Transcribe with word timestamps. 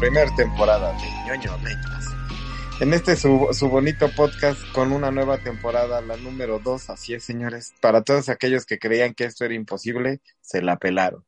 primera 0.00 0.34
temporada 0.34 0.94
de 0.94 1.10
ñoño 1.26 1.58
Letras. 1.58 2.06
En 2.80 2.94
este 2.94 3.16
su, 3.16 3.48
su 3.52 3.68
bonito 3.68 4.10
podcast 4.16 4.58
con 4.72 4.92
una 4.92 5.10
nueva 5.10 5.36
temporada, 5.36 6.00
la 6.00 6.16
número 6.16 6.58
2, 6.58 6.88
así 6.88 7.12
es 7.12 7.22
señores, 7.22 7.74
para 7.82 8.02
todos 8.02 8.30
aquellos 8.30 8.64
que 8.64 8.78
creían 8.78 9.12
que 9.12 9.24
esto 9.24 9.44
era 9.44 9.52
imposible, 9.52 10.22
se 10.40 10.62
la 10.62 10.78
pelaron. 10.78 11.26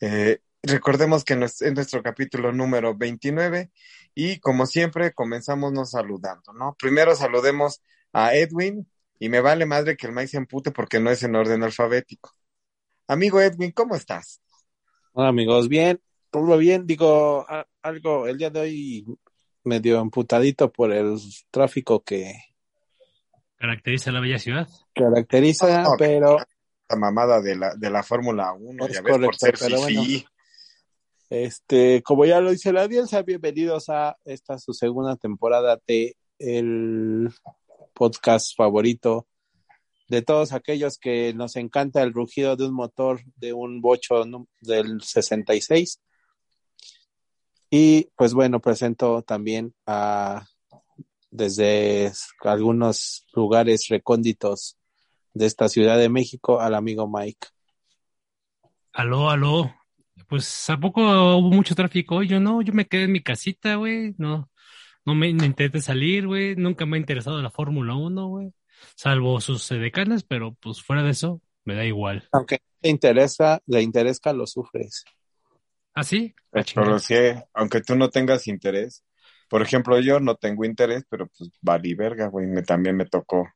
Eh, 0.00 0.38
recordemos 0.62 1.24
que 1.24 1.34
es 1.34 1.60
nuestro 1.74 2.04
capítulo 2.04 2.52
número 2.52 2.96
29 2.96 3.72
y 4.14 4.38
como 4.38 4.66
siempre 4.66 5.12
comenzamos 5.12 5.72
nos 5.72 5.90
saludando, 5.90 6.52
¿no? 6.52 6.76
Primero 6.78 7.16
saludemos 7.16 7.82
a 8.12 8.32
Edwin 8.32 8.88
y 9.18 9.28
me 9.28 9.40
vale 9.40 9.66
madre 9.66 9.96
que 9.96 10.06
el 10.06 10.12
Mike 10.12 10.28
se 10.28 10.36
empute 10.36 10.70
porque 10.70 11.00
no 11.00 11.10
es 11.10 11.24
en 11.24 11.34
orden 11.34 11.64
alfabético. 11.64 12.30
Amigo 13.08 13.40
Edwin, 13.40 13.72
¿cómo 13.72 13.96
estás? 13.96 14.40
Hola 15.14 15.30
amigos, 15.30 15.68
bien, 15.68 16.00
todo 16.30 16.56
bien, 16.58 16.86
digo 16.86 17.44
algo, 17.82 18.26
el 18.26 18.38
día 18.38 18.50
de 18.50 18.60
hoy 18.60 19.06
medio 19.64 20.00
emputadito 20.00 20.72
por 20.72 20.92
el 20.92 21.18
tráfico 21.50 22.02
que 22.02 22.32
caracteriza 23.56 24.12
la 24.12 24.20
bella 24.20 24.38
ciudad. 24.38 24.68
Caracteriza, 24.94 25.84
pero 25.98 26.38
la 26.88 26.96
mamada 26.96 27.40
de 27.40 27.56
la 27.56 27.74
de 27.74 27.90
la 27.90 28.02
Fórmula 28.02 28.52
1, 28.52 28.88
ya 28.88 29.02
ves, 29.02 29.18
por 29.18 29.36
ser 29.36 29.54
pero 29.58 29.80
bueno, 29.80 30.02
este, 31.30 32.02
como 32.02 32.24
ya 32.24 32.40
lo 32.40 32.50
dice 32.50 32.72
la 32.72 32.82
audiencia, 32.82 33.22
bienvenidos 33.22 33.88
a 33.88 34.16
esta 34.24 34.58
su 34.58 34.74
segunda 34.74 35.16
temporada 35.16 35.80
de 35.86 36.16
el 36.38 37.30
podcast 37.94 38.56
favorito 38.56 39.26
de 40.08 40.22
todos 40.22 40.52
aquellos 40.52 40.98
que 40.98 41.32
nos 41.32 41.56
encanta 41.56 42.02
el 42.02 42.12
rugido 42.12 42.56
de 42.56 42.66
un 42.66 42.74
motor 42.74 43.20
de 43.36 43.52
un 43.52 43.80
bocho 43.80 44.22
del 44.60 45.00
66. 45.00 46.00
Y 47.74 48.10
pues 48.16 48.34
bueno, 48.34 48.60
presento 48.60 49.22
también 49.22 49.74
a 49.86 50.44
desde 51.30 52.12
algunos 52.40 53.24
lugares 53.34 53.88
recónditos 53.88 54.76
de 55.32 55.46
esta 55.46 55.70
Ciudad 55.70 55.96
de 55.96 56.10
México 56.10 56.60
al 56.60 56.74
amigo 56.74 57.08
Mike. 57.08 57.46
Aló, 58.92 59.30
aló. 59.30 59.74
Pues 60.28 60.68
a 60.68 60.76
poco 60.76 61.00
hubo 61.00 61.48
mucho 61.48 61.74
tráfico. 61.74 62.22
Yo 62.22 62.40
no, 62.40 62.60
yo 62.60 62.74
me 62.74 62.86
quedé 62.86 63.04
en 63.04 63.12
mi 63.12 63.22
casita, 63.22 63.76
güey. 63.76 64.14
No, 64.18 64.50
no 65.06 65.14
me 65.14 65.30
intenté 65.30 65.70
salir, 65.80 66.26
güey. 66.26 66.54
Nunca 66.56 66.84
me 66.84 66.98
ha 66.98 67.00
interesado 67.00 67.40
la 67.40 67.50
Fórmula 67.50 67.94
1, 67.94 68.28
güey. 68.28 68.52
Salvo 68.96 69.40
sus 69.40 69.66
decanes, 69.70 70.24
pero 70.24 70.52
pues 70.60 70.82
fuera 70.82 71.02
de 71.02 71.12
eso, 71.12 71.40
me 71.64 71.74
da 71.74 71.86
igual. 71.86 72.28
Aunque 72.32 72.58
te 72.82 72.90
interesa, 72.90 73.62
le 73.64 73.80
interesa, 73.80 74.34
lo 74.34 74.46
sufres. 74.46 75.06
¿Ah, 75.94 76.04
sí? 76.04 76.34
Pero 76.50 76.98
sí, 76.98 77.14
aunque 77.54 77.80
tú 77.80 77.96
no 77.96 78.10
tengas 78.10 78.46
interés. 78.46 79.04
Por 79.48 79.62
ejemplo, 79.62 80.00
yo 80.00 80.20
no 80.20 80.36
tengo 80.36 80.64
interés, 80.64 81.04
pero 81.08 81.26
pues 81.26 81.50
vale 81.60 81.94
verga, 81.94 82.28
güey. 82.28 82.46
Me, 82.46 82.62
también 82.62 82.96
me 82.96 83.06
tocó 83.06 83.48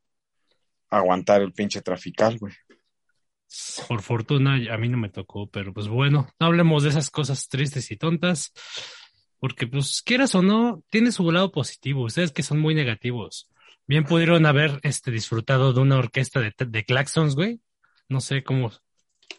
aguantar 0.90 1.42
el 1.42 1.52
pinche 1.52 1.80
trafical, 1.82 2.38
güey. 2.38 2.52
Por 3.88 4.02
fortuna 4.02 4.56
a 4.72 4.76
mí 4.76 4.88
no 4.88 4.98
me 4.98 5.08
tocó, 5.08 5.48
pero 5.48 5.72
pues 5.72 5.88
bueno, 5.88 6.28
no 6.38 6.46
hablemos 6.46 6.82
de 6.82 6.90
esas 6.90 7.10
cosas 7.10 7.48
tristes 7.48 7.90
y 7.92 7.96
tontas, 7.96 8.52
porque 9.38 9.66
pues 9.66 10.02
quieras 10.02 10.34
o 10.34 10.42
no, 10.42 10.82
tiene 10.90 11.12
su 11.12 11.30
lado 11.30 11.52
positivo, 11.52 12.04
ustedes 12.04 12.32
que 12.32 12.42
son 12.42 12.58
muy 12.58 12.74
negativos. 12.74 13.48
Bien 13.86 14.04
pudieron 14.04 14.46
haber 14.46 14.80
este, 14.82 15.12
disfrutado 15.12 15.72
de 15.72 15.80
una 15.80 15.96
orquesta 15.96 16.40
de, 16.40 16.52
de 16.58 16.84
claxons, 16.84 17.36
güey. 17.36 17.60
No 18.08 18.20
sé 18.20 18.42
cómo, 18.42 18.72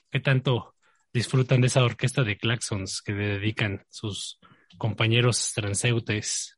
qué 0.09 0.21
tanto 0.21 0.76
disfrutan 1.17 1.61
de 1.61 1.67
esa 1.67 1.83
orquesta 1.83 2.23
de 2.23 2.37
claxons 2.37 3.01
que 3.01 3.11
le 3.11 3.27
dedican 3.27 3.83
sus 3.89 4.39
compañeros 4.77 5.51
transeúntes. 5.55 6.55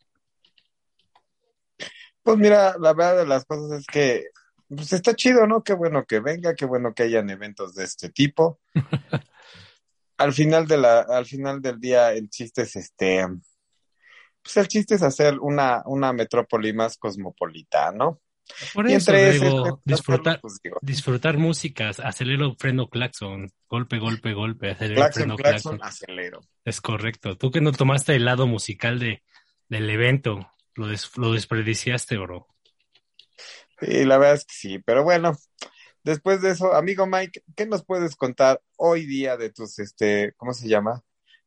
Pues 2.21 2.37
mira, 2.37 2.75
la 2.77 2.93
verdad 2.93 3.19
de 3.19 3.25
las 3.25 3.45
cosas 3.45 3.79
es 3.79 3.85
que 3.87 4.25
pues 4.67 4.91
está 4.93 5.15
chido, 5.15 5.47
¿no? 5.47 5.63
Qué 5.63 5.73
bueno 5.73 6.05
que 6.05 6.19
venga, 6.19 6.53
qué 6.53 6.65
bueno 6.65 6.93
que 6.93 7.03
hayan 7.03 7.29
eventos 7.29 7.73
de 7.73 7.85
este 7.85 8.09
tipo. 8.09 8.59
al 10.17 10.33
final 10.33 10.67
de 10.67 10.77
la, 10.77 10.99
al 10.99 11.25
final 11.25 11.61
del 11.61 11.79
día, 11.79 12.11
el 12.11 12.29
chiste 12.29 12.63
es 12.63 12.75
este, 12.75 13.25
pues 14.43 14.57
el 14.57 14.67
chiste 14.67 14.95
es 14.95 15.03
hacer 15.03 15.39
una, 15.39 15.81
una 15.85 16.11
metrópoli 16.11 16.73
más 16.73 16.97
cosmopolita, 16.97 17.91
¿no? 17.93 18.19
Por 18.73 18.89
eso 18.89 19.11
digo, 19.13 19.81
disfrutar, 19.85 20.41
pues, 20.41 20.59
disfrutar 20.81 21.37
músicas, 21.37 21.99
acelero, 21.99 22.55
freno, 22.57 22.89
claxon, 22.89 23.51
golpe, 23.67 23.99
golpe, 23.99 24.33
golpe, 24.33 24.71
acelero, 24.71 25.11
freno, 25.11 25.35
claxon, 25.35 25.79
acelero. 25.81 26.41
Es 26.65 26.81
correcto. 26.81 27.37
Tú 27.37 27.51
que 27.51 27.61
no 27.61 27.71
tomaste 27.71 28.15
el 28.15 28.25
lado 28.25 28.47
musical 28.47 28.99
de, 28.99 29.23
del 29.69 29.89
evento, 29.89 30.51
lo, 30.75 30.87
lo 31.15 31.33
desperdiciaste, 31.33 32.17
bro. 32.17 32.47
Sí, 33.79 34.05
la 34.05 34.17
verdad 34.17 34.35
es 34.35 34.45
que 34.45 34.53
sí, 34.53 34.79
pero 34.79 35.03
bueno, 35.03 35.37
después 36.03 36.41
de 36.41 36.51
eso, 36.51 36.73
amigo 36.73 37.05
Mike, 37.05 37.43
¿qué 37.55 37.65
nos 37.65 37.85
puedes 37.85 38.15
contar 38.15 38.61
hoy 38.77 39.05
día 39.05 39.37
de 39.37 39.51
tus, 39.51 39.79
este, 39.79 40.33
¿cómo 40.35 40.53
se 40.53 40.67
llama? 40.67 41.01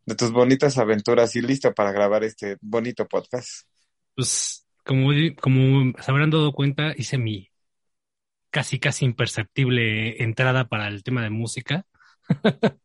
De 0.06 0.14
tus 0.14 0.32
bonitas 0.32 0.78
aventuras 0.78 1.36
y 1.36 1.42
listo 1.42 1.72
para 1.74 1.92
grabar 1.92 2.24
este 2.24 2.56
bonito 2.60 3.06
podcast. 3.06 3.66
Pues, 4.14 4.66
como, 4.84 5.10
como 5.41 5.93
se 6.00 6.10
habrán 6.10 6.31
dado 6.31 6.53
cuenta, 6.53 6.94
hice 6.97 7.19
mi 7.19 7.50
casi, 8.50 8.78
casi 8.78 9.04
imperceptible 9.04 10.22
entrada 10.22 10.69
para 10.69 10.88
el 10.88 11.03
tema 11.03 11.22
de 11.22 11.31
música. 11.31 11.87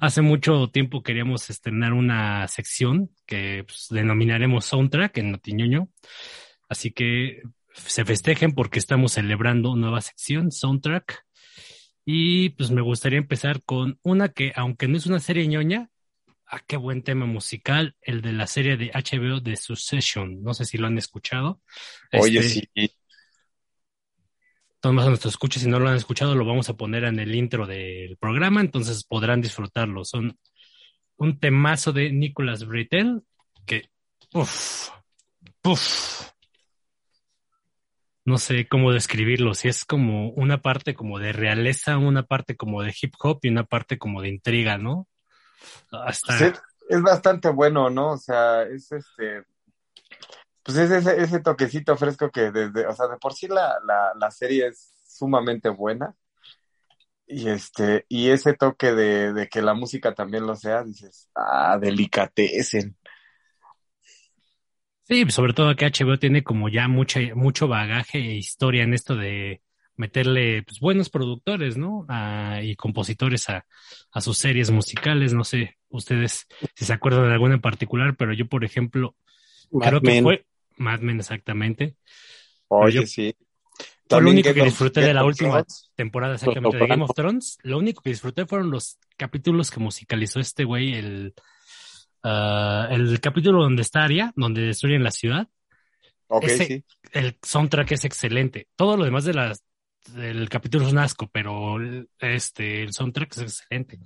Hace 0.00 0.22
mucho 0.22 0.68
tiempo 0.68 1.02
queríamos 1.02 1.50
estrenar 1.50 1.92
una 1.92 2.46
sección 2.48 3.10
que 3.26 3.64
pues, 3.66 3.88
denominaremos 3.90 4.64
Soundtrack 4.64 5.18
en 5.18 5.32
Notiñoño. 5.32 5.88
Así 6.68 6.92
que 6.92 7.42
se 7.72 8.04
festejen 8.04 8.52
porque 8.52 8.78
estamos 8.78 9.12
celebrando 9.12 9.76
nueva 9.76 10.00
sección, 10.00 10.50
Soundtrack. 10.50 11.24
Y 12.04 12.50
pues 12.50 12.70
me 12.70 12.80
gustaría 12.80 13.18
empezar 13.18 13.62
con 13.62 13.98
una 14.02 14.30
que, 14.30 14.52
aunque 14.56 14.88
no 14.88 14.96
es 14.96 15.06
una 15.06 15.20
serie 15.20 15.46
ñoña, 15.46 15.90
ah, 16.50 16.60
qué 16.66 16.76
buen 16.76 17.02
tema 17.02 17.26
musical, 17.26 17.96
el 18.00 18.22
de 18.22 18.32
la 18.32 18.46
serie 18.46 18.76
de 18.76 18.90
HBO 18.92 19.40
de 19.40 19.56
Succession. 19.56 20.42
No 20.42 20.54
sé 20.54 20.64
si 20.64 20.78
lo 20.78 20.86
han 20.86 20.98
escuchado. 20.98 21.60
Oye, 22.12 22.40
este, 22.40 22.68
sí. 22.74 22.90
Todos 24.80 24.94
nuestros 24.94 25.34
escuches, 25.34 25.62
si 25.62 25.68
no 25.68 25.80
lo 25.80 25.88
han 25.88 25.96
escuchado, 25.96 26.34
lo 26.34 26.44
vamos 26.44 26.68
a 26.68 26.76
poner 26.76 27.04
en 27.04 27.18
el 27.18 27.34
intro 27.34 27.66
del 27.66 28.16
programa, 28.16 28.60
entonces 28.60 29.04
podrán 29.04 29.40
disfrutarlo. 29.40 30.04
Son 30.04 30.38
un 31.16 31.40
temazo 31.40 31.92
de 31.92 32.12
Nicholas 32.12 32.64
Britell 32.64 33.22
que, 33.66 33.90
uff, 34.32 34.90
uff, 35.64 36.30
no 38.24 38.38
sé 38.38 38.68
cómo 38.68 38.92
describirlo, 38.92 39.54
si 39.54 39.68
es 39.68 39.84
como 39.84 40.30
una 40.30 40.62
parte 40.62 40.94
como 40.94 41.18
de 41.18 41.32
realeza, 41.32 41.98
una 41.98 42.22
parte 42.24 42.56
como 42.56 42.82
de 42.82 42.94
hip 43.00 43.14
hop 43.18 43.40
y 43.42 43.48
una 43.48 43.64
parte 43.64 43.98
como 43.98 44.22
de 44.22 44.28
intriga, 44.28 44.78
¿no? 44.78 45.08
Hasta... 45.90 46.54
es, 46.88 47.02
bastante 47.02 47.48
bueno, 47.48 47.90
¿no? 47.90 48.12
O 48.12 48.18
sea, 48.18 48.62
es 48.62 48.90
este, 48.92 49.44
pues 50.62 50.78
es 50.78 50.90
ese, 50.90 51.20
ese 51.20 51.40
toquecito 51.40 51.96
fresco 51.96 52.30
que 52.30 52.50
desde, 52.50 52.86
o 52.86 52.94
sea, 52.94 53.08
de 53.08 53.16
por 53.16 53.34
sí 53.34 53.48
la, 53.48 53.78
la, 53.86 54.12
la 54.18 54.30
serie 54.30 54.68
es 54.68 54.92
sumamente 55.06 55.68
buena. 55.68 56.14
Y 57.26 57.48
este, 57.48 58.06
y 58.08 58.30
ese 58.30 58.54
toque 58.54 58.92
de, 58.92 59.34
de 59.34 59.48
que 59.48 59.60
la 59.60 59.74
música 59.74 60.14
también 60.14 60.46
lo 60.46 60.56
sea, 60.56 60.82
dices, 60.82 61.28
ah, 61.34 61.78
delicatecen. 61.78 62.96
Sí, 65.02 65.24
sobre 65.30 65.54
todo 65.54 65.74
que 65.74 65.86
HBO 65.86 66.18
tiene 66.18 66.42
como 66.42 66.68
ya 66.68 66.86
mucha, 66.88 67.20
mucho 67.34 67.66
bagaje 67.66 68.18
e 68.18 68.34
historia 68.36 68.82
en 68.82 68.92
esto 68.92 69.16
de 69.16 69.62
meterle 69.98 70.62
pues, 70.62 70.80
buenos 70.80 71.10
productores, 71.10 71.76
¿no? 71.76 72.06
y 72.62 72.74
compositores 72.76 73.50
a, 73.50 73.66
a, 74.12 74.20
sus 74.22 74.38
series 74.38 74.70
musicales. 74.70 75.34
No 75.34 75.44
sé 75.44 75.76
ustedes 75.90 76.46
si 76.74 76.86
se 76.86 76.92
acuerdan 76.92 77.28
de 77.28 77.34
alguna 77.34 77.56
en 77.56 77.60
particular, 77.60 78.16
pero 78.16 78.32
yo, 78.32 78.46
por 78.46 78.64
ejemplo, 78.64 79.14
creo 79.78 80.00
que 80.00 80.22
fue 80.22 80.46
Mad 80.76 81.00
Men 81.00 81.18
exactamente. 81.18 81.96
Oye, 82.68 83.06
sí. 83.06 83.34
Fue 84.08 84.22
lo 84.22 84.30
único 84.30 84.54
que 84.54 84.64
disfruté 84.64 85.02
de 85.02 85.12
la 85.12 85.24
última 85.24 85.62
temporada 85.94 86.34
exactamente 86.34 86.78
de 86.78 86.86
Game 86.86 87.04
of 87.04 87.12
Thrones. 87.14 87.58
Lo 87.62 87.76
único 87.76 88.00
que 88.00 88.08
disfruté 88.08 88.46
fueron 88.46 88.70
los 88.70 88.98
capítulos 89.18 89.70
que 89.70 89.80
musicalizó 89.80 90.40
este 90.40 90.64
güey, 90.64 90.94
el 90.94 91.34
Ah, 92.22 92.88
el 92.90 93.20
capítulo 93.20 93.62
donde 93.62 93.82
está 93.82 94.02
Aria, 94.02 94.32
donde 94.36 94.62
destruyen 94.62 95.04
la 95.04 95.10
ciudad. 95.10 95.48
sí. 96.46 96.84
El 97.12 97.38
soundtrack 97.42 97.92
es 97.92 98.04
excelente. 98.04 98.68
Todo 98.76 98.96
lo 98.96 99.04
demás 99.04 99.24
de 99.24 99.34
las, 99.34 99.64
del 100.14 100.48
capítulo 100.48 100.86
es 100.86 100.92
un 100.92 100.98
asco, 100.98 101.28
pero 101.30 101.76
este, 102.18 102.82
el 102.82 102.92
soundtrack 102.92 103.36
es 103.36 103.42
excelente. 103.42 103.98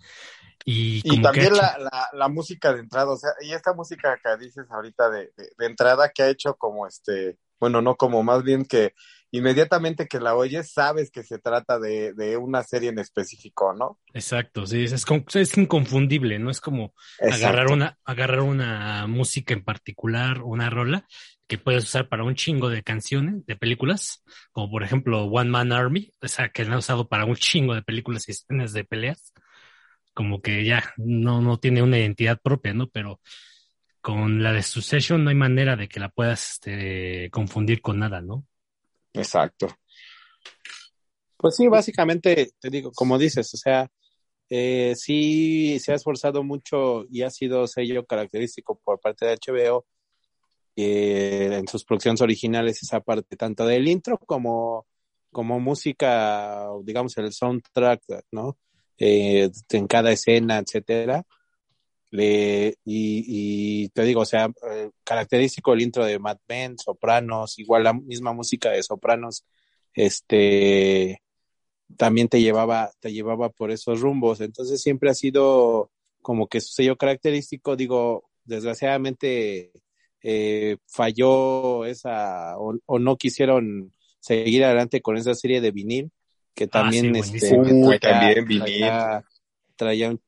Y, 0.64 1.20
también 1.20 1.54
la, 1.54 2.08
la, 2.12 2.28
música 2.28 2.72
de 2.72 2.80
entrada, 2.80 3.10
o 3.10 3.16
sea, 3.16 3.30
y 3.40 3.52
esta 3.52 3.72
música 3.72 4.18
que 4.22 4.44
dices 4.44 4.70
ahorita 4.70 5.10
de, 5.10 5.32
de, 5.36 5.66
entrada 5.66 6.10
que 6.10 6.22
ha 6.22 6.28
hecho 6.28 6.54
como 6.54 6.86
este, 6.86 7.36
bueno, 7.58 7.82
no 7.82 7.96
como 7.96 8.22
más 8.22 8.44
bien 8.44 8.64
que, 8.64 8.94
inmediatamente 9.32 10.06
que 10.06 10.20
la 10.20 10.36
oyes, 10.36 10.70
sabes 10.72 11.10
que 11.10 11.22
se 11.22 11.38
trata 11.38 11.78
de, 11.78 12.12
de 12.12 12.36
una 12.36 12.62
serie 12.62 12.90
en 12.90 12.98
específico, 12.98 13.72
¿no? 13.72 13.98
Exacto, 14.12 14.66
sí, 14.66 14.84
es, 14.84 14.92
es, 15.34 15.58
inconfundible, 15.58 16.38
¿no? 16.38 16.50
Es 16.50 16.60
como 16.60 16.94
agarrar 17.18 17.72
una, 17.72 17.98
agarrar 18.04 18.40
una 18.40 19.06
música 19.06 19.54
en 19.54 19.64
particular, 19.64 20.42
una 20.42 20.68
rola, 20.68 21.06
que 21.48 21.56
puedes 21.56 21.84
usar 21.84 22.08
para 22.08 22.24
un 22.24 22.34
chingo 22.34 22.68
de 22.68 22.82
canciones, 22.82 23.44
de 23.46 23.56
películas, 23.56 24.22
como 24.52 24.70
por 24.70 24.82
ejemplo 24.82 25.24
One 25.24 25.50
Man 25.50 25.72
Army, 25.72 26.12
o 26.20 26.28
sea, 26.28 26.50
que 26.50 26.64
la 26.64 26.72
han 26.72 26.78
usado 26.78 27.08
para 27.08 27.24
un 27.24 27.34
chingo 27.34 27.74
de 27.74 27.82
películas 27.82 28.28
y 28.28 28.32
escenas 28.32 28.74
de 28.74 28.84
peleas, 28.84 29.32
como 30.12 30.42
que 30.42 30.64
ya 30.64 30.92
no, 30.98 31.40
no 31.40 31.58
tiene 31.58 31.82
una 31.82 31.98
identidad 31.98 32.38
propia, 32.42 32.74
¿no? 32.74 32.88
Pero 32.88 33.18
con 34.02 34.42
la 34.42 34.52
de 34.52 34.62
Succession 34.62 35.24
no 35.24 35.30
hay 35.30 35.36
manera 35.36 35.76
de 35.76 35.88
que 35.88 36.00
la 36.00 36.10
puedas 36.10 36.52
este, 36.52 37.30
confundir 37.30 37.80
con 37.80 37.98
nada, 37.98 38.20
¿no? 38.20 38.46
Exacto. 39.14 39.68
Pues 41.36 41.56
sí, 41.56 41.66
básicamente, 41.66 42.52
te 42.60 42.70
digo, 42.70 42.92
como 42.92 43.18
dices, 43.18 43.52
o 43.54 43.56
sea, 43.56 43.90
eh, 44.48 44.94
sí 44.96 45.78
se 45.80 45.92
ha 45.92 45.96
esforzado 45.96 46.42
mucho 46.44 47.04
y 47.10 47.22
ha 47.22 47.30
sido 47.30 47.66
sello 47.66 48.04
característico 48.06 48.78
por 48.84 49.00
parte 49.00 49.26
de 49.26 49.38
HBO 49.38 49.86
eh, 50.76 51.48
en 51.52 51.66
sus 51.68 51.84
producciones 51.84 52.20
originales 52.20 52.82
esa 52.82 53.00
parte 53.00 53.36
tanto 53.36 53.66
del 53.66 53.88
intro 53.88 54.18
como, 54.18 54.86
como 55.30 55.58
música, 55.58 56.68
digamos 56.84 57.16
el 57.18 57.32
soundtrack, 57.32 58.02
¿no? 58.30 58.58
Eh, 58.98 59.50
en 59.70 59.86
cada 59.86 60.12
escena, 60.12 60.58
etcétera. 60.58 61.24
Le, 62.12 62.76
y, 62.84 63.88
te 63.88 64.02
digo, 64.02 64.20
o 64.20 64.26
sea, 64.26 64.52
eh, 64.70 64.90
característico 65.02 65.72
el 65.72 65.80
intro 65.80 66.04
de 66.04 66.18
Mad 66.18 66.36
Men, 66.46 66.78
Sopranos, 66.78 67.58
igual 67.58 67.84
la 67.84 67.94
misma 67.94 68.34
música 68.34 68.70
de 68.70 68.82
Sopranos, 68.82 69.46
este, 69.94 71.22
también 71.96 72.28
te 72.28 72.42
llevaba, 72.42 72.90
te 73.00 73.12
llevaba 73.14 73.48
por 73.48 73.70
esos 73.70 74.00
rumbos. 74.00 74.42
Entonces 74.42 74.82
siempre 74.82 75.08
ha 75.08 75.14
sido 75.14 75.90
como 76.20 76.48
que 76.48 76.60
su 76.60 76.74
sello 76.74 76.96
característico, 76.96 77.76
digo, 77.76 78.28
desgraciadamente 78.44 79.72
eh, 80.22 80.76
falló 80.86 81.86
esa, 81.86 82.58
o, 82.58 82.98
no 82.98 83.16
quisieron 83.16 83.90
seguir 84.20 84.64
adelante 84.64 85.00
con 85.00 85.16
esa 85.16 85.34
serie 85.34 85.62
de 85.62 85.70
vinil, 85.70 86.12
que 86.54 86.64
ah, 86.64 86.68
también, 86.68 87.16
este, 87.16 87.56
también 88.00 88.44
vinil. 88.44 88.84
traía 89.76 90.10
un, 90.10 90.20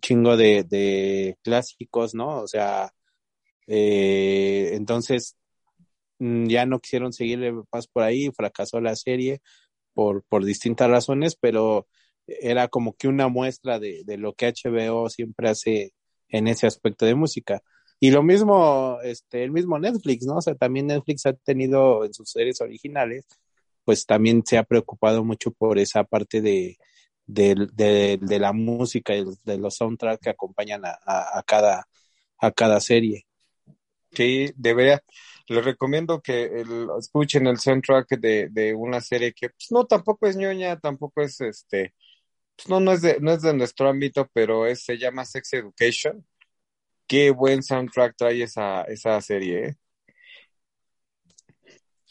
chingo 0.00 0.36
de, 0.36 1.36
clásicos, 1.42 2.14
¿no? 2.14 2.40
O 2.40 2.46
sea, 2.48 2.92
eh, 3.66 4.70
entonces 4.74 5.36
mm, 6.18 6.46
ya 6.48 6.66
no 6.66 6.80
quisieron 6.80 7.12
seguirle 7.12 7.52
más 7.72 7.86
por 7.88 8.02
ahí, 8.02 8.30
fracasó 8.32 8.80
la 8.80 8.96
serie 8.96 9.40
por, 9.94 10.24
por 10.24 10.44
distintas 10.44 10.90
razones, 10.90 11.36
pero 11.36 11.86
era 12.26 12.68
como 12.68 12.94
que 12.94 13.08
una 13.08 13.28
muestra 13.28 13.78
de, 13.78 14.02
de 14.04 14.18
lo 14.18 14.34
que 14.34 14.48
HBO 14.48 15.08
siempre 15.10 15.48
hace 15.50 15.92
en 16.28 16.48
ese 16.48 16.66
aspecto 16.66 17.06
de 17.06 17.14
música. 17.14 17.62
Y 18.00 18.10
lo 18.10 18.22
mismo, 18.22 18.98
este, 19.02 19.42
el 19.44 19.50
mismo 19.50 19.78
Netflix, 19.78 20.24
¿no? 20.26 20.36
O 20.36 20.42
sea, 20.42 20.54
también 20.54 20.86
Netflix 20.86 21.26
ha 21.26 21.32
tenido 21.32 22.04
en 22.04 22.14
sus 22.14 22.30
series 22.30 22.60
originales, 22.60 23.24
pues 23.84 24.06
también 24.06 24.44
se 24.46 24.58
ha 24.58 24.64
preocupado 24.64 25.24
mucho 25.24 25.50
por 25.50 25.78
esa 25.78 26.04
parte 26.04 26.40
de, 26.40 26.78
de, 27.28 28.18
de, 28.20 28.38
la 28.38 28.52
música 28.52 29.14
y 29.14 29.24
de 29.44 29.58
los 29.58 29.76
soundtracks 29.76 30.20
que 30.20 30.30
acompañan 30.30 30.84
a, 30.84 30.98
a, 31.06 31.42
cada, 31.46 31.86
a 32.38 32.50
cada 32.50 32.80
serie. 32.80 33.26
Sí, 34.12 34.50
debería. 34.56 35.02
Les 35.48 35.64
recomiendo 35.64 36.20
que 36.20 36.64
escuchen 36.98 37.46
el 37.46 37.58
soundtrack 37.58 38.18
de, 38.18 38.48
de 38.50 38.74
una 38.74 39.00
serie 39.00 39.32
que 39.32 39.50
pues, 39.50 39.70
no 39.70 39.86
tampoco 39.86 40.26
es 40.26 40.36
ñoña, 40.36 40.78
tampoco 40.78 41.22
es 41.22 41.40
este, 41.40 41.94
pues, 42.56 42.68
no, 42.68 42.80
no 42.80 42.92
es 42.92 43.02
de, 43.02 43.18
no 43.20 43.32
es 43.32 43.42
de 43.42 43.54
nuestro 43.54 43.88
ámbito, 43.88 44.28
pero 44.32 44.66
es, 44.66 44.84
se 44.84 44.98
llama 44.98 45.24
Sex 45.24 45.52
Education. 45.52 46.26
Qué 47.06 47.30
buen 47.30 47.62
soundtrack 47.62 48.16
trae 48.16 48.42
esa, 48.42 48.82
esa 48.84 49.20
serie, 49.20 49.68
¿eh? 49.68 49.76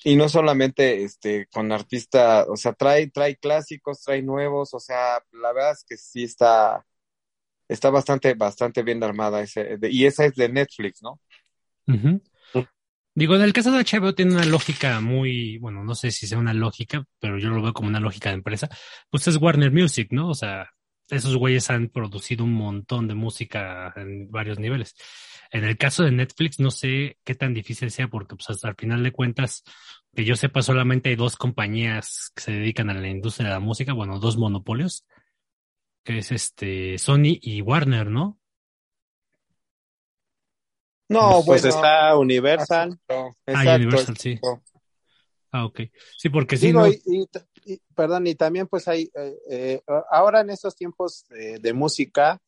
Y 0.04 0.16
no 0.16 0.30
solamente 0.30 1.04
este 1.04 1.48
con 1.48 1.72
artistas, 1.72 2.48
o 2.50 2.56
sea, 2.56 2.74
trae, 2.74 3.10
trae 3.10 3.36
clásicos, 3.38 4.02
trae 4.02 4.22
nuevos, 4.22 4.74
o 4.74 4.80
sea, 4.80 5.22
la 5.32 5.54
verdad 5.54 5.72
es 5.72 5.84
que 5.88 5.98
sí 5.98 6.24
está, 6.24 6.86
está 7.68 7.90
bastante, 7.90 8.34
bastante 8.34 8.84
bien 8.84 9.04
armada 9.04 9.42
ese, 9.42 9.78
y 9.84 10.06
esa 10.06 10.26
es 10.26 10.36
de 10.36 10.50
Netflix, 10.50 11.02
¿no? 11.02 11.20
Digo, 13.18 13.36
en 13.36 13.42
el 13.42 13.52
caso 13.52 13.72
de 13.72 13.84
HBO 13.84 14.14
tiene 14.14 14.36
una 14.36 14.46
lógica 14.46 15.02
muy, 15.02 15.58
bueno, 15.58 15.84
no 15.84 15.96
sé 15.96 16.12
si 16.12 16.28
sea 16.28 16.38
una 16.38 16.54
lógica, 16.54 17.04
pero 17.20 17.40
yo 17.40 17.50
lo 17.50 17.64
veo 17.64 17.74
como 17.74 17.88
una 17.88 18.00
lógica 18.00 18.30
de 18.30 18.36
empresa. 18.36 18.70
Pues 19.10 19.28
es 19.28 19.38
Warner 19.38 19.72
Music, 19.72 20.10
¿no? 20.12 20.30
O 20.30 20.36
sea, 20.36 20.70
esos 21.10 21.36
güeyes 21.36 21.72
han 21.72 21.90
producido 21.90 22.44
un 22.44 22.54
montón 22.54 23.08
de 23.08 23.16
música 23.16 23.92
en 23.96 24.30
varios 24.30 24.60
niveles. 24.60 24.94
En 25.52 25.64
el 25.64 25.78
caso 25.78 26.04
de 26.04 26.12
Netflix, 26.12 26.60
no 26.60 26.72
sé 26.72 27.18
qué 27.24 27.36
tan 27.36 27.54
difícil 27.54 27.92
sea, 27.92 28.08
porque 28.08 28.36
pues 28.36 28.50
hasta 28.50 28.70
al 28.70 28.76
final 28.76 29.04
de 29.04 29.12
cuentas, 29.12 29.64
que 30.14 30.26
yo 30.26 30.36
sepa, 30.36 30.62
solamente 30.62 31.10
hay 31.10 31.16
dos 31.16 31.36
compañías 31.36 32.32
que 32.36 32.42
se 32.42 32.52
dedican 32.52 32.90
a 32.90 32.94
la 32.94 33.08
industria 33.08 33.50
de 33.50 33.54
la 33.54 33.60
música, 33.60 33.94
bueno, 33.94 34.20
dos 34.20 34.38
monopolios, 34.38 35.06
que 36.04 36.20
es 36.20 36.32
este 36.32 36.98
Sony 36.98 37.40
y 37.42 37.62
Warner, 37.62 38.10
¿no? 38.10 38.40
No, 41.10 41.42
pues 41.46 41.64
está 41.64 42.18
Universal. 42.18 43.00
ah, 43.08 43.76
Universal, 43.76 44.18
sí. 44.18 44.40
Ah, 45.52 45.66
ok. 45.66 45.82
Sí, 46.18 46.30
porque 46.30 46.58
sí. 46.58 46.74
perdón, 47.96 48.28
y 48.28 48.36
también 48.36 48.68
pues 48.68 48.88
hay, 48.90 49.10
eh, 49.16 49.38
eh, 49.50 49.82
ahora 50.12 50.42
en 50.42 50.50
estos 50.50 50.76
tiempos 50.76 51.26
de 51.30 51.74
música, 51.74 52.42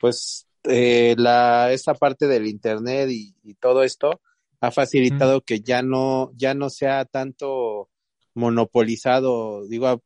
pues 0.00 0.46
eh, 0.68 1.14
la, 1.18 1.72
esta 1.72 1.94
parte 1.94 2.26
del 2.26 2.46
internet 2.46 3.08
y, 3.10 3.34
todo 3.60 3.82
esto 3.82 4.20
ha 4.60 4.70
facilitado 4.70 5.40
que 5.40 5.60
ya 5.60 5.82
no, 5.82 6.30
ya 6.36 6.54
no 6.54 6.68
sea 6.70 7.04
tanto 7.04 7.88
monopolizado, 8.34 9.66
digo, 9.66 10.02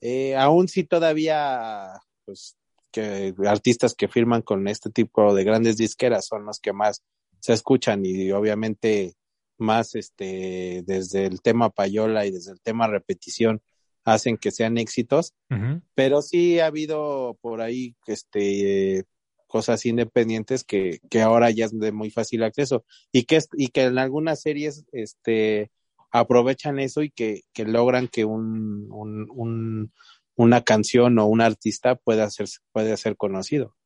eh, 0.00 0.36
aún 0.36 0.68
si 0.68 0.84
todavía, 0.84 2.00
pues, 2.24 2.56
que 2.90 3.34
artistas 3.46 3.94
que 3.94 4.08
firman 4.08 4.42
con 4.42 4.66
este 4.68 4.90
tipo 4.90 5.34
de 5.34 5.44
grandes 5.44 5.76
disqueras 5.76 6.26
son 6.26 6.46
los 6.46 6.60
que 6.60 6.72
más 6.72 7.02
se 7.38 7.52
escuchan 7.52 8.04
y 8.04 8.32
obviamente 8.32 9.14
más 9.58 9.94
este 9.94 10.82
desde 10.86 11.26
el 11.26 11.42
tema 11.42 11.70
payola 11.70 12.26
y 12.26 12.30
desde 12.30 12.52
el 12.52 12.60
tema 12.60 12.86
repetición 12.86 13.62
hacen 14.04 14.38
que 14.38 14.50
sean 14.50 14.78
éxitos, 14.78 15.34
pero 15.94 16.22
sí 16.22 16.58
ha 16.58 16.66
habido 16.66 17.36
por 17.42 17.60
ahí 17.60 17.94
este 18.06 19.04
cosas 19.50 19.84
independientes 19.84 20.64
que, 20.64 21.00
que 21.10 21.20
ahora 21.20 21.50
ya 21.50 21.66
es 21.66 21.78
de 21.78 21.92
muy 21.92 22.10
fácil 22.10 22.42
acceso 22.44 22.84
y 23.12 23.24
que, 23.24 23.40
y 23.54 23.68
que 23.68 23.82
en 23.82 23.98
algunas 23.98 24.40
series 24.40 24.86
este, 24.92 25.70
aprovechan 26.10 26.78
eso 26.78 27.02
y 27.02 27.10
que, 27.10 27.42
que 27.52 27.64
logran 27.64 28.08
que 28.08 28.24
un, 28.24 28.88
un, 28.90 29.92
una 30.36 30.62
canción 30.62 31.18
o 31.18 31.26
un 31.26 31.40
artista 31.40 31.96
pueda 31.96 32.30
ser, 32.30 32.48
puede 32.72 32.96
ser 32.96 33.16
conocido. 33.16 33.76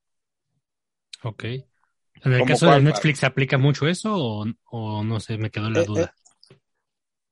Ok. 1.22 1.44
¿En 1.44 2.32
el 2.32 2.44
caso 2.44 2.70
de 2.70 2.80
Netflix 2.80 3.24
aplica 3.24 3.58
mucho 3.58 3.88
eso 3.88 4.14
o, 4.14 4.46
o, 4.70 5.02
no 5.02 5.18
sé, 5.20 5.36
me 5.36 5.50
quedó 5.50 5.70
la 5.70 5.80
eh, 5.80 5.84
duda? 5.84 6.14
Eh, 6.14 6.54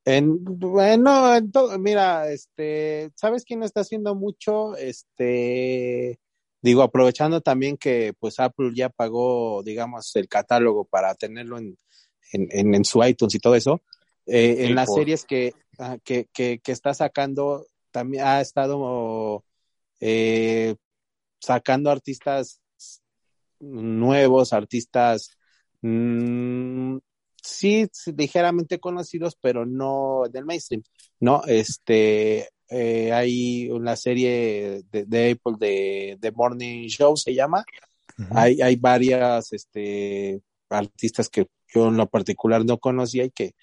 en, 0.05 0.43
bueno, 0.43 1.41
mira, 1.79 2.31
este, 2.31 3.11
¿sabes 3.15 3.45
quién 3.45 3.63
está 3.63 3.83
haciendo 3.83 4.15
mucho? 4.15 4.77
Este, 4.77 6.19
Digo, 6.63 6.83
aprovechando 6.83 7.41
también 7.41 7.77
que 7.77 8.15
pues 8.19 8.39
Apple 8.39 8.71
ya 8.75 8.89
pagó, 8.89 9.63
digamos, 9.65 10.15
el 10.15 10.29
catálogo 10.29 10.85
para 10.85 11.15
tenerlo 11.17 11.59
en, 11.59 11.77
en, 12.33 12.75
en, 12.75 12.85
su 12.85 13.03
iTunes 13.05 13.35
y 13.35 13.41
todo 13.41 13.57
eso, 13.57 13.83
eh, 14.27 14.67
en 14.67 14.77
las 14.77 14.95
series 14.95 15.25
que, 15.25 15.55
ah, 15.79 15.99
que, 16.05 16.29
que, 16.33 16.61
que, 16.61 16.73
está 16.73 16.95
sacando, 16.95 17.67
también 17.91 18.25
ha 18.25 18.41
estado 18.41 19.45
eh, 20.01 20.77
sacando 21.41 21.91
artistas 21.91 22.61
nuevos, 23.59 24.53
artistas 24.53 25.37
mmm, 25.81 26.99
sí 27.43 27.89
ligeramente 28.17 28.79
conocidos, 28.79 29.37
pero 29.41 29.67
no 29.67 30.23
del 30.31 30.45
mainstream, 30.45 30.85
¿no? 31.19 31.43
Este, 31.47 32.49
eh, 32.73 33.13
hay 33.13 33.71
una 33.71 33.97
serie 33.97 34.83
de, 34.91 35.31
Apple 35.31 35.57
de 35.59 36.19
The 36.21 36.33
Morning 36.33 36.89
Show, 36.89 37.17
se 37.17 37.35
llama. 37.35 37.65
hay, 38.31 38.61
hay 38.63 38.77
varias 38.77 39.53
este, 39.53 40.41
artistas 40.71 41.29
que 41.29 41.47
yo 41.69 41.89
en 41.89 41.97
lo 41.97 42.09
particular 42.09 42.65
no 42.65 42.79
conocía 42.79 43.25
y 43.25 43.31
que, 43.31 43.55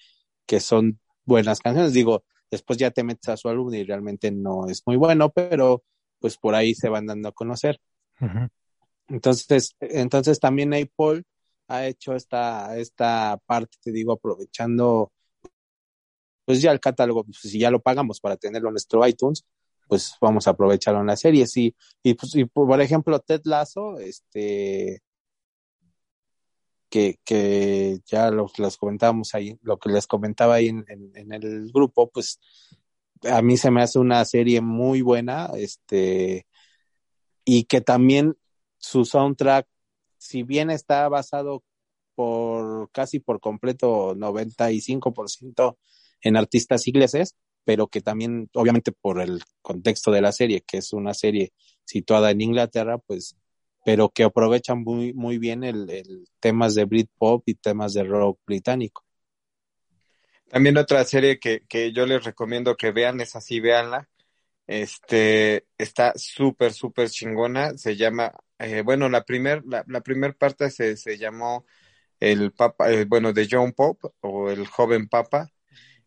que 0.46 0.60
son 0.60 1.00
buenas 1.24 1.60
canciones. 1.60 1.92
Digo, 1.92 2.24
después 2.50 2.78
ya 2.78 2.90
te 2.90 3.02
metes 3.02 3.28
a 3.28 3.36
su 3.36 3.48
álbum 3.48 3.74
y 3.74 3.84
realmente 3.84 4.30
no 4.30 4.66
es 4.68 4.82
muy 4.86 4.96
bueno, 4.96 5.30
pero 5.30 5.82
pues 6.20 6.36
por 6.36 6.54
ahí 6.54 6.74
se 6.74 6.88
van 6.88 7.06
dando 7.06 7.30
a 7.30 7.32
conocer. 7.32 7.80
Entonces, 9.08 9.74
entonces 9.80 10.38
también 10.38 10.74
Apple 10.74 11.24
ha 11.68 11.86
hecho 11.86 12.14
esta, 12.14 12.76
esta 12.78 13.40
parte, 13.46 13.76
te 13.82 13.90
digo, 13.90 14.12
aprovechando 14.12 15.12
pues 16.50 16.62
ya 16.62 16.72
el 16.72 16.80
catálogo, 16.80 17.22
pues, 17.22 17.38
si 17.38 17.60
ya 17.60 17.70
lo 17.70 17.80
pagamos 17.80 18.18
para 18.18 18.36
tenerlo 18.36 18.70
en 18.70 18.72
nuestro 18.72 19.06
iTunes, 19.06 19.46
pues 19.86 20.16
vamos 20.20 20.48
a 20.48 20.50
aprovecharlo 20.50 21.00
en 21.00 21.06
la 21.06 21.16
serie. 21.16 21.46
Sí, 21.46 21.76
y, 22.02 22.14
pues, 22.14 22.34
y 22.34 22.44
por 22.44 22.80
ejemplo, 22.80 23.20
Ted 23.20 23.42
Lasso, 23.44 24.00
este, 24.00 25.00
que, 26.88 27.20
que 27.24 28.00
ya 28.04 28.32
los, 28.32 28.58
los 28.58 28.76
comentábamos 28.76 29.32
ahí, 29.36 29.56
lo 29.62 29.78
que 29.78 29.90
les 29.90 30.08
comentaba 30.08 30.56
ahí 30.56 30.66
en, 30.66 30.84
en, 30.88 31.32
el 31.32 31.70
grupo, 31.72 32.10
pues 32.10 32.40
a 33.30 33.40
mí 33.42 33.56
se 33.56 33.70
me 33.70 33.82
hace 33.82 34.00
una 34.00 34.24
serie 34.24 34.60
muy 34.60 35.02
buena, 35.02 35.52
este, 35.54 36.48
y 37.44 37.62
que 37.62 37.80
también 37.80 38.36
su 38.78 39.04
soundtrack, 39.04 39.68
si 40.18 40.42
bien 40.42 40.68
está 40.70 41.08
basado 41.08 41.62
por 42.16 42.90
casi 42.90 43.20
por 43.20 43.38
completo 43.38 44.16
95% 44.16 45.78
en 46.22 46.36
artistas 46.36 46.86
ingleses, 46.86 47.36
pero 47.64 47.88
que 47.88 48.00
también, 48.00 48.48
obviamente 48.54 48.92
por 48.92 49.20
el 49.20 49.42
contexto 49.62 50.10
de 50.10 50.22
la 50.22 50.32
serie, 50.32 50.62
que 50.66 50.78
es 50.78 50.92
una 50.92 51.14
serie 51.14 51.52
situada 51.84 52.30
en 52.30 52.40
Inglaterra, 52.40 52.98
pues, 52.98 53.36
pero 53.84 54.10
que 54.10 54.24
aprovechan 54.24 54.82
muy, 54.82 55.12
muy 55.12 55.38
bien 55.38 55.64
el, 55.64 55.88
el 55.90 56.28
temas 56.40 56.74
de 56.74 56.84
Britpop 56.84 57.42
y 57.46 57.54
temas 57.54 57.94
de 57.94 58.04
rock 58.04 58.40
británico. 58.46 59.04
También 60.48 60.76
otra 60.78 61.04
serie 61.04 61.38
que, 61.38 61.62
que 61.68 61.92
yo 61.92 62.06
les 62.06 62.24
recomiendo 62.24 62.76
que 62.76 62.90
vean, 62.90 63.20
es 63.20 63.36
así, 63.36 63.60
véanla. 63.60 64.08
Este, 64.66 65.66
está 65.78 66.12
súper, 66.16 66.72
súper 66.72 67.08
chingona. 67.08 67.76
Se 67.78 67.96
llama, 67.96 68.32
eh, 68.58 68.82
bueno, 68.82 69.08
la 69.08 69.24
primer, 69.24 69.62
la, 69.64 69.84
la 69.86 70.00
primer 70.00 70.36
parte 70.36 70.70
se, 70.70 70.96
se 70.96 71.18
llamó 71.18 71.66
el 72.18 72.52
Papa, 72.52 72.90
eh, 72.92 73.04
bueno, 73.04 73.32
de 73.32 73.48
John 73.50 73.72
Pope 73.72 74.08
o 74.20 74.50
el 74.50 74.66
joven 74.66 75.08
Papa. 75.08 75.48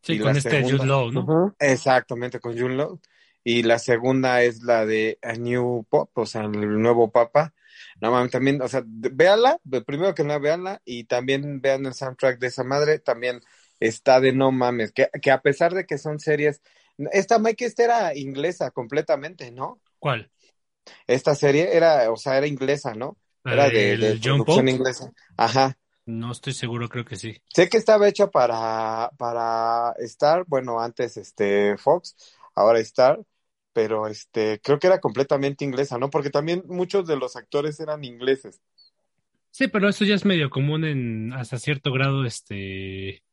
Sí, 0.04 0.20
con 0.20 0.36
este 0.36 0.62
Jude 0.64 0.86
Law, 0.86 1.12
¿no? 1.12 1.56
Exactamente, 1.60 2.40
con 2.40 2.54
Jude 2.54 2.76
Law. 2.76 3.00
Y 3.44 3.64
la 3.64 3.80
segunda 3.80 4.42
es 4.44 4.64
la 4.64 4.86
de 4.86 5.18
A 5.22 5.34
New 5.34 5.86
Pop, 5.90 6.10
o 6.18 6.26
sea, 6.26 6.42
el 6.42 6.82
nuevo 6.82 7.12
Papa. 7.12 7.54
No 8.00 8.12
mames, 8.12 8.32
también, 8.32 8.62
o 8.62 8.68
sea, 8.68 8.84
véanla, 8.86 9.60
primero 9.86 10.14
que 10.14 10.24
nada, 10.24 10.40
véanla, 10.40 10.82
y 10.86 11.06
también 11.06 11.62
vean 11.62 11.86
el 11.86 11.94
soundtrack 11.94 12.40
de 12.40 12.48
esa 12.48 12.64
madre, 12.64 13.00
también 13.00 13.42
está 13.80 14.20
de 14.20 14.34
no 14.34 14.52
mames, 14.52 14.92
que, 14.92 15.10
que 15.22 15.32
a 15.32 15.42
pesar 15.42 15.74
de 15.74 15.86
que 15.86 15.98
son 15.98 16.20
series, 16.20 16.62
esta 17.12 17.40
Mike 17.40 17.66
esta 17.66 17.84
era 17.84 18.16
inglesa 18.16 18.72
completamente, 18.72 19.52
¿no? 19.52 19.80
¿Cuál? 20.00 20.30
Esta 21.08 21.36
serie 21.36 21.76
era, 21.76 22.12
o 22.12 22.18
sea, 22.18 22.38
era 22.38 22.48
inglesa, 22.48 22.94
¿no? 22.94 23.18
Era 23.46 23.70
de, 23.70 23.98
de 23.98 24.20
producción 24.20 24.70
inglesa. 24.70 25.12
Ajá. 25.38 25.78
No 26.06 26.32
estoy 26.32 26.54
seguro, 26.54 26.90
creo 26.90 27.06
que 27.06 27.16
sí. 27.16 27.38
Sé 27.54 27.70
que 27.70 27.78
estaba 27.78 28.08
hecha 28.08 28.28
para, 28.28 29.12
para 29.18 29.94
Star, 30.00 30.44
bueno, 30.48 30.82
antes 30.82 31.16
este 31.18 31.78
Fox, 31.78 32.16
ahora 32.56 32.80
Star, 32.80 33.22
pero 33.72 34.08
este, 34.08 34.60
creo 34.62 34.80
que 34.80 34.88
era 34.88 35.00
completamente 35.00 35.64
inglesa, 35.66 35.98
¿no? 35.98 36.10
Porque 36.10 36.30
también 36.30 36.64
muchos 36.68 37.08
de 37.08 37.16
los 37.16 37.36
actores 37.36 37.80
eran 37.80 38.04
ingleses. 38.04 38.62
Sí, 39.52 39.68
pero 39.68 39.88
eso 39.88 40.04
ya 40.04 40.16
es 40.16 40.26
medio 40.26 40.50
común 40.50 40.84
en 40.84 41.32
hasta 41.34 41.58
cierto 41.58 41.92
grado, 41.92 42.26
este, 42.26 43.24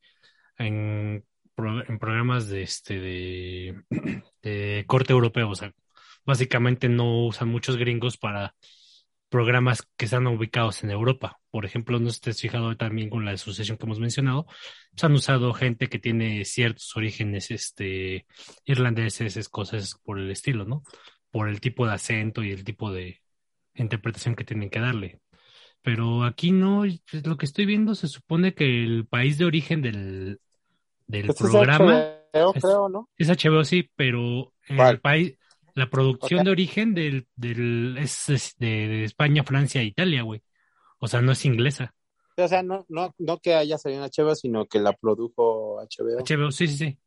en, 0.58 1.24
en 1.56 1.98
programas 1.98 2.48
de 2.48 2.62
este 2.62 3.00
de, 3.00 3.82
de 4.42 4.84
corte 4.86 5.12
europeo, 5.12 5.50
o 5.50 5.54
sea, 5.54 5.72
básicamente 6.24 6.88
no 6.88 7.26
usan 7.26 7.48
muchos 7.48 7.76
gringos 7.76 8.16
para 8.16 8.54
programas 9.30 9.88
que 9.96 10.04
están 10.04 10.26
ubicados 10.26 10.82
en 10.82 10.90
Europa. 10.90 11.38
Por 11.50 11.64
ejemplo, 11.64 11.99
no 11.99 12.08
estés 12.08 12.40
fijado 12.40 12.76
también 12.76 13.08
con 13.08 13.25
la 13.25 13.30
asociación 13.30 13.78
que 13.78 13.87
hemos 13.87 14.00
mencionado, 14.00 14.44
pues 14.90 15.04
han 15.04 15.12
usado 15.12 15.54
gente 15.54 15.87
que 15.87 15.99
tiene 15.99 16.44
ciertos 16.44 16.94
orígenes 16.96 17.50
este, 17.50 18.26
irlandeses, 18.66 19.37
escoceses, 19.37 19.94
por 20.02 20.18
el 20.18 20.30
estilo, 20.30 20.64
¿no? 20.64 20.82
Por 21.30 21.49
el 21.49 21.60
tipo 21.60 21.87
de 21.87 21.94
acento 21.94 22.42
y 22.42 22.50
el 22.50 22.64
tipo 22.64 22.92
de 22.92 23.20
interpretación 23.75 24.34
que 24.34 24.44
tienen 24.44 24.68
que 24.68 24.80
darle. 24.80 25.20
Pero 25.82 26.25
aquí 26.25 26.50
no, 26.52 26.84
pues, 27.10 27.26
lo 27.26 27.37
que 27.37 27.46
estoy 27.46 27.64
viendo 27.64 27.94
se 27.94 28.08
supone 28.08 28.52
que 28.52 28.82
el 28.82 29.06
país 29.06 29.38
de 29.38 29.46
origen 29.46 29.80
del, 29.80 30.40
del 31.06 31.26
pues 31.26 31.38
programa 31.38 32.00
es 32.00 32.42
HBO, 32.42 32.52
creo, 32.52 32.88
¿no? 32.88 33.08
Es 33.16 33.28
HBO, 33.28 33.64
sí, 33.64 33.90
pero 33.96 34.52
el 34.66 35.00
país, 35.00 35.38
la 35.74 35.90
producción 35.90 36.44
de 36.44 36.50
origen 36.50 36.94
del, 36.94 37.26
del 37.36 37.96
es, 37.98 38.54
de, 38.58 39.04
España, 39.04 39.44
Francia 39.44 39.80
e 39.80 39.84
Italia, 39.84 40.22
güey. 40.22 40.42
O 40.98 41.08
sea, 41.08 41.20
no 41.22 41.32
es 41.32 41.44
inglesa. 41.44 41.94
O 42.36 42.48
sea, 42.48 42.62
no, 42.62 42.86
no, 42.88 43.14
no 43.18 43.38
que 43.38 43.54
haya 43.54 43.78
salido 43.78 44.04
en 44.04 44.10
HBO, 44.10 44.34
sino 44.34 44.66
que 44.66 44.78
la 44.78 44.92
produjo 44.92 45.76
HBO. 45.76 46.24
HBO, 46.24 46.50
sí, 46.50 46.66
sí, 46.66 46.76
sí. 46.76 46.98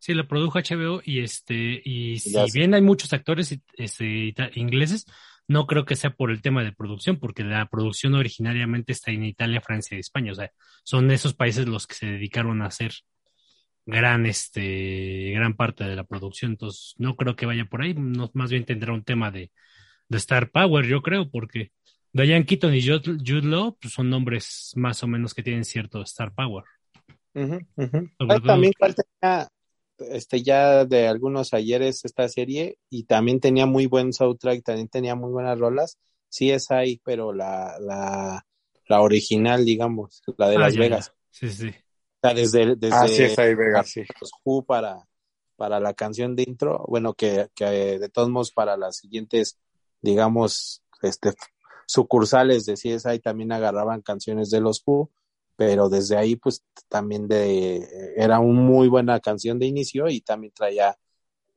Sí, 0.00 0.14
la 0.14 0.28
produjo 0.28 0.60
HBO 0.60 1.02
y 1.04 1.20
este, 1.20 1.82
y 1.84 2.20
si 2.20 2.32
bien 2.52 2.72
hay 2.72 2.82
muchos 2.82 3.12
actores 3.12 3.58
este, 3.74 4.32
ingleses, 4.54 5.06
no 5.48 5.66
creo 5.66 5.84
que 5.84 5.96
sea 5.96 6.10
por 6.10 6.30
el 6.30 6.40
tema 6.40 6.62
de 6.62 6.72
producción, 6.72 7.18
porque 7.18 7.42
la 7.42 7.66
producción 7.68 8.14
originariamente 8.14 8.92
está 8.92 9.10
en 9.10 9.24
Italia, 9.24 9.60
Francia 9.60 9.96
y 9.96 10.00
España. 10.00 10.32
O 10.32 10.34
sea, 10.34 10.52
son 10.84 11.10
esos 11.10 11.34
países 11.34 11.66
los 11.66 11.86
que 11.86 11.94
se 11.94 12.06
dedicaron 12.06 12.62
a 12.62 12.66
hacer 12.66 12.92
gran, 13.88 14.26
este, 14.26 15.32
gran 15.34 15.56
parte 15.56 15.84
de 15.84 15.96
la 15.96 16.04
producción. 16.04 16.52
Entonces, 16.52 16.94
no 16.98 17.16
creo 17.16 17.34
que 17.34 17.46
vaya 17.46 17.64
por 17.64 17.82
ahí. 17.82 17.94
No, 17.94 18.30
más 18.34 18.50
bien 18.50 18.66
tendrá 18.66 18.92
un 18.92 19.02
tema 19.02 19.30
de, 19.30 19.50
de 20.08 20.18
Star 20.18 20.50
Power, 20.50 20.84
yo 20.86 21.00
creo, 21.00 21.30
porque 21.30 21.72
Diane 22.12 22.44
Keaton 22.44 22.74
y 22.74 22.86
Jude 22.86 23.42
Law 23.42 23.78
pues, 23.80 23.94
son 23.94 24.10
nombres 24.10 24.72
más 24.76 25.02
o 25.02 25.06
menos 25.06 25.32
que 25.32 25.42
tienen 25.42 25.64
cierto 25.64 26.02
Star 26.02 26.34
Power. 26.34 26.64
También 27.32 28.74
tenía, 28.78 29.48
este, 29.98 30.42
ya 30.42 30.84
de 30.84 31.08
algunos 31.08 31.54
ayeres 31.54 32.04
esta 32.04 32.28
serie 32.28 32.76
y 32.90 33.04
también 33.04 33.40
tenía 33.40 33.64
muy 33.64 33.86
buen 33.86 34.12
soundtrack, 34.12 34.64
también 34.64 34.88
tenía 34.88 35.14
muy 35.14 35.30
buenas 35.30 35.58
rolas. 35.58 35.96
Sí 36.28 36.50
es 36.50 36.70
ahí, 36.70 37.00
pero 37.04 37.32
la, 37.32 37.78
la, 37.80 38.44
la 38.86 39.00
original, 39.00 39.64
digamos, 39.64 40.22
la 40.36 40.50
de 40.50 40.56
ah, 40.56 40.60
Las 40.60 40.76
Vegas. 40.76 41.14
Sí, 41.30 41.48
sí 41.48 41.72
sea, 42.22 42.34
desde, 42.34 42.76
desde 42.76 42.96
ah, 42.96 43.08
sí, 43.08 43.40
ahí, 43.40 43.54
Vega, 43.54 43.82
sí. 43.84 44.04
Who 44.44 44.64
para, 44.64 45.06
para 45.56 45.80
la 45.80 45.94
canción 45.94 46.36
de 46.36 46.44
intro, 46.44 46.84
bueno, 46.88 47.14
que, 47.14 47.48
que 47.54 47.64
de 47.98 48.08
todos 48.08 48.30
modos 48.30 48.52
para 48.52 48.76
las 48.76 48.96
siguientes, 48.96 49.58
digamos, 50.00 50.82
este, 51.02 51.32
sucursales 51.86 52.66
de 52.66 52.74
CSI 52.74 53.18
también 53.20 53.50
agarraban 53.52 54.02
canciones 54.02 54.50
de 54.50 54.60
los 54.60 54.82
Who, 54.84 55.10
pero 55.56 55.88
desde 55.88 56.16
ahí 56.16 56.36
pues 56.36 56.62
también 56.88 57.26
de, 57.26 58.14
era 58.16 58.38
una 58.38 58.60
muy 58.60 58.88
buena 58.88 59.18
canción 59.20 59.58
de 59.58 59.66
inicio 59.66 60.08
y 60.08 60.20
también 60.20 60.52
traía, 60.54 60.96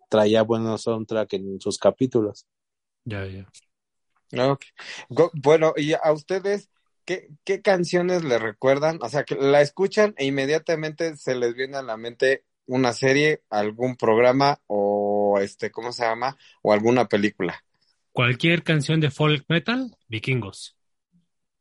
traía 0.10 0.42
buenos 0.42 0.82
soundtrack 0.82 1.34
en 1.34 1.62
sus 1.62 1.78
capítulos. 1.78 2.48
Ya, 3.06 3.26
ya. 3.28 3.48
Okay. 4.34 4.70
Bueno, 5.34 5.74
y 5.76 5.94
a 5.94 6.12
ustedes, 6.14 6.70
¿qué, 7.06 7.30
¿qué 7.44 7.62
canciones 7.62 8.24
le 8.24 8.40
recuerdan? 8.40 9.00
O 9.02 9.10
sea, 9.10 9.24
que 9.24 9.36
la 9.36 9.62
escuchan 9.62 10.14
e 10.18 10.26
inmediatamente 10.26 11.16
se 11.18 11.36
les 11.36 11.56
viene 11.56 11.78
a 11.78 11.84
la 11.84 11.98
mente 11.98 12.46
una 12.66 12.94
serie, 12.94 13.42
algún 13.50 13.96
programa 13.96 14.60
o 14.68 15.40
este, 15.42 15.72
¿cómo 15.72 15.92
se 15.92 16.04
llama? 16.04 16.38
O 16.62 16.74
alguna 16.74 17.06
película. 17.06 17.64
Cualquier 18.12 18.64
canción 18.64 19.00
de 19.00 19.12
folk 19.12 19.46
metal, 19.48 19.96
vikingos. 20.08 20.76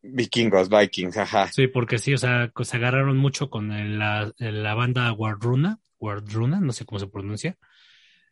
Vikingos, 0.03 0.69
Vikings, 0.69 1.17
ajá. 1.19 1.49
Sí, 1.49 1.67
porque 1.67 1.99
sí, 1.99 2.15
o 2.15 2.19
sea, 2.19 2.51
se 2.63 2.77
agarraron 2.77 3.19
mucho 3.19 3.51
con 3.51 3.99
la, 3.99 4.33
la 4.39 4.75
banda 4.75 5.13
Wardruna, 5.13 5.79
Wardruna, 5.99 6.61
no 6.61 6.73
sé 6.73 6.87
cómo 6.87 6.99
se 6.99 7.07
pronuncia. 7.07 7.59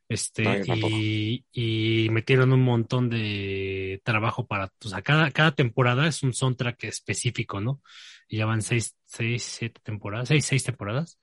Este, 0.09 0.63
y, 0.67 1.45
y, 1.53 2.09
metieron 2.09 2.53
un 2.53 2.63
montón 2.63 3.11
de 3.11 4.01
trabajo 4.05 4.47
para, 4.47 4.73
o 4.83 4.89
sea, 4.89 5.03
cada, 5.03 5.31
cada 5.31 5.55
temporada 5.55 6.07
es 6.07 6.23
un 6.23 6.33
soundtrack 6.33 6.85
específico, 6.85 7.61
¿no? 7.61 7.83
Y 8.27 8.39
ya 8.39 8.47
van 8.47 8.63
seis, 8.63 8.97
seis, 9.05 9.43
siete 9.43 9.81
temporadas, 9.83 10.29
seis, 10.29 10.47
seis 10.47 10.65
temporadas. 10.65 11.19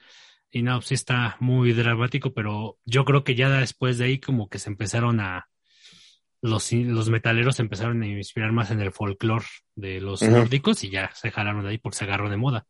Y 0.52 0.62
no, 0.62 0.82
sí 0.82 0.94
está 0.94 1.36
muy 1.40 1.74
dramático, 1.74 2.34
pero 2.34 2.78
yo 2.86 3.06
creo 3.06 3.24
que 3.24 3.36
ya 3.36 3.50
después 3.50 3.98
de 3.98 4.06
ahí 4.06 4.20
como 4.20 4.50
que 4.50 4.60
se 4.60 4.70
empezaron 4.70 5.20
a, 5.20 5.48
los, 6.46 6.72
los 6.72 7.10
metaleros 7.10 7.60
empezaron 7.60 8.04
a 8.04 8.08
inspirar 8.08 8.52
más 8.52 8.72
en 8.72 8.82
el 8.82 8.92
folclore 8.92 9.46
de 9.76 10.00
los 10.00 10.22
nórdicos 10.22 10.84
y 10.84 10.90
ya 10.90 11.10
se 11.14 11.32
jalaron 11.32 11.64
de 11.64 11.72
ahí 11.72 11.78
porque 11.78 11.98
se 11.98 12.06
agarró 12.06 12.30
de 12.30 12.38
moda. 12.38 12.68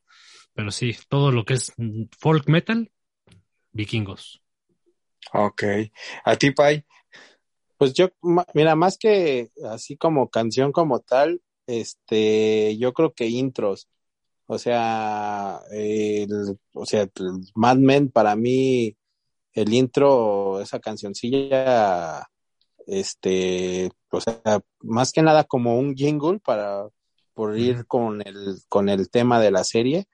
Pero 0.54 0.72
sí, 0.72 0.96
todo 1.10 1.32
lo 1.32 1.44
que 1.44 1.56
es 1.56 1.74
folk 2.18 2.48
metal, 2.48 2.92
vikingos. 3.72 4.42
Ok. 5.34 5.64
¿A 6.24 6.36
ti, 6.36 6.52
Pai? 6.52 6.86
Pues 7.78 7.94
yo, 7.94 8.10
mira, 8.54 8.76
más 8.76 8.98
que 8.98 9.52
así 9.70 9.98
como 9.98 10.30
canción 10.30 10.72
como 10.72 11.00
tal, 11.02 11.42
este, 11.68 12.78
yo 12.78 12.94
creo 12.94 13.14
que 13.14 13.28
intros. 13.28 13.90
O 14.48 14.60
sea, 14.60 15.62
el, 15.72 16.58
o 16.74 16.86
sea, 16.86 17.10
Mad 17.56 17.78
Men 17.78 18.10
para 18.12 18.36
mí, 18.36 18.96
el 19.54 19.74
intro, 19.74 20.62
esa 20.62 20.80
cancioncilla, 20.80 22.28
este, 22.88 23.92
o 24.12 24.22
sea, 24.22 24.40
más 24.82 25.12
que 25.12 25.22
nada 25.24 25.44
como 25.46 25.78
un 25.80 25.96
jingle 25.96 26.40
para, 26.40 26.88
por 27.34 27.58
ir 27.58 27.86
con 27.88 28.22
el, 28.22 28.60
con 28.70 28.90
el 28.90 29.10
tema 29.10 29.40
de 29.42 29.52
la 29.52 29.64
serie, 29.64 30.08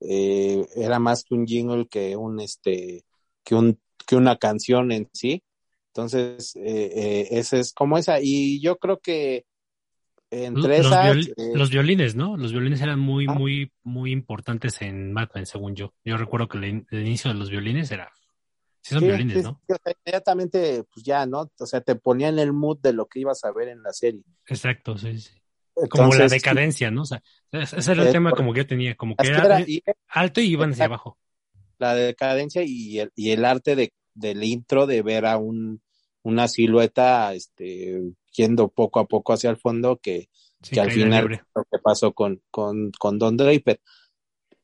eh, 0.00 0.66
era 0.76 0.98
más 0.98 1.24
que 1.24 1.34
un 1.34 1.46
jingle 1.46 1.88
que 1.88 2.16
un, 2.16 2.40
este, 2.40 3.04
que, 3.44 3.54
un, 3.54 3.80
que 4.04 4.16
una 4.16 4.36
canción 4.36 4.92
en 4.92 5.08
sí. 5.12 5.42
Entonces, 5.88 6.56
eh, 6.56 6.90
eh, 6.94 7.28
ese 7.32 7.60
es 7.60 7.72
como 7.72 7.98
esa. 7.98 8.18
Y 8.20 8.60
yo 8.60 8.78
creo 8.78 8.98
que 9.00 9.44
entre 10.30 10.78
los, 10.78 10.86
esas... 10.86 11.04
viol- 11.16 11.34
eh, 11.36 11.52
los 11.54 11.70
violines, 11.70 12.14
¿no? 12.16 12.36
Los 12.38 12.52
violines 12.52 12.80
eran 12.80 12.98
muy, 12.98 13.26
Ah. 13.28 13.34
muy, 13.34 13.70
muy 13.82 14.12
importantes 14.12 14.80
en 14.80 15.12
Mad 15.12 15.28
Men, 15.34 15.44
según 15.46 15.74
yo. 15.76 15.92
Yo 16.04 16.16
recuerdo 16.16 16.48
que 16.48 16.58
el, 16.58 16.64
in- 16.64 16.86
el 16.90 17.00
inicio 17.06 17.30
de 17.32 17.38
los 17.38 17.50
violines 17.50 17.90
era. 17.90 18.10
Sí, 18.80 18.94
son 18.94 19.00
sí, 19.00 19.06
violines, 19.06 19.36
sí, 19.36 19.42
¿no? 19.42 19.60
sí, 19.66 19.74
o 19.74 19.76
sea, 19.84 19.92
inmediatamente, 20.04 20.84
pues 20.92 21.04
ya, 21.04 21.24
¿no? 21.26 21.50
O 21.58 21.66
sea, 21.66 21.80
te 21.82 21.94
ponía 21.94 22.28
en 22.28 22.38
el 22.38 22.52
mood 22.52 22.78
de 22.80 22.92
lo 22.92 23.06
que 23.06 23.20
ibas 23.20 23.44
a 23.44 23.52
ver 23.52 23.68
en 23.68 23.82
la 23.82 23.92
serie. 23.92 24.22
Exacto, 24.46 24.96
sí, 24.98 25.18
sí. 25.18 25.30
Como 25.88 26.12
la 26.14 26.26
decadencia, 26.26 26.90
¿no? 26.90 27.02
O 27.02 27.06
sea, 27.06 27.22
ese 27.52 27.92
era 27.92 28.02
el 28.04 28.12
tema 28.12 28.30
por- 28.30 28.38
como 28.38 28.52
que 28.52 28.60
yo 28.60 28.66
tenía, 28.66 28.94
como 28.96 29.14
que 29.16 29.28
era, 29.28 29.44
era- 29.44 29.60
y- 29.60 29.82
alto 30.08 30.40
y 30.40 30.46
iban 30.46 30.72
hacia 30.72 30.86
abajo. 30.86 31.18
La 31.82 31.94
decadencia 31.94 32.62
y 32.64 32.98
el, 33.00 33.12
y 33.14 33.30
el 33.30 33.44
arte 33.44 33.76
de, 33.76 33.92
del 34.14 34.42
intro 34.44 34.86
de 34.86 35.02
ver 35.02 35.26
a 35.26 35.36
un, 35.36 35.82
una 36.22 36.48
silueta 36.48 37.34
este, 37.34 38.00
yendo 38.32 38.68
poco 38.68 39.00
a 39.00 39.06
poco 39.06 39.32
hacia 39.32 39.50
el 39.50 39.56
fondo 39.56 39.98
que, 39.98 40.28
Sí, 40.62 40.74
que 40.74 40.80
al 40.80 40.92
final 40.92 41.22
libre. 41.22 41.42
lo 41.54 41.64
que 41.64 41.78
pasó 41.80 42.12
con, 42.12 42.40
con, 42.50 42.92
con 42.92 43.18
Don 43.18 43.36
Draper. 43.36 43.80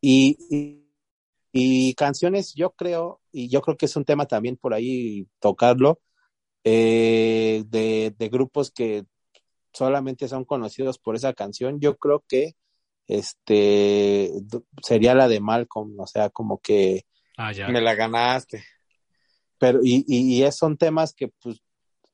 Y, 0.00 0.36
y, 0.48 0.84
y 1.52 1.94
canciones, 1.94 2.54
yo 2.54 2.70
creo, 2.70 3.20
y 3.32 3.48
yo 3.48 3.60
creo 3.62 3.76
que 3.76 3.86
es 3.86 3.96
un 3.96 4.04
tema 4.04 4.26
también 4.26 4.56
por 4.56 4.74
ahí 4.74 5.26
tocarlo, 5.40 6.00
eh, 6.62 7.64
de, 7.66 8.14
de 8.16 8.28
grupos 8.28 8.70
que 8.70 9.06
solamente 9.72 10.28
son 10.28 10.44
conocidos 10.44 10.98
por 10.98 11.16
esa 11.16 11.32
canción, 11.32 11.80
yo 11.80 11.96
creo 11.96 12.24
que 12.28 12.54
este 13.08 14.30
sería 14.82 15.14
la 15.14 15.28
de 15.28 15.40
Malcolm, 15.40 15.98
o 15.98 16.06
sea, 16.06 16.30
como 16.30 16.58
que 16.58 17.06
Ah, 17.38 17.52
ya. 17.52 17.68
Me 17.68 17.80
la 17.80 17.94
ganaste. 17.94 18.64
pero 19.58 19.80
y, 19.82 20.04
y, 20.06 20.36
y 20.36 20.42
es- 20.42 20.56
son 20.56 20.76
temas 20.76 21.14
que 21.14 21.28
pues 21.28 21.62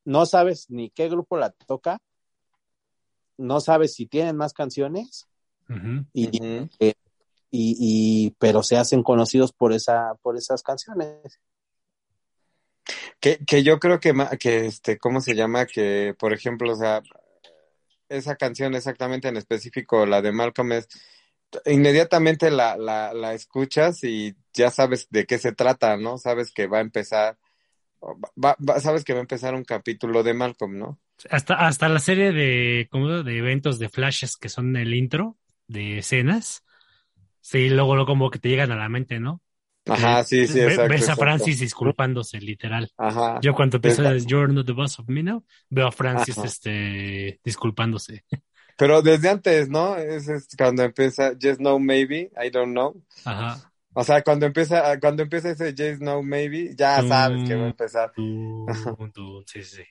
no 0.04 0.24
sabes 0.26 0.66
ni 0.70 0.90
qué 0.90 1.08
grupo 1.08 1.36
la 1.38 1.50
toca, 1.50 1.98
no 3.36 3.60
sabes 3.60 3.94
si 3.94 4.06
tienen 4.06 4.36
más 4.36 4.52
canciones 4.52 5.26
y, 6.12 6.28
Ujú. 6.28 6.68
y, 6.78 6.92
y- 7.50 8.30
pero 8.38 8.62
se 8.62 8.76
hacen 8.76 9.02
conocidos 9.02 9.52
por 9.52 9.72
esa 9.72 10.14
por 10.22 10.36
esas 10.36 10.62
canciones. 10.62 11.40
Que, 13.20 13.38
que 13.46 13.62
yo 13.62 13.78
creo 13.80 13.98
que, 14.00 14.12
que 14.38 14.66
este, 14.66 14.98
¿cómo 14.98 15.20
se 15.22 15.34
llama? 15.34 15.64
Que, 15.66 16.14
por 16.18 16.32
ejemplo, 16.34 16.72
o 16.72 16.76
sea, 16.76 17.02
esa 18.10 18.36
canción 18.36 18.74
exactamente 18.74 19.28
en 19.28 19.36
específico, 19.38 20.04
la 20.04 20.20
de 20.20 20.32
Malcolm, 20.32 20.72
es 20.72 20.88
inmediatamente 21.66 22.50
la, 22.50 22.76
la, 22.76 23.12
la 23.14 23.34
escuchas 23.34 24.02
y 24.04 24.34
ya 24.52 24.70
sabes 24.70 25.08
de 25.10 25.26
qué 25.26 25.38
se 25.38 25.52
trata, 25.52 25.96
¿no? 25.96 26.18
Sabes 26.18 26.52
que 26.52 26.66
va 26.66 26.78
a 26.78 26.82
empezar, 26.82 27.38
va- 28.02 28.56
va- 28.60 28.80
sabes 28.80 29.04
que 29.04 29.12
va 29.12 29.20
a 29.20 29.22
empezar 29.22 29.54
un 29.54 29.64
capítulo 29.64 30.22
de 30.22 30.34
Malcolm, 30.34 30.78
¿no? 30.78 30.98
Hasta, 31.30 31.54
hasta 31.54 31.88
la 31.88 32.00
serie 32.00 32.32
de, 32.32 32.88
como 32.90 33.22
de 33.22 33.38
eventos 33.38 33.78
de 33.78 33.88
flashes 33.88 34.36
que 34.36 34.48
son 34.48 34.76
el 34.76 34.94
intro 34.94 35.36
de 35.68 35.98
escenas. 35.98 36.64
Sí, 37.40 37.68
luego, 37.68 37.94
luego 37.94 38.06
como 38.06 38.30
que 38.30 38.38
te 38.38 38.48
llegan 38.48 38.72
a 38.72 38.76
la 38.76 38.88
mente, 38.88 39.20
¿no? 39.20 39.40
Ajá, 39.86 40.24
sí, 40.24 40.46
sí, 40.46 40.60
exacto. 40.60 40.88
Ves 40.88 41.02
a 41.02 41.12
exacto. 41.12 41.22
Francis 41.22 41.60
disculpándose, 41.60 42.40
literal. 42.40 42.90
Ajá. 42.96 43.38
Yo 43.42 43.54
cuando 43.54 43.76
empieza 43.76 44.02
Exacto. 44.02 44.28
You're 44.28 44.52
not 44.52 44.66
the 44.66 44.72
boss 44.72 44.98
of 44.98 45.08
me 45.08 45.22
now, 45.22 45.44
veo 45.68 45.86
a 45.86 45.92
Francis 45.92 46.38
Ajá. 46.38 46.46
este, 46.46 47.40
disculpándose. 47.44 48.24
Pero 48.76 49.02
desde 49.02 49.28
antes, 49.28 49.68
¿no? 49.68 49.96
Es, 49.96 50.28
es 50.28 50.48
cuando 50.56 50.82
empieza 50.82 51.32
Yes, 51.38 51.60
No, 51.60 51.78
Maybe, 51.78 52.30
I 52.42 52.50
don't 52.50 52.72
know. 52.72 53.00
Ajá. 53.24 53.72
O 53.96 54.02
sea, 54.02 54.22
cuando 54.22 54.46
empieza, 54.46 54.98
cuando 54.98 55.22
empieza 55.22 55.50
ese 55.50 55.72
Yes, 55.72 56.00
No, 56.00 56.22
Maybe, 56.22 56.74
ya 56.74 57.00
sabes 57.06 57.48
que 57.48 57.54
va 57.54 57.64
a 57.64 57.68
empezar. 57.68 58.12
Tú, 58.12 58.66
tú, 59.14 59.44
sí, 59.46 59.62
sí. 59.62 59.84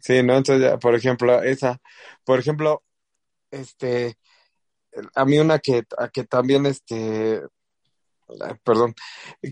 Sí, 0.00 0.22
¿no? 0.24 0.36
Entonces, 0.36 0.60
ya, 0.60 0.78
por 0.78 0.96
ejemplo, 0.96 1.40
esa, 1.42 1.80
por 2.24 2.40
ejemplo, 2.40 2.82
este, 3.52 4.18
a 5.14 5.24
mí 5.24 5.38
una 5.38 5.60
que, 5.60 5.84
a 5.96 6.08
que 6.08 6.24
también, 6.24 6.66
este, 6.66 7.42
perdón, 8.64 8.94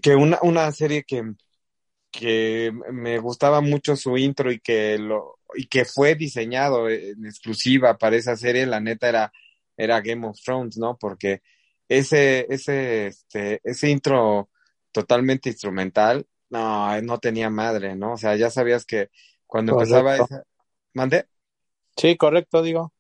que 0.02 0.16
una, 0.16 0.38
una 0.42 0.70
serie 0.72 1.04
que, 1.04 1.22
que 2.10 2.72
me 2.92 3.18
gustaba 3.18 3.60
mucho 3.60 3.96
su 3.96 4.16
intro 4.16 4.50
y 4.50 4.60
que 4.60 4.98
lo, 4.98 5.38
y 5.54 5.66
que 5.66 5.84
fue 5.84 6.14
diseñado 6.14 6.88
en 6.88 7.26
exclusiva 7.26 7.98
para 7.98 8.16
esa 8.16 8.36
serie, 8.36 8.66
la 8.66 8.80
neta 8.80 9.08
era, 9.08 9.32
era 9.76 10.00
Game 10.00 10.26
of 10.26 10.38
Thrones, 10.42 10.78
¿no? 10.78 10.96
Porque 10.96 11.42
ese, 11.88 12.46
ese, 12.48 13.08
este, 13.08 13.60
ese 13.62 13.90
intro 13.90 14.50
totalmente 14.92 15.50
instrumental, 15.50 16.26
no, 16.48 17.00
no 17.02 17.18
tenía 17.18 17.50
madre, 17.50 17.96
¿no? 17.96 18.12
O 18.12 18.16
sea, 18.16 18.36
ya 18.36 18.50
sabías 18.50 18.84
que 18.84 19.10
cuando 19.46 19.72
empezaba 19.72 20.16
esa, 20.16 20.44
¿Mandé? 20.94 21.26
Sí, 21.96 22.16
correcto, 22.16 22.62
digo. 22.62 22.92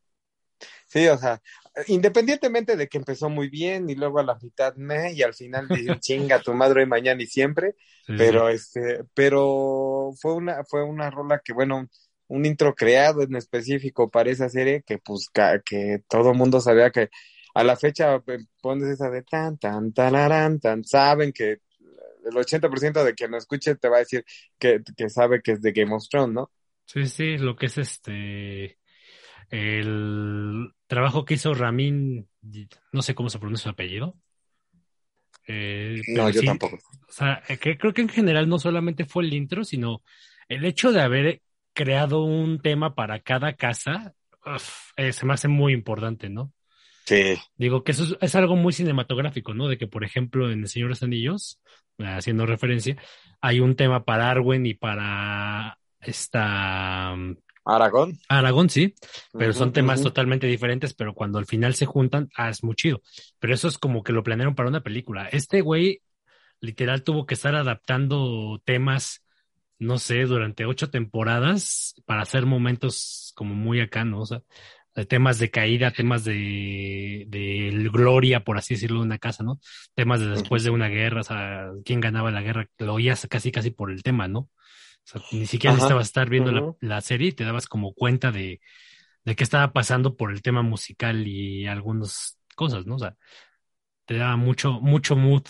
Sí, 0.86 1.06
o 1.08 1.16
sea, 1.16 1.40
independientemente 1.88 2.76
de 2.76 2.88
que 2.88 2.98
empezó 2.98 3.28
muy 3.28 3.48
bien 3.48 3.90
y 3.90 3.94
luego 3.94 4.18
a 4.18 4.24
la 4.24 4.38
mitad 4.40 4.74
me 4.76 5.12
y 5.12 5.22
al 5.22 5.34
final 5.34 5.68
dicen 5.68 6.00
chinga 6.00 6.40
tu 6.40 6.54
madre 6.54 6.82
hoy, 6.82 6.86
mañana 6.88 7.22
y 7.22 7.26
siempre, 7.26 7.76
Sí, 8.06 8.14
pero 8.16 8.48
este, 8.48 9.02
pero 9.14 10.12
fue 10.20 10.34
una, 10.34 10.64
fue 10.64 10.84
una 10.84 11.10
rola 11.10 11.40
que 11.44 11.52
bueno, 11.52 11.88
un 12.28 12.46
intro 12.46 12.74
creado 12.74 13.22
en 13.22 13.34
específico 13.36 14.08
para 14.10 14.30
esa 14.30 14.48
serie 14.48 14.82
que 14.86 14.98
pues 14.98 15.28
que 15.64 16.02
todo 16.08 16.32
mundo 16.34 16.60
sabía 16.60 16.90
que 16.90 17.10
a 17.54 17.64
la 17.64 17.76
fecha 17.76 18.22
eh, 18.26 18.38
pones 18.60 18.88
esa 18.88 19.10
de 19.10 19.22
tan 19.22 19.58
tan 19.58 19.92
tararán, 19.92 20.60
tan 20.60 20.84
saben 20.84 21.32
que 21.32 21.58
el 22.24 22.36
80% 22.36 23.04
de 23.04 23.14
quien 23.14 23.30
lo 23.30 23.38
escuche 23.38 23.74
te 23.76 23.88
va 23.88 23.96
a 23.96 24.00
decir 24.00 24.24
que, 24.58 24.82
que 24.96 25.08
sabe 25.08 25.40
que 25.42 25.52
es 25.52 25.62
de 25.62 25.72
Game 25.72 25.94
of 25.94 26.08
Thrones, 26.08 26.34
¿no? 26.34 26.50
Sí, 26.84 27.06
sí, 27.06 27.36
lo 27.38 27.56
que 27.56 27.66
es 27.66 27.78
este, 27.78 28.78
el 29.50 30.72
trabajo 30.86 31.24
que 31.24 31.34
hizo 31.34 31.54
Ramin, 31.54 32.28
no 32.92 33.02
sé 33.02 33.14
cómo 33.14 33.30
se 33.30 33.38
pronuncia 33.38 33.64
su 33.64 33.70
apellido. 33.70 34.16
Eh, 35.46 36.02
No, 36.08 36.28
yo 36.30 36.40
sí, 36.40 36.46
tampoco. 36.46 36.76
O 36.76 37.12
sea, 37.12 37.42
eh, 37.48 37.58
que 37.58 37.78
creo 37.78 37.92
que 37.92 38.02
en 38.02 38.08
general 38.08 38.48
no 38.48 38.58
solamente 38.58 39.04
fue 39.04 39.24
el 39.24 39.32
intro, 39.32 39.64
sino 39.64 40.02
el 40.48 40.64
hecho 40.64 40.92
de 40.92 41.00
haber 41.00 41.42
creado 41.72 42.24
un 42.24 42.60
tema 42.60 42.94
para 42.94 43.20
cada 43.20 43.54
casa, 43.54 44.14
uf, 44.44 44.90
eh, 44.96 45.12
se 45.12 45.26
me 45.26 45.34
hace 45.34 45.48
muy 45.48 45.72
importante, 45.72 46.28
¿no? 46.28 46.52
Sí. 47.04 47.36
Digo 47.56 47.84
que 47.84 47.92
eso 47.92 48.04
es, 48.04 48.16
es 48.20 48.34
algo 48.34 48.56
muy 48.56 48.72
cinematográfico, 48.72 49.54
¿no? 49.54 49.68
De 49.68 49.78
que, 49.78 49.86
por 49.86 50.04
ejemplo, 50.04 50.50
en 50.50 50.60
El 50.60 50.68
Señor 50.68 50.88
de 50.88 50.90
los 50.90 51.02
Anillos, 51.02 51.60
haciendo 51.98 52.46
referencia, 52.46 52.96
hay 53.40 53.60
un 53.60 53.76
tema 53.76 54.04
para 54.04 54.30
Arwen 54.30 54.66
y 54.66 54.74
para 54.74 55.78
esta 56.00 57.12
um, 57.14 57.36
Aragón. 57.66 58.18
Aragón, 58.28 58.70
sí, 58.70 58.94
pero 59.32 59.52
son 59.52 59.72
temas 59.72 60.00
totalmente 60.00 60.46
diferentes, 60.46 60.94
pero 60.94 61.14
cuando 61.14 61.38
al 61.38 61.46
final 61.46 61.74
se 61.74 61.84
juntan, 61.84 62.30
ah, 62.36 62.48
es 62.48 62.62
muy 62.62 62.76
chido. 62.76 63.02
Pero 63.40 63.54
eso 63.54 63.66
es 63.66 63.76
como 63.76 64.04
que 64.04 64.12
lo 64.12 64.22
planearon 64.22 64.54
para 64.54 64.68
una 64.68 64.84
película. 64.84 65.28
Este 65.28 65.60
güey 65.62 66.00
literal 66.60 67.02
tuvo 67.02 67.26
que 67.26 67.34
estar 67.34 67.56
adaptando 67.56 68.62
temas, 68.64 69.24
no 69.80 69.98
sé, 69.98 70.22
durante 70.22 70.64
ocho 70.64 70.90
temporadas 70.90 71.94
para 72.06 72.22
hacer 72.22 72.46
momentos 72.46 73.32
como 73.34 73.54
muy 73.54 73.80
acá, 73.80 74.04
¿no? 74.04 74.20
O 74.20 74.26
sea, 74.26 74.42
temas 75.08 75.38
de 75.40 75.50
caída, 75.50 75.90
temas 75.90 76.24
de, 76.24 77.24
de 77.28 77.88
gloria, 77.92 78.44
por 78.44 78.58
así 78.58 78.74
decirlo, 78.74 79.00
de 79.00 79.06
una 79.06 79.18
casa, 79.18 79.42
¿no? 79.42 79.60
Temas 79.94 80.20
de 80.20 80.28
después 80.28 80.62
de 80.62 80.70
una 80.70 80.88
guerra, 80.88 81.20
o 81.20 81.24
sea, 81.24 81.70
quién 81.84 82.00
ganaba 82.00 82.30
la 82.30 82.42
guerra, 82.42 82.68
lo 82.78 82.94
oías 82.94 83.26
casi 83.28 83.50
casi 83.50 83.70
por 83.70 83.90
el 83.90 84.02
tema, 84.02 84.28
¿no? 84.28 84.48
O 85.06 85.08
sea, 85.08 85.22
ni 85.30 85.46
siquiera 85.46 85.72
Ajá. 85.74 85.76
necesitabas 85.76 86.06
estar 86.08 86.28
viendo 86.28 86.76
la- 86.80 87.00
serie 87.00 87.28
y 87.28 87.32
te 87.32 87.44
dabas 87.44 87.66
como 87.68 87.94
cuenta 87.94 88.32
de, 88.32 88.60
de 89.24 89.36
qué 89.36 89.44
estaba 89.44 89.72
pasando 89.72 90.16
por 90.16 90.32
el 90.32 90.42
tema 90.42 90.62
musical 90.62 91.26
y 91.28 91.66
algunas 91.66 92.38
cosas, 92.56 92.86
¿no? 92.86 92.96
O 92.96 92.98
sea, 92.98 93.16
te 94.06 94.16
daba 94.18 94.36
mucho, 94.36 94.72
mucho 94.80 95.16
mood. 95.16 95.44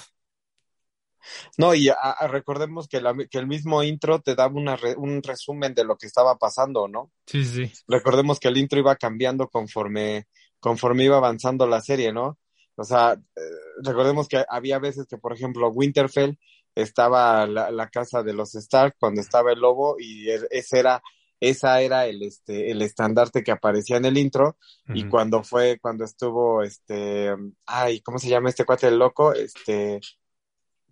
No, 1.58 1.74
y 1.74 1.88
a- 1.88 1.94
a- 1.94 2.26
recordemos 2.28 2.88
que, 2.88 3.00
la- 3.00 3.14
que 3.30 3.38
el 3.38 3.46
mismo 3.46 3.82
intro 3.82 4.20
te 4.20 4.34
daba 4.34 4.54
una 4.54 4.76
re- 4.76 4.96
un 4.96 5.22
resumen 5.22 5.74
de 5.74 5.84
lo 5.84 5.96
que 5.96 6.06
estaba 6.06 6.36
pasando, 6.38 6.88
¿no? 6.88 7.10
Sí, 7.26 7.44
sí, 7.44 7.66
sí. 7.66 7.72
Recordemos 7.88 8.40
que 8.40 8.48
el 8.48 8.58
intro 8.58 8.78
iba 8.80 8.96
cambiando 8.96 9.48
conforme, 9.48 10.26
conforme 10.60 11.04
iba 11.04 11.16
avanzando 11.18 11.66
la 11.66 11.80
serie, 11.80 12.12
¿no? 12.12 12.38
O 12.76 12.84
sea, 12.84 13.14
eh, 13.14 13.40
recordemos 13.84 14.28
que 14.28 14.44
había 14.48 14.78
veces 14.78 15.06
que, 15.08 15.18
por 15.18 15.32
ejemplo, 15.34 15.68
Winterfell 15.70 16.38
estaba 16.76 17.46
la, 17.48 17.70
la 17.72 17.88
casa 17.88 18.22
de 18.22 18.34
los 18.34 18.54
Stark 18.54 18.94
cuando 19.00 19.20
estaba 19.20 19.52
el 19.52 19.60
lobo 19.60 19.96
y 19.98 20.30
el- 20.30 20.46
ese 20.52 20.78
era, 20.80 21.02
esa 21.40 21.80
era 21.82 22.06
el, 22.06 22.22
este, 22.22 22.70
el 22.70 22.82
estandarte 22.82 23.42
que 23.44 23.50
aparecía 23.52 23.96
en 23.98 24.04
el 24.06 24.18
intro 24.18 24.56
y 24.94 25.04
cuando 25.10 25.42
fue, 25.42 25.78
cuando 25.80 26.04
estuvo, 26.04 26.62
este, 26.62 27.34
ay, 27.66 28.00
¿cómo 28.02 28.18
se 28.20 28.28
llama 28.28 28.50
este 28.50 28.64
cuate 28.64 28.88
el 28.88 28.98
loco? 28.98 29.32
Este, 29.34 30.00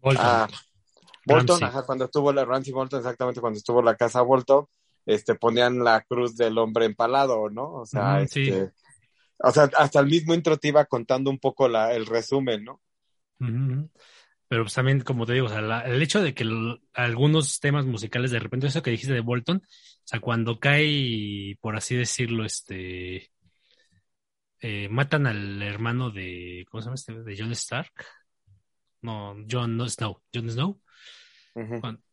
Bolton. 0.01 0.25
Ah, 0.27 0.49
Bolton, 1.27 1.64
ajá, 1.64 1.83
cuando 1.87 2.05
estuvo 2.07 2.33
la 2.33 2.44
Ramsey 2.44 2.73
Bolton, 2.73 3.01
exactamente 3.01 3.40
cuando 3.40 3.59
estuvo 3.59 3.83
la 3.83 3.97
casa 3.97 4.23
Bolton, 4.23 4.66
este, 5.07 5.35
ponían 5.37 5.83
la 5.85 6.03
cruz 6.03 6.37
del 6.37 6.59
hombre 6.59 6.87
empalado, 6.87 7.51
¿no? 7.51 7.73
O 7.75 7.87
sea, 7.87 8.20
este, 8.23 8.73
o 9.38 9.51
sea, 9.53 9.70
hasta 9.79 10.01
el 10.01 10.07
mismo 10.07 10.35
intro 10.35 10.59
te 10.59 10.68
iba 10.68 10.85
contando 10.87 11.31
un 11.31 11.38
poco 11.38 11.68
la, 11.68 11.94
el 11.94 12.07
resumen, 12.07 12.64
¿no? 12.64 12.81
Pero 14.48 14.64
pues 14.64 14.74
también, 14.74 15.00
como 15.00 15.26
te 15.26 15.35
digo, 15.35 15.46
o 15.46 15.48
sea, 15.48 15.61
la- 15.61 15.80
el 15.83 16.00
hecho 16.02 16.22
de 16.22 16.35
que 16.35 16.44
algunos 16.94 17.61
temas 17.61 17.87
musicales, 17.87 18.30
de 18.30 18.38
repente, 18.40 18.66
eso 18.66 18.83
que 18.83 18.90
dijiste 18.90 19.14
de 19.14 19.20
Bolton, 19.20 19.59
o 19.59 20.07
sea, 20.07 20.20
cuando 20.20 20.59
cae, 20.61 21.57
por 21.61 21.76
así 21.76 21.96
decirlo, 21.96 22.44
este, 22.44 23.30
eh, 24.61 24.88
matan 24.88 25.26
al 25.26 25.62
hermano 25.62 26.11
de, 26.11 26.64
¿cómo 26.70 26.80
se 26.80 26.87
llama 26.87 26.94
este? 26.94 27.22
De 27.22 27.37
John 27.38 27.52
Stark. 27.52 27.92
No, 29.02 29.37
John 29.50 29.76
no, 29.76 29.88
Snow, 29.88 30.22
John 30.35 30.50
Snow. 30.50 30.80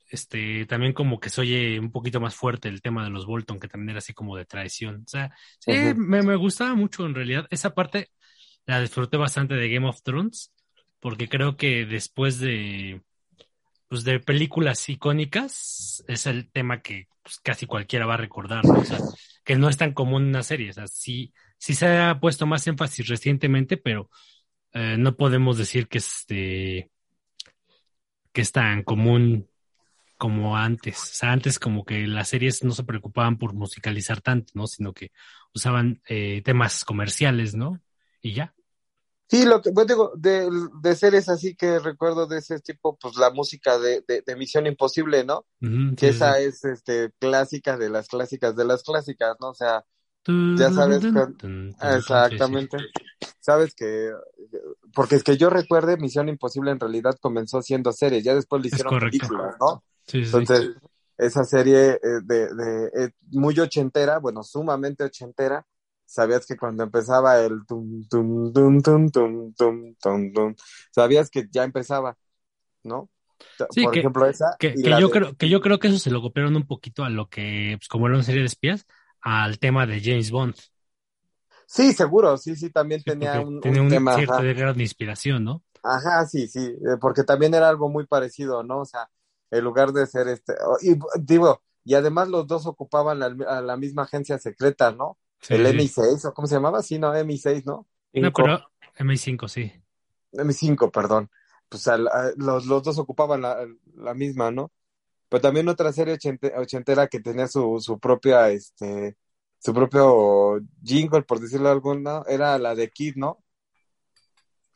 Este, 0.10 0.66
también 0.66 0.92
como 0.92 1.22
que 1.22 1.30
se 1.30 1.40
oye 1.40 1.80
un 1.80 1.90
poquito 1.92 2.20
más 2.20 2.36
fuerte 2.36 2.68
el 2.68 2.82
tema 2.82 3.06
de 3.06 3.10
los 3.10 3.26
Bolton, 3.26 3.60
que 3.60 3.70
también 3.70 3.92
era 3.92 4.00
así 4.00 4.14
como 4.14 4.36
de 4.36 4.46
traición. 4.46 5.04
O 5.06 5.08
sea, 5.08 5.34
sí, 5.60 5.72
me, 5.96 6.22
me 6.22 6.36
gustaba 6.36 6.76
mucho 6.76 7.06
en 7.06 7.16
realidad. 7.16 7.48
Esa 7.50 7.74
parte 7.74 8.10
la 8.66 8.82
disfruté 8.82 9.16
bastante 9.18 9.54
de 9.56 9.70
Game 9.70 9.88
of 9.88 10.02
Thrones, 10.04 10.52
porque 11.02 11.28
creo 11.28 11.58
que 11.58 11.86
después 11.86 12.40
de, 12.40 13.02
pues 13.90 14.06
de 14.06 14.22
películas 14.22 14.88
icónicas, 14.88 16.04
es 16.08 16.26
el 16.28 16.50
tema 16.50 16.82
que 16.82 17.10
pues, 17.24 17.40
casi 17.40 17.66
cualquiera 17.66 18.06
va 18.06 18.14
a 18.14 18.18
recordar, 18.18 18.64
¿no? 18.64 18.80
O 18.80 18.86
sea, 18.86 19.00
que 19.44 19.56
no 19.58 19.68
es 19.68 19.78
tan 19.78 19.94
común 19.94 20.26
una 20.26 20.44
serie. 20.44 20.70
O 20.70 20.74
sea, 20.74 20.88
sí, 20.88 21.34
sí 21.58 21.74
se 21.74 21.88
ha 21.88 22.20
puesto 22.20 22.46
más 22.46 22.66
énfasis 22.68 23.08
recientemente, 23.08 23.78
pero 23.78 24.10
eh, 24.74 24.96
no 24.98 25.18
podemos 25.18 25.58
decir 25.58 25.88
que 25.88 25.98
este 25.98 26.90
que 28.32 28.42
es 28.42 28.52
tan 28.52 28.84
común 28.84 29.50
como 30.18 30.56
antes. 30.56 31.02
O 31.02 31.14
sea, 31.16 31.32
antes 31.32 31.60
como 31.60 31.84
que 31.84 32.08
las 32.08 32.30
series 32.30 32.64
no 32.64 32.72
se 32.72 32.84
preocupaban 32.84 33.38
por 33.38 33.54
musicalizar 33.54 34.22
tanto, 34.22 34.54
¿no? 34.56 34.68
Sino 34.68 34.94
que 34.94 35.12
usaban 35.54 36.02
eh, 36.08 36.42
temas 36.46 36.86
comerciales, 36.86 37.56
¿no? 37.56 37.82
Y 38.22 38.34
ya. 38.34 38.54
Sí, 39.32 39.46
lo 39.46 39.62
que, 39.62 39.72
pues 39.72 39.88
digo, 39.88 40.12
de, 40.18 40.50
de 40.82 40.94
series 40.94 41.30
así 41.30 41.56
que 41.56 41.80
recuerdo 41.80 42.28
de 42.28 42.40
ese 42.40 42.60
tipo, 42.60 42.98
pues 42.98 43.16
la 43.16 43.30
música 43.30 43.80
de, 43.80 44.04
de, 44.06 44.24
de 44.28 44.36
Misión 44.36 44.68
Imposible, 44.68 45.24
¿no? 45.24 45.46
Que 45.96 46.08
sí, 46.12 46.18
esa 46.18 46.34
sí. 46.34 46.44
es 46.44 46.66
este 46.66 47.14
clásica 47.18 47.78
de 47.78 47.90
las 47.90 48.10
clásicas 48.10 48.58
de 48.58 48.66
las 48.66 48.84
clásicas, 48.84 49.38
¿no? 49.40 49.52
O 49.52 49.54
sea, 49.54 49.86
ya 50.26 50.70
sabes 50.74 51.00
tun, 51.38 51.74
exactamente. 51.82 52.76
Sabes 53.40 53.74
que, 53.74 54.12
porque 54.94 55.16
es 55.16 55.24
que 55.24 55.38
yo 55.38 55.50
recuerde, 55.50 55.96
Misión 55.96 56.28
Imposible 56.28 56.72
en 56.72 56.80
realidad 56.82 57.18
comenzó 57.22 57.62
siendo 57.62 57.94
serie, 57.94 58.22
ya 58.22 58.36
después 58.36 58.62
le 58.62 58.68
hicieron 58.68 59.00
películas, 59.00 59.56
¿no? 59.62 59.82
Entonces, 60.12 60.72
esa 61.18 61.46
serie 61.46 61.92
eh, 61.92 62.00
de, 62.24 62.54
de 62.54 62.86
eh, 62.98 63.10
muy 63.30 63.58
ochentera, 63.62 64.20
bueno, 64.20 64.44
sumamente 64.44 65.06
ochentera, 65.06 65.66
sabías 66.12 66.46
que 66.46 66.58
cuando 66.58 66.84
empezaba 66.84 67.40
el 67.40 67.66
tum, 67.66 68.06
tum, 68.10 68.52
tum, 68.52 68.82
tum, 68.82 69.10
tum, 69.10 69.54
tum, 69.54 69.96
tum, 69.96 70.34
tum 70.34 70.56
sabías 70.92 71.30
que 71.30 71.48
ya 71.50 71.64
empezaba, 71.64 72.18
¿no? 72.84 73.10
Sí, 73.72 73.84
Por 73.84 73.94
que, 73.94 74.00
ejemplo, 74.00 74.26
esa. 74.28 74.56
Que, 74.60 74.76
yo 74.78 75.10
creo, 75.10 75.36
que 75.36 75.50
yo 75.50 75.62
creo 75.62 75.80
que 75.80 75.88
eso 75.88 75.98
se 75.98 76.12
lo 76.12 76.22
copiaron 76.22 76.56
un 76.56 76.68
poquito 76.68 77.04
a 77.04 77.10
lo 77.10 77.30
que, 77.30 77.76
pues, 77.80 77.88
como 77.88 78.08
era 78.08 78.16
una 78.16 78.24
serie 78.24 78.42
de 78.42 78.48
espías, 78.48 78.86
al 79.22 79.58
tema 79.58 79.88
de 79.88 80.02
James 80.02 80.32
Bond. 80.32 80.56
Sí, 81.66 81.94
seguro, 81.94 82.38
sí, 82.38 82.58
sí, 82.58 82.70
también 82.70 83.02
tenía 83.02 83.40
un, 83.40 83.62
tenía 83.62 83.82
un, 83.82 83.90
cierto 83.90 84.44
de 84.44 84.54
gran 84.54 84.80
inspiración, 84.82 85.46
¿no? 85.46 85.64
Ajá, 85.82 86.26
sí, 86.28 86.48
sí, 86.48 86.60
eh, 86.60 86.98
porque 87.00 87.24
también 87.24 87.54
era 87.54 87.70
algo 87.70 87.88
muy 87.90 88.06
parecido, 88.06 88.62
¿no? 88.64 88.82
O 88.82 88.86
sea, 88.86 89.10
en 89.50 89.64
lugar 89.64 89.94
de 89.94 90.06
ser 90.06 90.28
este, 90.28 90.54
y 90.82 91.00
digo, 91.22 91.64
y 91.86 91.96
además 91.96 92.28
los 92.28 92.46
dos 92.46 92.68
ocupaban 92.68 93.20
la 93.20 93.78
misma 93.78 94.04
agencia 94.04 94.38
secreta, 94.38 94.92
¿no? 94.92 95.18
Sí, 95.42 95.54
el 95.56 95.66
sí. 95.66 95.68
MI6, 95.74 96.26
¿o 96.26 96.34
cómo 96.34 96.48
se 96.48 96.56
llamaba? 96.56 96.82
Sí, 96.84 97.00
no, 97.00 97.14
MI6, 97.16 97.66
¿no? 97.66 97.88
No, 98.14 98.32
pero 98.32 98.60
MI5, 98.98 99.48
sí. 99.48 99.72
M5, 100.34 100.92
perdón. 100.92 101.30
Pues 101.70 101.88
al- 101.88 102.08
a- 102.08 102.32
los, 102.38 102.66
los 102.66 102.84
dos 102.84 102.98
ocupaban 102.98 103.42
la, 103.42 103.66
la 103.96 104.14
misma, 104.14 104.52
¿no? 104.52 104.72
Pero 105.30 105.42
también 105.42 105.68
otra 105.70 105.94
serie 105.94 106.16
ochente- 106.16 106.54
ochentera 106.58 107.08
que 107.08 107.22
tenía 107.22 107.48
su, 107.48 107.80
su 107.80 108.00
propia, 108.00 108.50
este, 108.50 109.18
su 109.60 109.74
propio 109.74 110.60
jingle, 110.84 111.24
por 111.24 111.40
decirlo 111.40 111.68
de 111.68 111.74
alguna, 111.74 112.24
era 112.28 112.58
la 112.58 112.76
de 112.76 112.90
Kid, 112.90 113.16
¿no? 113.16 113.44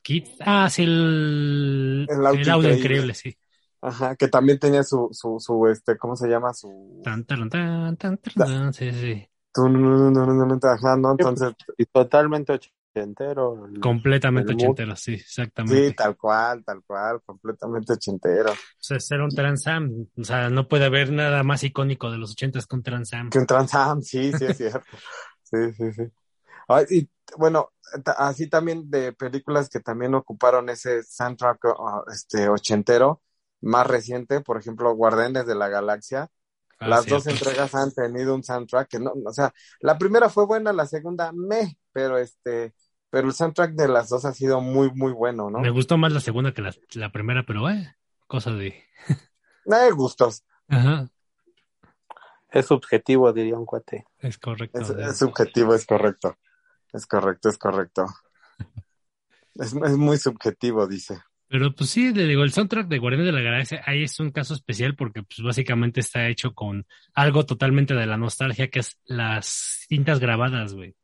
Kid, 0.01 0.27
ah, 0.41 0.69
sí, 0.69 0.83
el, 0.83 2.05
El 2.07 2.25
audio 2.25 2.53
increíble. 2.53 2.75
increíble, 2.75 3.13
sí. 3.13 3.37
Ajá, 3.81 4.15
que 4.15 4.27
también 4.27 4.57
tenía 4.59 4.83
su, 4.83 5.09
su, 5.11 5.39
su, 5.39 5.67
este, 5.67 5.97
¿cómo 5.97 6.15
se 6.15 6.27
llama? 6.27 6.53
Su... 6.53 7.01
Tan, 7.03 7.25
tan, 7.25 7.49
tan, 7.49 7.97
tan, 7.97 8.17
tan, 8.17 8.33
tan, 8.35 8.73
sí, 8.73 8.91
sí. 8.91 9.27
Ajá, 10.63 10.97
¿no? 10.97 11.11
Entonces, 11.11 11.53
Y 11.77 11.85
totalmente 11.85 12.53
ochentero. 12.53 13.65
el- 13.67 13.81
Completamente 13.81 14.53
ochentero, 14.53 14.95
sí, 14.97 15.13
exactamente. 15.13 15.91
sí, 15.91 15.95
tal 15.95 16.17
cual, 16.17 16.63
tal 16.65 16.83
cual, 16.85 17.21
completamente 17.25 17.93
ochentero. 17.93 18.51
O 18.53 18.83
sea, 18.87 18.99
ser 18.99 19.21
un 19.21 19.29
Trans 19.31 19.67
Am. 19.67 20.07
O 20.17 20.23
sea, 20.23 20.49
no 20.49 20.67
puede 20.67 20.85
haber 20.85 21.11
nada 21.11 21.43
más 21.43 21.63
icónico 21.63 22.11
de 22.11 22.17
los 22.17 22.31
ochentas 22.31 22.67
que 22.67 22.75
un 22.75 22.83
Trans 22.83 23.13
Am. 23.13 23.29
Que 23.29 23.39
un 23.39 23.45
Trans 23.45 23.73
Am, 23.73 24.01
sí, 24.01 24.33
sí, 24.33 24.45
es 24.45 24.57
cierto. 24.57 24.97
Sí, 25.47 25.71
sí, 25.77 25.93
sí. 25.93 26.01
Ay, 26.67 26.85
y 26.91 27.09
bueno, 27.37 27.71
así 28.17 28.49
también 28.49 28.89
de 28.91 29.13
películas 29.13 29.69
que 29.69 29.79
también 29.81 30.15
ocuparon 30.15 30.69
ese 30.69 31.03
soundtrack 31.03 31.65
uh, 31.65 32.11
este 32.13 32.49
ochentero, 32.49 33.21
más 33.61 33.87
reciente, 33.87 34.41
por 34.41 34.57
ejemplo, 34.59 34.95
Guardianes 34.95 35.47
de 35.47 35.55
la 35.55 35.69
Galaxia. 35.69 36.29
Ah, 36.79 36.87
Las 36.89 37.05
cierto. 37.05 37.15
dos 37.23 37.27
entregas 37.27 37.73
han 37.75 37.93
tenido 37.93 38.35
un 38.35 38.43
soundtrack 38.43 38.89
que 38.89 38.99
no, 38.99 39.13
o 39.25 39.31
sea, 39.33 39.53
la 39.79 39.97
primera 39.97 40.29
fue 40.29 40.45
buena, 40.45 40.73
la 40.73 40.85
segunda 40.85 41.31
me, 41.33 41.77
pero 41.93 42.17
este, 42.17 42.73
pero 43.09 43.27
el 43.27 43.33
soundtrack 43.33 43.71
de 43.75 43.87
las 43.87 44.09
dos 44.09 44.25
ha 44.25 44.33
sido 44.33 44.59
muy, 44.59 44.91
muy 44.93 45.13
bueno, 45.13 45.49
¿no? 45.49 45.59
Me 45.59 45.69
gustó 45.69 45.97
más 45.97 46.11
la 46.11 46.19
segunda 46.19 46.53
que 46.53 46.61
la, 46.61 46.75
la 46.93 47.11
primera, 47.11 47.43
pero 47.45 47.69
eh, 47.69 47.95
cosa 48.27 48.51
de. 48.51 48.75
Eh, 49.67 49.91
gustos, 49.91 50.43
Ajá, 50.67 51.09
Es 52.51 52.67
subjetivo, 52.67 53.33
diría 53.33 53.57
un 53.57 53.65
cuate. 53.65 54.05
es 54.19 54.37
correcto. 54.37 54.79
es, 54.79 54.95
de- 54.95 55.05
es 55.05 55.17
subjetivo, 55.17 55.73
es 55.73 55.85
correcto, 55.85 56.37
es 56.93 57.05
correcto, 57.07 57.49
es 57.49 57.57
correcto. 57.57 58.05
Es, 59.55 59.73
es 59.73 59.97
muy 59.97 60.17
subjetivo, 60.17 60.85
dice. 60.85 61.17
Pero 61.57 61.73
pues 61.73 61.89
sí, 61.89 62.13
le 62.13 62.25
digo, 62.25 62.43
el 62.43 62.51
soundtrack 62.51 62.89
de 62.89 62.97
Guardianes 62.97 63.27
de 63.27 63.31
la 63.31 63.39
Galaxia 63.39 63.81
ahí 63.85 64.03
es 64.03 64.19
un 64.19 64.31
caso 64.31 64.53
especial 64.53 64.93
porque 64.93 65.23
pues 65.23 65.41
básicamente 65.41 66.01
está 66.01 66.27
hecho 66.27 66.53
con 66.53 66.85
algo 67.13 67.45
totalmente 67.45 67.93
de 67.93 68.05
la 68.05 68.17
nostalgia 68.17 68.67
que 68.67 68.79
es 68.79 68.99
las 69.05 69.85
cintas 69.87 70.19
grabadas, 70.19 70.73
güey. 70.73 70.95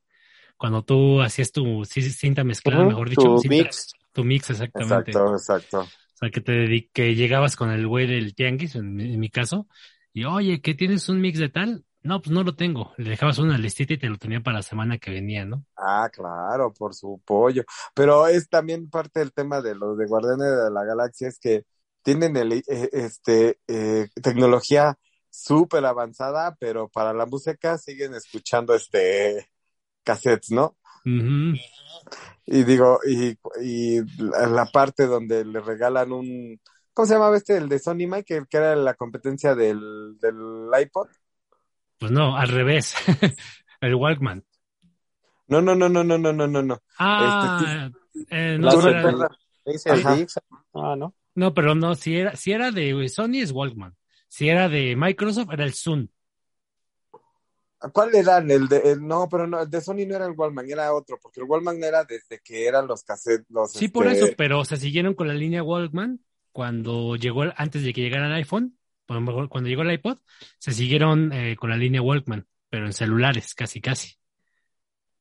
Cuando 0.58 0.84
tú 0.84 1.22
hacías 1.22 1.54
tu 1.54 1.86
cinta 1.86 2.44
mezclada, 2.44 2.84
mejor 2.84 3.10
dicho, 3.10 3.22
tu 3.22 3.38
cinta- 3.38 3.64
mix. 3.64 3.94
tu 4.12 4.26
mix 4.26 4.50
exactamente. 4.50 5.12
Exacto, 5.12 5.32
exacto. 5.38 5.80
O 5.84 6.18
sea, 6.18 6.30
que 6.30 6.42
te 6.42 6.90
que 6.92 7.16
llegabas 7.16 7.56
con 7.56 7.72
el 7.72 7.88
güey 7.88 8.06
del 8.06 8.36
tianguis, 8.36 8.76
en 8.76 8.94
mi, 8.94 9.14
en 9.14 9.20
mi 9.22 9.30
caso, 9.30 9.70
y 10.12 10.26
oye, 10.26 10.60
¿qué 10.60 10.74
tienes 10.74 11.08
un 11.08 11.22
mix 11.22 11.40
de 11.40 11.48
tal? 11.48 11.86
No, 12.04 12.22
pues 12.22 12.32
no 12.32 12.44
lo 12.44 12.56
tengo. 12.56 12.94
Le 12.98 13.10
dejabas 13.12 13.40
una 13.40 13.58
listita 13.58 13.94
y 13.94 13.98
te 13.98 14.08
lo 14.10 14.18
tenía 14.18 14.42
para 14.42 14.58
la 14.58 14.64
semana 14.64 14.98
que 15.00 15.12
venía, 15.12 15.46
¿no? 15.46 15.66
Ah, 15.78 16.10
claro, 16.14 16.74
por 16.74 16.94
su 16.94 17.22
pollo. 17.26 17.64
Pero 17.96 18.28
es 18.28 18.50
también 18.50 18.90
parte 18.90 19.20
del 19.20 19.34
tema 19.34 19.62
de 19.62 19.74
los 19.76 19.98
de 19.98 20.06
Guardianes 20.06 20.48
de 20.66 20.72
la 20.72 20.84
Galaxia, 20.86 21.28
es 21.30 21.40
que 21.40 21.66
tienen 22.04 22.38
el, 22.38 22.54
eh, 22.54 22.64
este, 22.94 23.60
eh, 23.68 24.08
tecnología 24.22 24.98
súper 25.30 25.86
avanzada, 25.86 26.56
pero 26.60 26.90
para 26.90 27.14
la 27.14 27.26
música 27.26 27.78
siguen 27.80 28.14
escuchando 28.14 28.76
este 28.76 29.50
cassettes, 30.04 30.52
¿no? 30.52 30.78
Y 32.46 32.64
digo, 32.64 33.00
y, 33.08 33.38
y 33.62 34.02
la, 34.22 34.48
la 34.48 34.66
parte 34.66 35.06
donde 35.08 35.46
le 35.46 35.60
regalan 35.62 36.12
un, 36.12 36.60
¿cómo 36.94 37.06
se 37.06 37.14
llamaba 37.14 37.38
este? 37.38 37.58
El 37.58 37.70
de 37.70 37.80
Sony 37.80 38.08
Mike, 38.08 38.24
que, 38.26 38.46
que 38.50 38.58
era 38.58 38.76
la 38.76 38.94
competencia 38.96 39.56
del, 39.56 40.18
del 40.20 40.36
iPod. 40.82 41.08
Pues 42.02 42.12
no, 42.12 42.36
al 42.36 42.48
revés. 42.48 42.96
el 43.82 43.94
Walkman. 43.94 44.44
No, 45.48 45.62
no, 45.62 45.76
no, 45.76 45.88
no, 45.88 46.04
no, 46.04 46.18
no, 46.18 46.34
no, 46.34 46.48
no. 46.48 46.74
Este, 46.74 46.96
ah, 46.98 47.92
eh, 48.32 48.58
no. 48.60 48.70
Ah, 48.70 49.30
este, 49.66 49.92
no, 50.74 50.84
ah, 50.84 50.96
no. 50.96 51.14
No, 51.36 51.54
pero 51.54 51.76
no, 51.76 51.94
si 51.94 52.18
era, 52.18 52.36
si 52.36 52.54
era 52.54 52.72
de 52.72 53.08
Sony 53.08 53.42
es 53.44 53.52
Walkman. 53.52 53.96
Si 54.28 54.50
era 54.50 54.68
de 54.68 54.96
Microsoft 54.96 55.54
era 55.54 55.64
el 55.64 55.76
Zoom. 55.76 56.08
¿Cuál 57.94 58.16
era? 58.16 58.40
El 58.40 58.68
de, 58.68 58.78
el, 58.78 59.06
no, 59.06 59.30
pero 59.30 59.46
no, 59.46 59.62
el 59.62 59.70
de 59.70 59.82
Sony 59.82 60.08
no 60.08 60.16
era 60.16 60.26
el 60.26 60.34
Walkman 60.36 60.68
era 60.68 60.92
otro, 60.96 61.20
porque 61.22 61.42
el 61.42 61.46
Walkman 61.46 61.84
era 61.84 62.04
desde 62.04 62.40
que 62.40 62.66
eran 62.66 62.88
los 62.88 63.04
cassettes. 63.04 63.46
Los, 63.52 63.74
sí, 63.74 63.90
por 63.90 64.08
eso, 64.08 64.26
este, 64.26 64.36
pero 64.36 64.66
se 64.66 64.78
siguieron 64.78 65.14
con 65.14 65.28
la 65.28 65.36
línea 65.36 65.62
Wallman 65.62 66.20
cuando 66.52 67.16
llegó, 67.16 67.44
antes 67.56 67.84
de 67.84 67.94
que 67.94 68.02
llegara 68.02 68.26
el 68.26 68.34
iPhone, 68.34 68.76
cuando 69.06 69.68
llegó 69.68 69.82
el 69.82 69.92
iPod, 69.92 70.20
se 70.58 70.72
siguieron 70.72 71.32
eh, 71.34 71.56
con 71.56 71.70
la 71.70 71.78
línea 71.78 72.02
Walkman, 72.02 72.48
pero 72.70 72.86
en 72.86 72.94
celulares, 72.94 73.54
casi, 73.54 73.82
casi. 73.82 74.16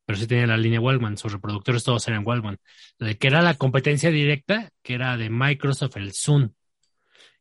Pero 0.07 0.19
sí 0.19 0.27
tenían 0.27 0.49
la 0.49 0.57
línea 0.57 0.81
Walkman, 0.81 1.17
sus 1.17 1.33
reproductores 1.33 1.85
todos 1.85 2.07
eran 2.09 2.27
Walkman. 2.27 2.59
El 2.99 3.19
que 3.19 3.29
era 3.29 3.43
la 3.43 3.55
competencia 3.55 4.11
directa, 4.11 4.71
que 4.83 4.95
era 4.95 5.17
de 5.17 5.31
Microsoft, 5.31 5.97
el 5.97 6.13
Zoom. 6.13 6.51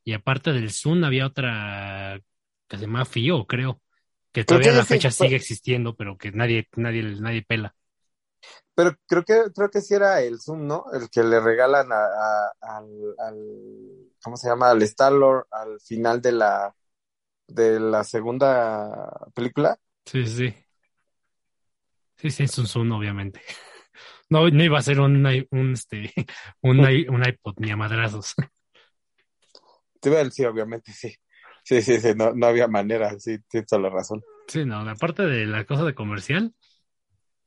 Y 0.03 0.13
aparte 0.13 0.53
del 0.53 0.71
Zoom 0.71 1.03
había 1.03 1.25
otra 1.25 2.19
que 2.67 2.77
se 2.77 2.85
llama 2.85 3.05
FIO, 3.05 3.45
creo, 3.45 3.81
que 4.31 4.43
todavía 4.43 4.71
a 4.71 4.75
la 4.75 4.85
fecha 4.85 5.09
sigue 5.09 5.35
existiendo, 5.35 5.95
pero 5.95 6.17
que 6.17 6.31
nadie, 6.31 6.67
nadie, 6.75 7.03
nadie 7.03 7.41
pela. 7.41 7.75
Pero 8.75 8.95
creo 9.07 9.23
que 9.23 9.51
creo 9.53 9.69
que 9.69 9.81
sí 9.81 9.93
era 9.93 10.21
el 10.21 10.39
Zoom, 10.39 10.65
¿no? 10.67 10.85
El 10.93 11.09
que 11.09 11.23
le 11.23 11.39
regalan 11.39 11.91
a, 11.91 12.05
al, 12.61 13.15
al, 13.19 13.37
¿cómo 14.23 14.37
se 14.37 14.47
llama? 14.49 14.69
Al 14.69 14.81
Star 14.83 15.11
Lord 15.11 15.47
al 15.51 15.79
final 15.81 16.21
de 16.21 16.31
la 16.31 16.75
de 17.47 17.79
la 17.79 18.03
segunda 18.03 19.11
película. 19.33 19.77
Sí, 20.05 20.25
sí. 20.25 20.53
Sí, 22.17 22.29
sí, 22.31 22.43
es 22.43 22.57
un 22.57 22.67
Zoom, 22.67 22.91
obviamente. 22.91 23.41
No, 24.31 24.47
no 24.47 24.63
iba 24.63 24.77
a 24.77 24.81
ser 24.83 24.99
un, 24.99 25.25
un, 25.25 25.73
este, 25.73 26.13
un, 26.61 26.79
un 26.81 27.27
iPod 27.27 27.55
ni 27.57 27.71
a 27.71 27.75
madrazos. 27.75 28.35
Sí, 30.31 30.45
obviamente, 30.45 30.93
sí. 30.93 31.13
Sí, 31.63 31.81
sí, 31.81 31.99
sí, 31.99 32.13
no, 32.15 32.33
no 32.33 32.47
había 32.47 32.67
manera, 32.67 33.19
sí, 33.19 33.37
tienes 33.49 33.67
toda 33.67 33.81
la 33.81 33.89
razón. 33.89 34.21
Sí, 34.47 34.65
no, 34.65 34.77
aparte 34.89 35.23
de 35.23 35.45
la 35.45 35.65
cosa 35.65 35.83
de 35.83 35.93
comercial, 35.93 36.53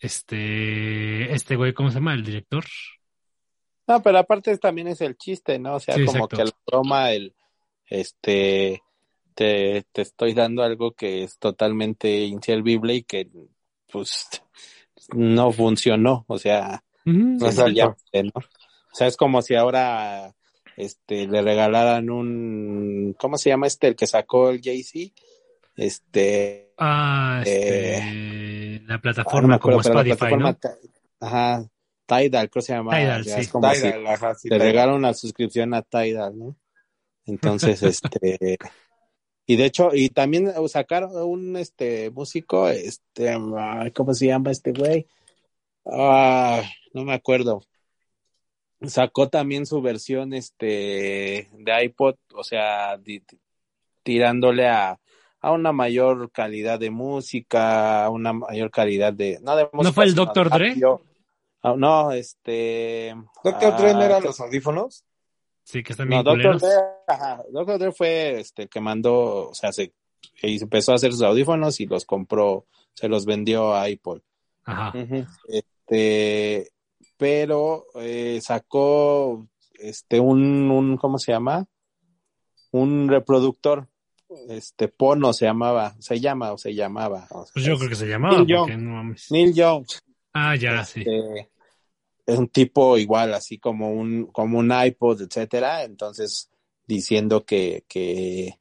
este, 0.02 1.32
este 1.32 1.54
güey, 1.54 1.72
¿cómo 1.72 1.90
se 1.90 1.94
llama? 1.94 2.14
El 2.14 2.24
director. 2.24 2.64
No, 3.86 4.02
pero 4.02 4.18
aparte 4.18 4.56
también 4.58 4.88
es 4.88 5.00
el 5.00 5.16
chiste, 5.16 5.60
¿no? 5.60 5.76
O 5.76 5.80
sea, 5.80 5.94
como 6.04 6.26
que 6.26 6.44
la 6.44 6.50
broma, 6.66 7.12
el, 7.12 7.34
este, 7.86 8.82
te, 9.34 9.84
te 9.92 10.02
estoy 10.02 10.34
dando 10.34 10.64
algo 10.64 10.92
que 10.92 11.22
es 11.22 11.38
totalmente 11.38 12.22
inservible 12.22 12.94
y 12.96 13.02
que, 13.04 13.28
pues, 13.90 14.28
no 15.14 15.52
funcionó, 15.52 16.24
o 16.26 16.36
sea, 16.38 16.82
¿no? 17.04 17.46
O 17.46 18.94
sea, 18.94 19.06
es 19.06 19.16
como 19.16 19.40
si 19.40 19.54
ahora, 19.54 20.34
este, 20.76 21.28
le 21.28 21.42
regalaran 21.42 22.10
un, 22.10 23.14
¿cómo 23.18 23.38
se 23.38 23.50
llama 23.50 23.68
este, 23.68 23.86
el 23.88 23.96
que 23.96 24.08
sacó 24.08 24.50
el 24.50 24.60
Jay-Z? 24.60 25.14
Este, 25.76 26.72
ah, 26.78 27.42
este, 27.44 27.96
eh, 27.96 28.82
la 28.86 29.00
plataforma 29.00 29.58
como 29.58 29.80
Spotify, 29.80 30.36
¿no? 30.36 30.56
Ajá, 31.20 31.64
Tidal, 32.06 32.50
creo 32.50 32.60
que 32.60 32.62
se 32.62 32.72
llama. 32.74 32.98
Tidal, 32.98 33.24
sí. 33.24 33.46
Como 33.48 33.72
si 33.74 34.48
le 34.48 34.58
regalaron 34.58 34.96
una 34.96 35.14
suscripción 35.14 35.72
a 35.74 35.82
Tidal, 35.82 36.38
¿no? 36.38 36.56
Entonces, 37.24 37.82
este, 37.82 38.58
y 39.46 39.56
de 39.56 39.64
hecho, 39.64 39.90
y 39.92 40.08
también 40.10 40.52
sacaron 40.68 41.16
un 41.16 41.56
este 41.56 42.10
músico, 42.10 42.68
este, 42.68 43.34
¿cómo 43.94 44.14
se 44.14 44.26
llama 44.26 44.50
este 44.50 44.72
güey? 44.72 45.06
Ah, 45.84 46.62
no 46.92 47.04
me 47.04 47.14
acuerdo. 47.14 47.62
Sacó 48.82 49.28
también 49.28 49.64
su 49.64 49.80
versión 49.80 50.32
este 50.32 51.48
de 51.52 51.84
iPod, 51.84 52.16
o 52.34 52.42
sea, 52.42 53.00
tirándole 54.02 54.68
a, 54.68 54.98
a 55.42 55.50
una 55.50 55.72
mayor 55.72 56.30
calidad 56.30 56.78
de 56.78 56.90
música, 56.90 58.04
a 58.04 58.10
una 58.10 58.32
mayor 58.32 58.70
calidad 58.70 59.12
de 59.12 59.40
no 59.42 59.56
de 59.56 59.68
¿No 59.72 59.92
fue 59.92 60.04
el 60.04 60.14
Dr. 60.14 60.48
Dre? 60.48 60.76
Ah, 61.62 61.74
no, 61.76 62.12
este 62.12 63.14
¿Dr. 63.42 63.76
Dre 63.76 63.92
no 63.92 64.02
eran 64.02 64.22
los 64.22 64.40
audífonos? 64.40 65.04
Sí, 65.64 65.82
que 65.82 65.92
están 65.92 66.08
bien 66.08 66.24
no, 66.24 66.30
Doctor 66.30 66.60
Dre, 66.60 66.70
ajá, 67.08 67.42
Doctor 67.50 67.78
Dre 67.78 67.92
fue 67.92 68.40
este 68.40 68.68
que 68.68 68.80
mandó, 68.80 69.50
o 69.50 69.54
sea, 69.54 69.72
se 69.72 69.92
empezó 70.40 70.92
a 70.92 70.94
hacer 70.94 71.12
sus 71.12 71.22
audífonos 71.22 71.80
y 71.80 71.86
los 71.86 72.04
compró, 72.04 72.66
se 72.94 73.08
los 73.08 73.26
vendió 73.26 73.74
a 73.74 73.82
Apple. 73.82 74.22
Ajá. 74.64 74.92
Este, 75.48 76.70
pero 77.16 77.86
eh, 77.96 78.40
sacó 78.42 79.48
este 79.74 80.20
un, 80.20 80.70
un, 80.70 80.96
¿cómo 80.96 81.18
se 81.18 81.32
llama? 81.32 81.66
Un 82.70 83.08
reproductor, 83.08 83.88
este 84.48 84.88
Pono 84.88 85.32
se 85.32 85.46
llamaba, 85.46 85.94
se 85.98 86.20
llama 86.20 86.52
o 86.52 86.58
se 86.58 86.74
llamaba. 86.74 87.26
pues 87.52 87.64
yo 87.64 87.76
creo 87.76 87.88
que 87.88 87.96
se 87.96 88.06
llamaba. 88.06 88.36
Neil 88.36 88.46
Young. 88.46 88.76
No 88.78 89.14
Neil 89.30 89.54
Young. 89.54 89.86
Ah, 90.32 90.56
ya, 90.56 90.84
sí 90.84 91.00
este, 91.00 91.50
es 92.26 92.38
un 92.38 92.48
tipo 92.48 92.98
igual, 92.98 93.34
así 93.34 93.58
como 93.58 93.92
un, 93.92 94.26
como 94.26 94.58
un 94.58 94.72
iPod, 94.72 95.22
etcétera, 95.22 95.84
entonces 95.84 96.50
diciendo 96.86 97.44
que, 97.44 97.84
que, 97.88 98.58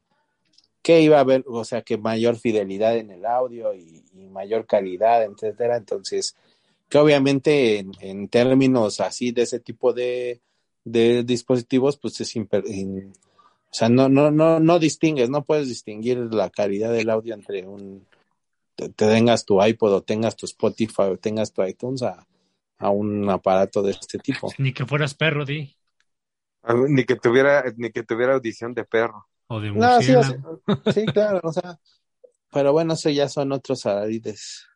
que 0.81 1.01
iba 1.01 1.17
a 1.17 1.21
haber, 1.21 1.43
o 1.47 1.63
sea, 1.63 1.81
que 1.81 1.97
mayor 1.97 2.37
fidelidad 2.37 2.97
en 2.97 3.11
el 3.11 3.25
audio 3.25 3.73
y, 3.73 4.03
mayor 4.31 4.65
calidad, 4.65 5.23
etcétera, 5.23 5.75
entonces, 5.75 6.37
que 6.87 6.97
obviamente 6.97 7.85
en, 7.99 8.27
términos 8.29 9.01
así 9.01 9.31
de 9.31 9.41
ese 9.41 9.59
tipo 9.59 9.91
de, 9.91 10.39
de 10.85 11.23
dispositivos, 11.23 11.97
pues 11.97 12.21
es 12.21 12.33
o 13.71 13.73
sea, 13.73 13.87
no, 13.87 14.09
no, 14.09 14.31
no, 14.31 14.59
no 14.59 14.79
distingues, 14.79 15.29
no 15.29 15.45
puedes 15.45 15.69
distinguir 15.69 16.17
la 16.17 16.49
calidad 16.49 16.91
del 16.91 17.09
audio 17.09 17.33
entre 17.33 17.65
un, 17.65 18.05
te, 18.75 18.89
tengas 18.89 19.45
tu 19.45 19.63
iPod 19.63 19.93
o 19.93 20.01
tengas 20.01 20.35
tu 20.35 20.45
Spotify 20.45 21.03
o 21.03 21.17
tengas 21.17 21.53
tu 21.53 21.63
iTunes 21.63 22.03
a, 22.03 22.27
a 22.79 22.89
un 22.89 23.29
aparato 23.29 23.81
de 23.81 23.91
este 23.91 24.17
tipo. 24.19 24.51
Ni 24.57 24.73
que 24.73 24.85
fueras 24.85 25.13
perro, 25.13 25.45
di. 25.45 25.73
Ni 26.89 27.05
que 27.05 27.15
tuviera, 27.15 27.63
ni 27.77 27.91
que 27.91 28.03
tuviera 28.03 28.33
audición 28.33 28.73
de 28.73 28.83
perro. 28.83 29.27
O 29.47 29.61
de 29.61 29.71
no, 29.71 30.01
sí, 30.01 30.13
sí, 30.93 31.05
claro, 31.05 31.39
o 31.43 31.53
sea, 31.53 31.79
pero 32.51 32.73
bueno, 32.73 32.93
eso 32.93 33.09
ya 33.09 33.29
son 33.29 33.53
otros 33.53 33.85
alarides. 33.85 34.67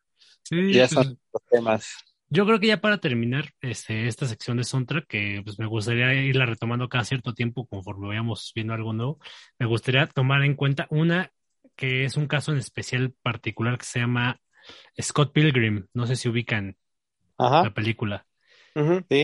Sí, 0.42 0.72
ya 0.72 0.88
pues, 0.88 0.90
son 0.90 1.18
otros 1.30 1.48
temas. 1.50 1.86
Yo 2.28 2.44
creo 2.44 2.58
que 2.58 2.66
ya 2.66 2.80
para 2.80 2.98
terminar 2.98 3.50
este, 3.60 4.08
esta 4.08 4.26
sección 4.26 4.56
de 4.56 4.64
soundtrack, 4.64 5.06
que 5.06 5.42
pues 5.44 5.58
me 5.58 5.66
gustaría 5.66 6.12
irla 6.14 6.46
retomando 6.46 6.88
cada 6.88 7.04
cierto 7.04 7.34
tiempo 7.34 7.66
conforme 7.66 8.08
vayamos 8.08 8.52
viendo 8.54 8.74
algo 8.74 8.92
nuevo, 8.92 9.20
me 9.58 9.66
gustaría 9.66 10.06
tomar 10.06 10.42
en 10.42 10.54
cuenta 10.54 10.86
una 10.90 11.30
que 11.76 12.04
es 12.04 12.16
un 12.16 12.26
caso 12.26 12.52
en 12.52 12.58
especial 12.58 13.14
particular 13.22 13.78
que 13.78 13.84
se 13.84 14.00
llama 14.00 14.40
Scott 15.00 15.32
Pilgrim. 15.32 15.86
No 15.94 16.06
sé 16.06 16.16
si 16.16 16.28
ubican 16.28 16.76
la 17.38 17.72
película. 17.74 18.26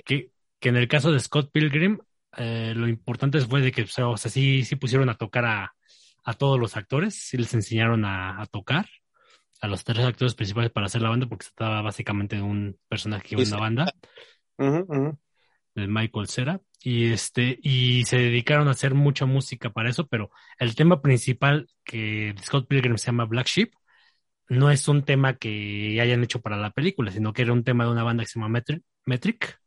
que, 0.04 0.30
que, 0.60 0.68
en 0.68 0.76
el 0.76 0.86
caso 0.86 1.12
de 1.12 1.20
Scott 1.20 1.50
Pilgrim, 1.50 1.98
eh, 2.36 2.72
lo 2.76 2.88
importante 2.88 3.40
fue 3.40 3.62
de 3.62 3.72
que, 3.72 3.82
o 3.82 4.16
sea, 4.16 4.30
sí, 4.30 4.64
sí 4.64 4.76
pusieron 4.76 5.08
a 5.08 5.16
tocar 5.16 5.44
a, 5.44 5.74
a 6.24 6.34
todos 6.34 6.58
los 6.58 6.76
actores, 6.76 7.14
sí 7.14 7.36
les 7.36 7.52
enseñaron 7.54 8.04
a, 8.04 8.40
a, 8.40 8.46
tocar 8.46 8.86
a 9.62 9.68
los 9.68 9.84
tres 9.84 10.04
actores 10.04 10.34
principales 10.34 10.72
para 10.72 10.86
hacer 10.86 11.00
la 11.00 11.08
banda, 11.08 11.28
porque 11.28 11.46
se 11.46 11.52
trataba 11.54 11.82
básicamente 11.82 12.36
de 12.36 12.42
un 12.42 12.76
personaje 12.88 13.28
que 13.28 13.34
iba 13.36 13.44
en 13.44 13.50
la 13.50 13.56
banda, 13.58 13.94
de 14.58 15.86
Michael 15.86 16.26
Cera, 16.26 16.60
y 16.80 17.12
este, 17.12 17.60
y 17.62 18.04
se 18.04 18.18
dedicaron 18.18 18.66
a 18.66 18.72
hacer 18.72 18.94
mucha 18.94 19.24
música 19.24 19.70
para 19.70 19.88
eso, 19.88 20.08
pero 20.08 20.32
el 20.58 20.74
tema 20.74 21.00
principal 21.00 21.68
que 21.84 22.34
Scott 22.42 22.66
Pilgrim 22.66 22.98
se 22.98 23.06
llama 23.06 23.24
Black 23.24 23.46
Sheep, 23.46 23.72
no 24.48 24.68
es 24.72 24.88
un 24.88 25.04
tema 25.04 25.36
que 25.36 25.96
hayan 26.02 26.24
hecho 26.24 26.40
para 26.40 26.56
la 26.56 26.72
película, 26.72 27.12
sino 27.12 27.32
que 27.32 27.42
era 27.42 27.52
un 27.52 27.62
tema 27.62 27.84
de 27.84 27.92
una 27.92 28.02
banda 28.02 28.24
que 28.24 28.30
se 28.30 28.40
llama 28.40 28.62
Metric, 29.06 29.60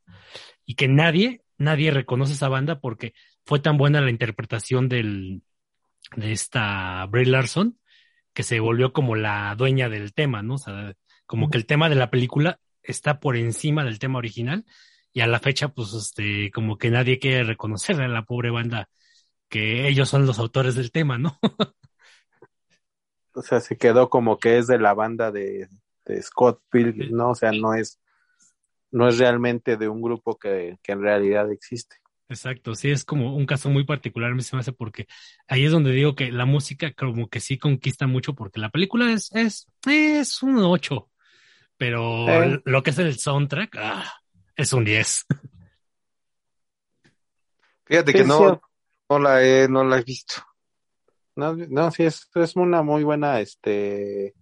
y 0.66 0.76
que 0.76 0.90
nadie, 0.90 1.42
nadie 1.58 1.90
reconoce 1.92 2.34
esa 2.34 2.50
banda 2.50 2.82
porque 2.82 3.14
fue 3.46 3.60
tan 3.60 3.78
buena 3.78 4.02
la 4.02 4.10
interpretación 4.10 4.90
del, 4.90 5.42
de 6.18 6.34
esta 6.34 7.06
Bray 7.06 7.26
Larson 7.26 7.80
que 8.36 8.44
se 8.44 8.60
volvió 8.60 8.94
como 8.94 9.16
la 9.16 9.56
dueña 9.56 9.90
del 9.90 10.14
tema, 10.14 10.44
¿no? 10.44 10.56
O 10.56 10.58
sea, 10.60 10.94
como 11.26 11.50
que 11.50 11.58
el 11.58 11.66
tema 11.66 11.90
de 11.90 11.96
la 11.96 12.12
película 12.12 12.60
está 12.84 13.20
por 13.20 13.38
encima 13.38 13.84
del 13.84 13.98
tema 13.98 14.20
original 14.20 14.66
y 15.12 15.22
a 15.22 15.28
la 15.28 15.40
fecha, 15.40 15.70
pues, 15.70 15.94
este, 15.94 16.52
como 16.52 16.78
que 16.78 16.92
nadie 16.92 17.18
quiere 17.18 17.44
reconocer 17.44 18.02
a 18.02 18.08
la 18.08 18.24
pobre 18.26 18.52
banda 18.52 18.90
que 19.50 19.88
ellos 19.88 20.10
son 20.10 20.26
los 20.26 20.38
autores 20.38 20.76
del 20.76 20.92
tema, 20.92 21.18
¿no? 21.18 21.40
o 23.34 23.42
sea, 23.42 23.62
se 23.62 23.78
quedó 23.78 24.10
como 24.10 24.38
que 24.38 24.58
es 24.58 24.68
de 24.68 24.80
la 24.80 24.94
banda 24.94 25.32
de, 25.32 25.70
Scott 26.22 26.62
Pilgrim, 26.70 27.16
¿no? 27.16 27.32
O 27.32 27.36
sea, 27.36 27.52
no 27.52 27.74
es, 27.74 28.00
no 28.92 29.08
es 29.08 29.18
realmente 29.18 29.78
de 29.78 29.88
un 29.88 30.02
grupo 30.02 30.38
que, 30.38 30.78
en 30.84 31.02
realidad 31.02 31.52
existe. 31.52 31.96
Exacto, 32.28 32.74
sí, 32.74 32.90
es 32.90 33.06
como 33.06 33.36
un 33.36 33.46
caso 33.46 33.70
muy 33.70 33.84
particular, 33.84 34.34
me 34.34 34.42
se 34.42 34.56
me 34.56 34.62
hace 34.62 34.72
porque 34.72 35.08
ahí 35.48 35.66
es 35.66 35.72
donde 35.72 35.92
digo 35.92 36.16
que 36.16 36.32
la 36.32 36.46
música 36.46 36.92
como 36.94 37.30
que 37.30 37.40
sí 37.40 37.60
conquista 37.60 38.08
mucho 38.08 38.34
porque 38.34 38.60
la 38.60 38.70
película 38.70 39.12
es, 39.12 39.32
es, 39.34 39.68
es 39.88 40.42
un 40.42 40.58
8, 40.58 41.10
pero 41.78 42.28
eh. 42.28 42.62
lo 42.66 42.82
que 42.82 42.90
es 42.90 42.98
el 42.98 43.16
soundtrack 43.20 43.76
ah, 43.78 44.12
es 44.56 44.74
un 44.74 44.86
10. 44.86 45.26
Fíjate 47.86 48.14
que 48.14 48.24
no, 48.24 48.60
no, 49.08 49.20
la 49.20 49.44
he, 49.44 49.68
no 49.68 49.84
la 49.84 50.00
he 50.00 50.04
visto. 50.04 50.36
No, 51.36 51.54
no, 51.54 51.92
sí, 51.92 52.04
es, 52.04 52.28
es 52.34 52.56
una 52.56 52.82
muy 52.82 53.04
buena, 53.04 53.40
este, 53.40 54.34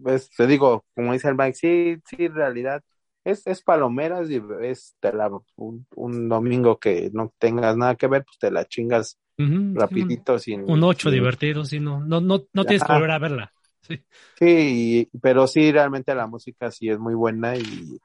pues, 0.00 0.30
te 0.30 0.46
digo, 0.46 0.84
como 0.94 1.12
dice 1.12 1.28
el 1.28 1.34
Mike, 1.34 1.54
sí, 1.54 1.96
sí, 2.06 2.26
en 2.26 2.34
realidad, 2.34 2.84
es, 3.26 3.46
es 3.46 3.62
palomeras 3.62 4.30
y 4.30 4.40
es 4.62 4.96
la, 5.02 5.30
un, 5.56 6.28
domingo 6.28 6.78
que 6.78 7.10
no 7.12 7.32
tengas 7.38 7.76
nada 7.76 7.96
que 7.96 8.06
ver, 8.06 8.24
pues 8.24 8.38
te 8.38 8.50
la 8.50 8.64
chingas 8.66 9.18
rapidito. 9.36 10.38
sin, 10.38 10.70
un 10.70 10.82
ocho 10.84 11.10
divertido, 11.10 11.64
sí, 11.64 11.80
no, 11.80 12.00
no, 12.00 12.20
no, 12.20 12.44
no 12.52 12.64
tienes 12.64 12.84
que 12.84 12.92
volver 12.92 13.10
a 13.10 13.18
verla. 13.18 13.52
Sí. 13.82 14.00
sí, 14.38 15.10
pero 15.22 15.46
sí, 15.46 15.70
realmente 15.70 16.14
la 16.14 16.26
música 16.26 16.70
sí 16.70 16.88
es 16.88 16.98
muy 16.98 17.14
buena 17.14 17.56
y, 17.56 17.98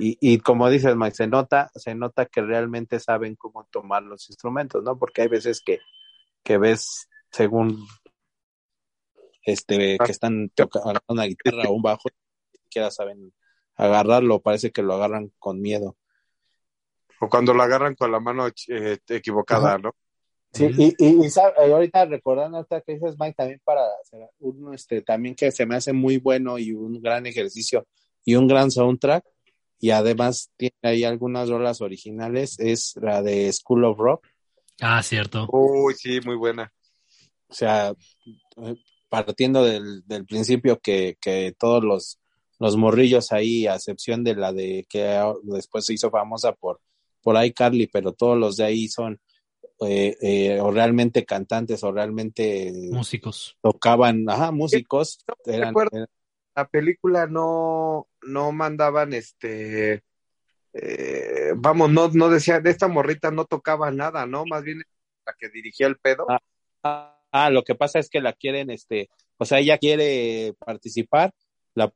y, 0.00 0.18
y 0.20 0.38
como 0.38 0.70
dices, 0.70 0.94
Mike, 0.94 1.16
se 1.16 1.26
nota, 1.26 1.70
se 1.74 1.94
nota 1.94 2.26
que 2.26 2.42
realmente 2.42 3.00
saben 3.00 3.34
cómo 3.34 3.66
tomar 3.70 4.02
los 4.04 4.28
instrumentos, 4.30 4.84
¿no? 4.84 4.96
Porque 4.98 5.22
hay 5.22 5.28
veces 5.28 5.60
que 5.64 5.80
que 6.44 6.58
ves 6.58 7.08
según 7.32 7.86
este 9.42 9.96
que 9.98 10.12
están 10.12 10.50
tocando 10.50 11.00
una 11.08 11.24
guitarra 11.24 11.68
o 11.68 11.72
un 11.72 11.82
bajo, 11.82 12.08
ni 12.52 12.58
siquiera 12.60 12.90
saben 12.90 13.32
agarrarlo, 13.76 14.40
parece 14.40 14.70
que 14.70 14.82
lo 14.82 14.94
agarran 14.94 15.32
con 15.38 15.60
miedo. 15.60 15.96
O 17.20 17.28
cuando 17.28 17.54
lo 17.54 17.62
agarran 17.62 17.94
con 17.94 18.12
la 18.12 18.20
mano 18.20 18.46
eh, 18.46 18.98
equivocada, 19.08 19.78
¿no? 19.78 19.92
Sí, 20.52 20.66
y, 20.78 20.94
y, 20.98 21.26
y, 21.26 21.70
ahorita 21.72 22.04
recordando 22.04 22.60
esta 22.60 22.80
que 22.80 22.94
dices, 22.94 23.16
Mike, 23.18 23.34
también 23.36 23.60
para 23.64 23.82
hacer 24.00 24.28
uno, 24.38 24.72
este, 24.72 25.02
también 25.02 25.34
que 25.34 25.50
se 25.50 25.66
me 25.66 25.74
hace 25.74 25.92
muy 25.92 26.18
bueno 26.18 26.58
y 26.58 26.70
un 26.70 27.02
gran 27.02 27.26
ejercicio 27.26 27.86
y 28.24 28.36
un 28.36 28.46
gran 28.46 28.70
soundtrack, 28.70 29.24
y 29.80 29.90
además 29.90 30.52
tiene 30.56 30.76
ahí 30.82 31.02
algunas 31.02 31.48
rolas 31.48 31.80
originales, 31.80 32.58
es 32.60 32.94
la 33.00 33.20
de 33.20 33.52
School 33.52 33.84
of 33.84 33.98
Rock. 33.98 34.28
Ah, 34.80 35.02
cierto. 35.02 35.48
Uy, 35.50 35.94
sí, 35.94 36.20
muy 36.24 36.36
buena. 36.36 36.72
O 37.48 37.54
sea, 37.54 37.92
partiendo 39.08 39.64
del, 39.64 40.06
del 40.06 40.24
principio 40.24 40.78
que, 40.78 41.16
que 41.20 41.54
todos 41.58 41.82
los, 41.82 42.20
los 42.58 42.76
morrillos 42.76 43.32
ahí, 43.32 43.66
a 43.66 43.74
excepción 43.74 44.24
de 44.24 44.34
la 44.36 44.52
de 44.52 44.86
que 44.88 45.20
después 45.42 45.86
se 45.86 45.94
hizo 45.94 46.10
famosa 46.10 46.52
por, 46.52 46.80
por 47.22 47.42
iCarly, 47.42 47.88
pero 47.88 48.12
todos 48.12 48.38
los 48.38 48.56
de 48.56 48.64
ahí 48.64 48.88
son 48.88 49.20
eh, 49.80 50.16
eh, 50.20 50.60
o 50.60 50.70
realmente 50.70 51.24
cantantes 51.24 51.82
o 51.82 51.92
realmente 51.92 52.72
músicos. 52.90 53.56
Tocaban, 53.60 54.28
ajá, 54.28 54.52
músicos. 54.52 55.24
Eran, 55.44 55.74
La 56.54 56.68
película 56.68 57.26
no, 57.26 58.06
no 58.22 58.52
mandaban 58.52 59.12
este, 59.14 60.04
eh, 60.74 61.52
vamos, 61.56 61.90
no, 61.90 62.08
no 62.08 62.28
decía, 62.28 62.60
de 62.60 62.70
esta 62.70 62.88
morrita 62.88 63.30
no 63.30 63.44
tocaba 63.44 63.90
nada, 63.90 64.26
¿no? 64.26 64.44
Más 64.44 64.64
bien 64.64 64.82
la 65.24 65.34
que 65.38 65.48
dirigía 65.48 65.86
el 65.86 65.96
pedo. 65.98 66.26
Ah, 66.28 66.40
ah, 66.82 67.22
ah, 67.30 67.50
lo 67.50 67.62
que 67.62 67.74
pasa 67.74 67.98
es 68.00 68.10
que 68.10 68.20
la 68.20 68.32
quieren, 68.32 68.70
este, 68.70 69.08
o 69.38 69.44
sea, 69.44 69.60
ella 69.60 69.78
quiere 69.78 70.54
participar, 70.58 71.32
la, 71.74 71.92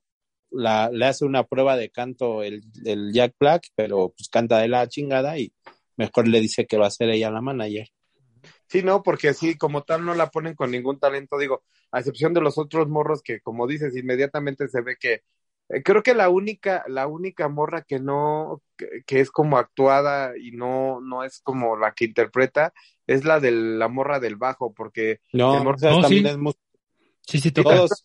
la, 0.50 0.90
le 0.90 1.06
hace 1.06 1.24
una 1.24 1.44
prueba 1.44 1.76
de 1.76 1.90
canto 1.90 2.42
el, 2.42 2.62
el 2.84 3.12
Jack 3.12 3.34
Black, 3.38 3.68
pero 3.74 4.14
pues 4.16 4.28
canta 4.28 4.58
de 4.58 4.68
la 4.68 4.88
chingada 4.88 5.38
y 5.38 5.52
mejor 5.96 6.28
le 6.28 6.40
dice 6.40 6.66
que 6.66 6.78
va 6.78 6.86
a 6.86 6.90
ser 6.90 7.10
ella 7.10 7.30
la 7.30 7.40
manager. 7.40 7.88
Sí, 8.68 8.82
no, 8.82 9.02
porque 9.02 9.28
así 9.28 9.56
como 9.56 9.82
tal 9.82 10.04
no 10.04 10.14
la 10.14 10.30
ponen 10.30 10.54
con 10.54 10.70
ningún 10.70 10.98
talento, 10.98 11.38
digo, 11.38 11.64
a 11.90 12.00
excepción 12.00 12.34
de 12.34 12.40
los 12.40 12.58
otros 12.58 12.88
morros 12.88 13.22
que, 13.22 13.40
como 13.40 13.66
dices, 13.66 13.96
inmediatamente 13.96 14.68
se 14.68 14.82
ve 14.82 14.96
que 15.00 15.22
eh, 15.70 15.82
creo 15.82 16.02
que 16.02 16.14
la 16.14 16.28
única, 16.28 16.84
la 16.86 17.06
única 17.06 17.48
morra 17.48 17.82
que 17.82 17.98
no, 17.98 18.62
que, 18.76 19.20
es 19.20 19.30
como 19.30 19.58
actuada 19.58 20.36
y 20.38 20.52
no, 20.52 21.00
no 21.00 21.24
es 21.24 21.40
como 21.40 21.76
la 21.76 21.92
que 21.92 22.06
interpreta, 22.06 22.72
es 23.06 23.24
la 23.24 23.40
de 23.40 23.50
la 23.50 23.88
morra 23.88 24.20
del 24.20 24.36
bajo, 24.36 24.72
porque 24.72 25.20
no, 25.32 25.74
también 25.76 26.26
sí. 26.26 27.36
es 27.36 27.42
sí, 27.42 27.50
todos, 27.52 28.04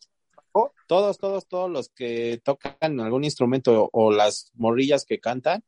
todos, 0.88 1.18
todos, 1.18 1.48
todos 1.48 1.70
los 1.70 1.90
que 1.90 2.42
tocan 2.44 3.00
algún 3.00 3.24
instrumento 3.24 3.84
o, 3.86 3.90
o 3.92 4.12
las 4.12 4.52
morrillas 4.56 5.06
que 5.06 5.20
cantan, 5.20 5.64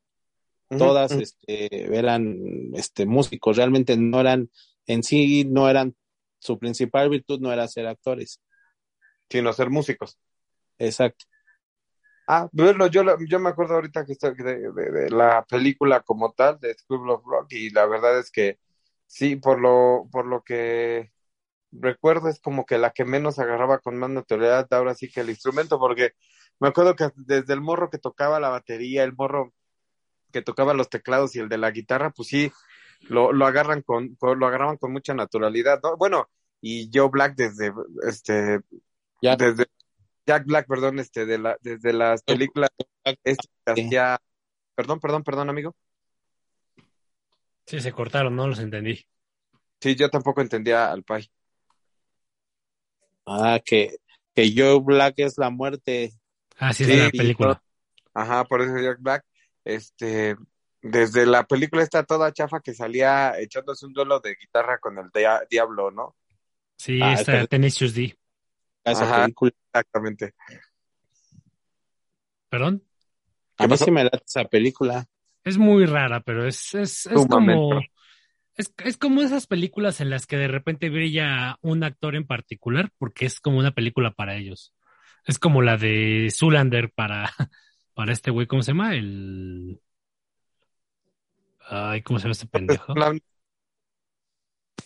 todas 0.70 1.12
este, 1.12 1.98
eran 1.98 2.72
este, 2.74 3.06
músicos, 3.06 3.58
realmente 3.58 3.98
no 3.98 4.20
eran, 4.20 4.50
en 4.88 5.04
sí 5.04 5.46
no 5.46 5.70
eran, 5.70 5.96
su 6.40 6.58
principal 6.60 7.10
virtud 7.10 7.40
no 7.40 7.52
era 7.52 7.68
ser 7.68 7.88
actores. 7.88 8.42
Sino 9.30 9.54
ser 9.54 9.70
músicos. 9.70 10.20
Exacto. 10.78 11.26
Ah, 12.28 12.50
bueno, 12.52 12.88
yo, 12.88 13.04
yo 13.28 13.40
me 13.40 13.50
acuerdo 13.50 13.76
ahorita 13.76 14.06
que 14.06 14.14
está 14.14 14.32
de, 14.32 14.72
de, 14.72 14.92
de, 14.92 15.10
la 15.12 15.46
película 15.46 16.02
como 16.02 16.32
tal, 16.34 16.60
de 16.60 16.74
School 16.74 17.10
of 17.10 17.24
Rock, 17.24 17.54
y 17.54 17.70
la 17.70 17.86
verdad 17.86 18.18
es 18.20 18.32
que 18.32 18.60
sí, 19.06 19.36
por 19.36 19.60
lo, 19.60 20.08
por 20.12 20.26
lo 20.26 20.44
que 20.44 21.12
recuerdo 21.80 22.30
es 22.30 22.40
como 22.40 22.66
que 22.66 22.78
la 22.78 22.92
que 22.92 23.06
menos 23.06 23.40
agarraba 23.40 23.80
con 23.80 23.98
más 23.98 24.10
naturalidad 24.10 24.68
ahora 24.72 24.96
sí 24.96 25.10
que 25.10 25.22
el 25.22 25.30
instrumento, 25.30 25.80
porque 25.80 26.14
me 26.60 26.70
acuerdo 26.70 26.96
que 26.96 27.12
desde 27.16 27.54
el 27.54 27.62
morro 27.62 27.90
que 27.90 27.98
tocaba 27.98 28.40
la 28.40 28.50
batería, 28.50 29.04
el 29.04 29.14
morro 29.14 29.54
que 30.32 30.42
tocaba 30.42 30.74
los 30.74 30.90
teclados 30.90 31.36
y 31.36 31.40
el 31.40 31.50
de 31.50 31.58
la 31.58 31.72
guitarra, 31.72 32.12
pues 32.12 32.30
sí, 32.30 32.52
lo, 33.10 33.32
lo 33.32 33.46
agarran 33.46 33.82
con, 33.82 34.18
lo 34.22 34.48
agarraban 34.48 34.78
con 34.78 34.92
mucha 34.92 35.14
naturalidad, 35.14 35.80
¿no? 35.84 35.98
Bueno, 35.98 36.30
y 36.62 36.90
Joe 36.94 37.10
Black 37.10 37.36
desde, 37.36 37.74
este, 38.08 38.62
ya. 39.22 39.36
desde 39.36 39.66
Jack 40.26 40.46
Black, 40.46 40.68
perdón, 40.68 41.00
este, 41.00 41.26
de 41.26 41.38
la, 41.38 41.58
desde 41.62 41.94
las 41.94 42.24
películas, 42.24 42.70
este, 43.24 43.48
hacía, 43.66 44.20
perdón, 44.76 45.00
perdón, 45.00 45.24
perdón, 45.24 45.50
amigo. 45.50 45.76
Sí, 47.66 47.80
se 47.80 47.92
cortaron, 47.92 48.36
no 48.36 48.48
los 48.48 48.60
entendí. 48.60 49.06
Sí, 49.80 49.96
yo 49.96 50.10
tampoco 50.10 50.42
entendía 50.42 50.92
al 50.92 51.04
Pai. 51.04 51.30
Ah, 53.26 53.60
que, 53.64 53.98
que 54.34 54.54
Joe 54.56 54.80
Black 54.80 55.16
es 55.18 55.38
la 55.38 55.50
muerte. 55.50 56.14
Ah, 56.58 56.74
sí, 56.74 56.86
de 56.86 56.98
la 56.98 57.10
película. 57.10 57.62
Ajá, 58.14 58.46
por 58.46 58.62
eso 58.62 58.78
Jack 58.78 59.00
Black 59.02 59.26
este, 59.66 60.36
desde 60.82 61.26
la 61.26 61.46
película 61.46 61.84
está 61.84 62.04
toda 62.04 62.32
chafa 62.32 62.62
que 62.62 62.74
salía 62.74 63.38
echándose 63.40 63.86
un 63.86 63.94
duelo 63.94 64.20
de 64.20 64.36
guitarra 64.36 64.78
con 64.78 64.98
el 65.00 65.10
dia 65.14 65.42
Diablo, 65.50 65.92
¿no? 65.92 66.16
Sí, 66.78 67.00
ah, 67.02 67.14
está 67.14 67.42
es 67.42 67.50
Tenacious 67.50 67.96
D. 67.96 68.18
Esa 68.84 69.22
película. 69.24 69.52
Exactamente. 69.74 70.36
¿Perdón? 72.50 72.84
A 73.58 73.68
mí 73.68 73.78
sí 73.78 73.92
me 73.92 74.04
da 74.04 74.12
esa 74.24 74.46
película. 74.46 75.08
Es 75.44 75.58
muy 75.58 75.86
rara, 75.86 76.22
pero 76.22 76.48
es, 76.48 76.76
es, 76.76 77.06
es 77.08 77.26
como... 77.28 77.82
Es, 78.56 78.74
es 78.84 78.98
como 78.98 79.22
esas 79.22 79.48
películas 79.48 80.02
en 80.02 80.10
las 80.10 80.26
que 80.26 80.38
de 80.38 80.48
repente 80.48 80.90
brilla 80.90 81.58
un 81.62 81.84
actor 81.84 82.16
en 82.16 82.26
particular, 82.26 82.92
porque 82.98 83.26
es 83.26 83.40
como 83.40 83.60
una 83.60 83.72
película 83.72 84.12
para 84.12 84.36
ellos. 84.36 84.74
Es 85.26 85.40
como 85.40 85.62
la 85.62 85.78
de 85.78 86.30
Zulander 86.32 86.92
para, 86.92 87.30
para 87.94 88.14
este 88.14 88.32
güey, 88.32 88.48
¿cómo 88.48 88.62
se 88.62 88.72
llama? 88.72 88.96
El. 88.96 89.82
Ay, 91.68 92.02
¿cómo 92.04 92.20
se 92.20 92.24
llama 92.24 92.34
este 92.34 92.48
pendejo? 92.48 92.94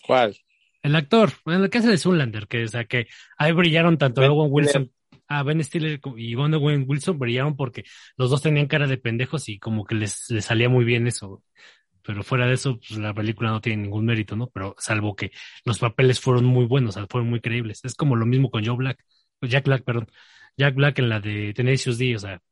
¿Cuál? 0.02 0.36
El 0.82 0.96
actor, 0.96 1.32
en 1.46 1.62
el 1.62 1.64
hace 1.64 1.88
de 1.88 1.98
Zoolander, 1.98 2.46
que, 2.46 2.64
o 2.64 2.68
sea, 2.68 2.84
que 2.86 3.06
ahí 3.36 3.52
brillaron 3.52 3.98
tanto 3.98 4.22
ben 4.22 4.30
Owen 4.30 4.50
Wilson, 4.50 4.90
ah, 5.28 5.42
Ben 5.42 5.62
Stiller 5.62 6.00
y 6.16 6.34
Owen 6.34 6.84
Wilson 6.88 7.18
brillaron 7.18 7.54
porque 7.54 7.84
los 8.16 8.30
dos 8.30 8.40
tenían 8.40 8.66
cara 8.66 8.86
de 8.86 8.96
pendejos 8.96 9.48
y 9.50 9.58
como 9.58 9.84
que 9.84 9.94
les, 9.94 10.30
les 10.30 10.44
salía 10.44 10.70
muy 10.70 10.84
bien 10.84 11.06
eso. 11.06 11.42
Pero 12.10 12.24
fuera 12.24 12.46
de 12.46 12.54
eso, 12.54 12.76
pues 12.78 12.98
la 12.98 13.14
película 13.14 13.50
no 13.50 13.60
tiene 13.60 13.84
ningún 13.84 14.04
mérito, 14.04 14.34
¿no? 14.34 14.48
Pero 14.50 14.74
salvo 14.78 15.14
que 15.14 15.30
los 15.64 15.78
papeles 15.78 16.18
fueron 16.20 16.44
muy 16.44 16.64
buenos, 16.66 16.98
fueron 17.08 17.30
muy 17.30 17.40
creíbles. 17.40 17.84
Es 17.84 17.94
como 17.94 18.16
lo 18.16 18.26
mismo 18.26 18.50
con 18.50 18.64
Joe 18.66 18.76
Black, 18.76 19.04
Jack 19.42 19.64
Black, 19.66 19.84
perdón. 19.84 20.10
Jack 20.56 20.74
Black 20.74 20.98
en 20.98 21.08
la 21.08 21.20
de 21.20 21.54
Tenacious 21.54 21.98
D, 21.98 22.16
o 22.16 22.18
sea, 22.18 22.42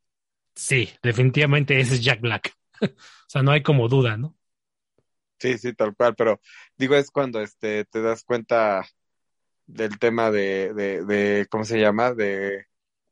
Sí, 0.59 0.91
definitivamente 1.05 1.79
ese 1.79 1.95
es 1.95 2.03
Jack 2.03 2.21
Black. 2.21 2.53
o 2.83 2.89
sea, 3.29 3.45
no 3.45 3.53
hay 3.53 3.63
como 3.63 3.89
duda, 3.89 4.17
¿no? 4.17 4.37
Sí, 5.39 5.57
sí, 5.57 5.73
tal 5.73 5.95
cual, 5.95 6.17
pero 6.17 6.41
digo, 6.77 6.97
es 6.97 7.13
cuando 7.13 7.41
este 7.41 7.85
te 7.85 8.03
das 8.03 8.25
cuenta 8.25 8.85
del 9.67 10.01
tema 10.01 10.33
de, 10.33 10.75
de, 10.75 11.05
de 11.05 11.47
¿cómo 11.49 11.65
se 11.65 11.79
llama? 11.79 12.13
De, 12.13 12.67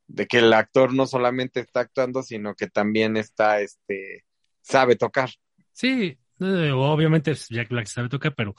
de 0.09 0.27
que 0.27 0.39
el 0.39 0.53
actor 0.53 0.93
no 0.93 1.07
solamente 1.07 1.61
está 1.61 1.81
actuando, 1.81 2.25
sino 2.25 2.57
que 2.57 2.67
también 2.67 3.17
está, 3.17 3.61
este, 3.61 4.25
sabe 4.61 4.97
tocar. 4.97 5.31
Sí, 5.73 6.19
eh, 6.41 6.73
obviamente 6.73 7.35
Jack 7.35 7.69
Black 7.69 7.87
sabe 7.87 8.09
tocar, 8.09 8.35
pero, 8.35 8.55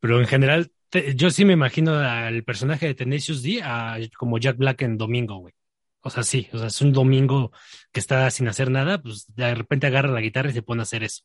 pero 0.00 0.20
en 0.20 0.26
general, 0.26 0.72
te, 0.88 1.14
yo 1.14 1.30
sí 1.30 1.44
me 1.44 1.52
imagino 1.52 1.94
al 1.94 2.44
personaje 2.44 2.86
de 2.86 2.94
Tenacious 2.94 3.42
D 3.42 3.60
a, 3.62 3.98
como 4.16 4.38
Jack 4.38 4.56
Black 4.56 4.82
en 4.82 4.96
Domingo, 4.96 5.36
güey. 5.38 5.54
O 6.00 6.10
sea, 6.10 6.22
sí, 6.22 6.48
o 6.52 6.58
sea, 6.58 6.68
es 6.68 6.80
un 6.80 6.92
domingo 6.92 7.52
que 7.92 8.00
está 8.00 8.30
sin 8.30 8.48
hacer 8.48 8.70
nada, 8.70 9.02
pues 9.02 9.26
de 9.34 9.54
repente 9.54 9.86
agarra 9.86 10.10
la 10.10 10.20
guitarra 10.20 10.50
y 10.50 10.54
se 10.54 10.62
pone 10.62 10.82
a 10.82 10.84
hacer 10.84 11.02
eso. 11.02 11.24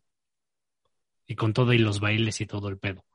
Y 1.26 1.36
con 1.36 1.54
todo 1.54 1.74
y 1.74 1.78
los 1.78 2.00
bailes 2.00 2.42
y 2.42 2.46
todo 2.46 2.68
el 2.68 2.80
pedo. 2.80 3.06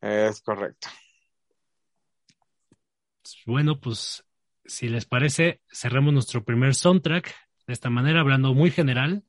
es 0.00 0.42
correcto. 0.42 0.88
Bueno, 3.46 3.80
pues 3.80 4.24
si 4.64 4.88
les 4.88 5.06
parece, 5.06 5.62
cerramos 5.72 6.12
nuestro 6.12 6.44
primer 6.44 6.74
soundtrack 6.74 7.34
de 7.66 7.72
esta 7.72 7.90
manera, 7.90 8.20
hablando 8.20 8.54
muy 8.54 8.70
general 8.70 9.24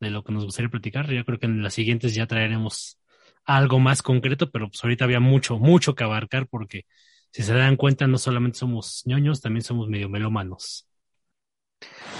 de 0.00 0.10
lo 0.10 0.22
que 0.24 0.32
nos 0.32 0.44
gustaría 0.44 0.70
platicar. 0.70 1.10
Yo 1.10 1.24
creo 1.24 1.38
que 1.38 1.46
en 1.46 1.62
las 1.62 1.74
siguientes 1.74 2.14
ya 2.14 2.26
traeremos 2.26 2.98
algo 3.44 3.78
más 3.78 4.02
concreto, 4.02 4.50
pero 4.50 4.68
pues 4.68 4.82
ahorita 4.82 5.04
había 5.04 5.20
mucho, 5.20 5.58
mucho 5.58 5.94
que 5.94 6.04
abarcar 6.04 6.48
porque 6.48 6.86
si 7.30 7.42
se 7.42 7.54
dan 7.54 7.76
cuenta, 7.76 8.06
no 8.06 8.18
solamente 8.18 8.58
somos 8.58 9.02
ñoños, 9.06 9.40
también 9.40 9.62
somos 9.62 9.88
medio 9.88 10.08
melómanos. 10.08 10.88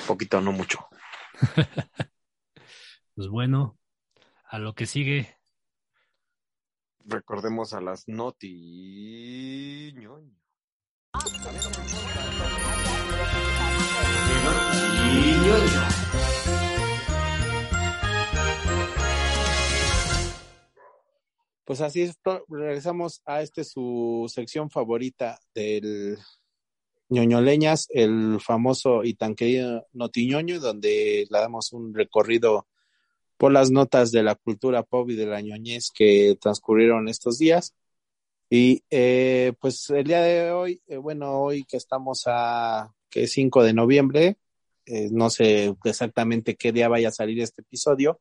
Poquito, 0.06 0.40
no 0.40 0.52
mucho. 0.52 0.86
pues 3.14 3.28
bueno, 3.28 3.78
a 4.44 4.58
lo 4.58 4.74
que 4.74 4.86
sigue. 4.86 5.36
Recordemos 7.04 7.72
a 7.72 7.80
las 7.80 8.08
noti 8.08 9.92
ñoño. 9.96 10.36
Pues 21.66 21.82
así 21.82 22.00
es, 22.02 22.18
regresamos 22.48 23.20
a 23.26 23.42
este 23.42 23.64
su 23.64 24.24
sección 24.32 24.70
favorita 24.70 25.38
del, 25.54 26.16
ñoñoleñas, 27.08 27.88
el 27.90 28.40
famoso 28.40 29.04
y 29.04 29.14
tan 29.14 29.34
querido 29.34 29.86
Notiñoño, 29.92 30.60
donde 30.60 31.26
le 31.30 31.38
damos 31.38 31.72
un 31.72 31.94
recorrido 31.94 32.66
por 33.36 33.52
las 33.52 33.70
notas 33.70 34.12
de 34.12 34.22
la 34.22 34.34
cultura 34.34 34.82
pop 34.82 35.10
y 35.10 35.16
de 35.16 35.26
la 35.26 35.40
ñoñez 35.40 35.90
que 35.94 36.36
transcurrieron 36.40 37.08
estos 37.08 37.38
días. 37.38 37.74
Y 38.50 38.84
eh, 38.90 39.52
pues 39.60 39.90
el 39.90 40.04
día 40.04 40.22
de 40.22 40.50
hoy, 40.52 40.82
eh, 40.86 40.96
bueno, 40.96 41.40
hoy 41.40 41.64
que 41.64 41.76
estamos 41.76 42.24
a 42.26 42.92
que 43.10 43.24
es 43.24 43.32
5 43.32 43.62
de 43.64 43.72
noviembre, 43.72 44.36
eh, 44.86 45.08
no 45.10 45.30
sé 45.30 45.74
exactamente 45.84 46.56
qué 46.56 46.72
día 46.72 46.88
vaya 46.88 47.08
a 47.08 47.12
salir 47.12 47.40
este 47.40 47.62
episodio, 47.62 48.20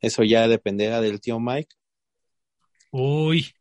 eso 0.00 0.24
ya 0.24 0.48
dependerá 0.48 1.00
del 1.00 1.20
tío 1.20 1.40
Mike. 1.40 1.74
Uy, 2.96 3.52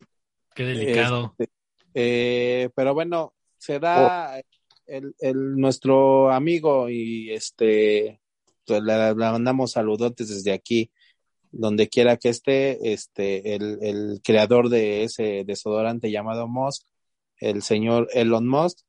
qué 0.54 0.64
delicado. 0.64 1.34
Este, 1.40 2.70
pero 2.76 2.94
bueno, 2.94 3.34
será 3.58 4.38
oh. 4.38 4.42
el, 4.86 5.16
el, 5.18 5.56
nuestro 5.56 6.32
amigo 6.32 6.88
y 6.88 7.32
este 7.32 8.22
pues, 8.64 8.84
le, 8.84 9.16
mandamos 9.16 9.72
saludotes 9.72 10.30
desde 10.30 10.54
aquí, 10.54 10.92
donde 11.52 11.90
quiera 11.90 12.18
que 12.18 12.30
esté, 12.30 12.94
este, 12.94 13.56
el, 13.56 13.80
el 13.82 14.22
creador 14.24 14.70
de 14.70 15.04
ese 15.04 15.44
desodorante 15.48 16.12
llamado 16.12 16.48
Musk, 16.48 16.86
el 17.38 17.64
señor 17.64 18.10
Elon 18.14 18.48
Musk, 18.48 18.86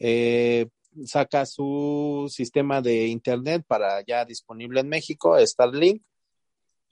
eh, 0.00 0.68
saca 1.06 1.46
su 1.46 2.26
sistema 2.30 2.82
de 2.82 3.06
internet 3.06 3.64
para 3.66 4.04
ya 4.04 4.26
disponible 4.26 4.80
en 4.80 4.90
México, 4.90 5.38
Starlink. 5.38 6.02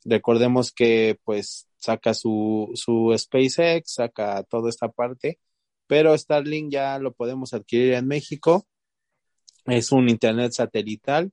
Recordemos 0.03 0.73
que 0.73 1.19
pues 1.25 1.69
saca 1.87 2.15
su, 2.15 2.71
su 2.75 3.15
SpaceX, 3.17 3.95
saca 3.95 4.43
toda 4.45 4.69
esta 4.69 4.89
parte, 4.89 5.39
pero 5.87 6.17
Starlink 6.17 6.73
ya 6.73 6.99
lo 6.99 7.13
podemos 7.13 7.55
adquirir 7.55 7.95
en 7.95 8.07
México. 8.07 8.67
Es 9.67 9.93
un 9.93 10.09
internet 10.09 10.53
satelital 10.53 11.33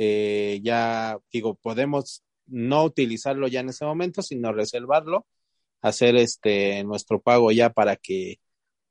eh, 0.00 0.60
ya 0.62 1.18
digo, 1.32 1.56
podemos 1.56 2.22
no 2.46 2.84
utilizarlo 2.84 3.48
ya 3.48 3.60
en 3.60 3.70
ese 3.70 3.84
momento, 3.84 4.22
sino 4.22 4.52
reservarlo, 4.52 5.26
hacer 5.82 6.14
este 6.14 6.84
nuestro 6.84 7.20
pago 7.20 7.50
ya 7.50 7.70
para 7.70 7.96
que 7.96 8.38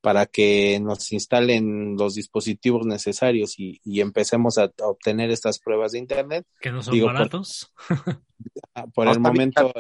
para 0.02 0.26
que 0.26 0.80
nos 0.82 1.12
instalen 1.12 1.96
los 1.98 2.16
dispositivos 2.16 2.86
necesarios 2.86 3.56
y, 3.58 3.80
empecemos 4.00 4.58
a, 4.58 4.72
obtener 4.84 5.32
estas 5.32 5.60
pruebas 5.60 5.94
de 5.94 6.00
internet. 6.00 6.46
Que 6.62 6.72
no 6.72 6.84
son 6.84 7.02
baratos. 7.02 7.74
Por, 8.94 9.08
el 9.08 9.20
momento 9.20 9.74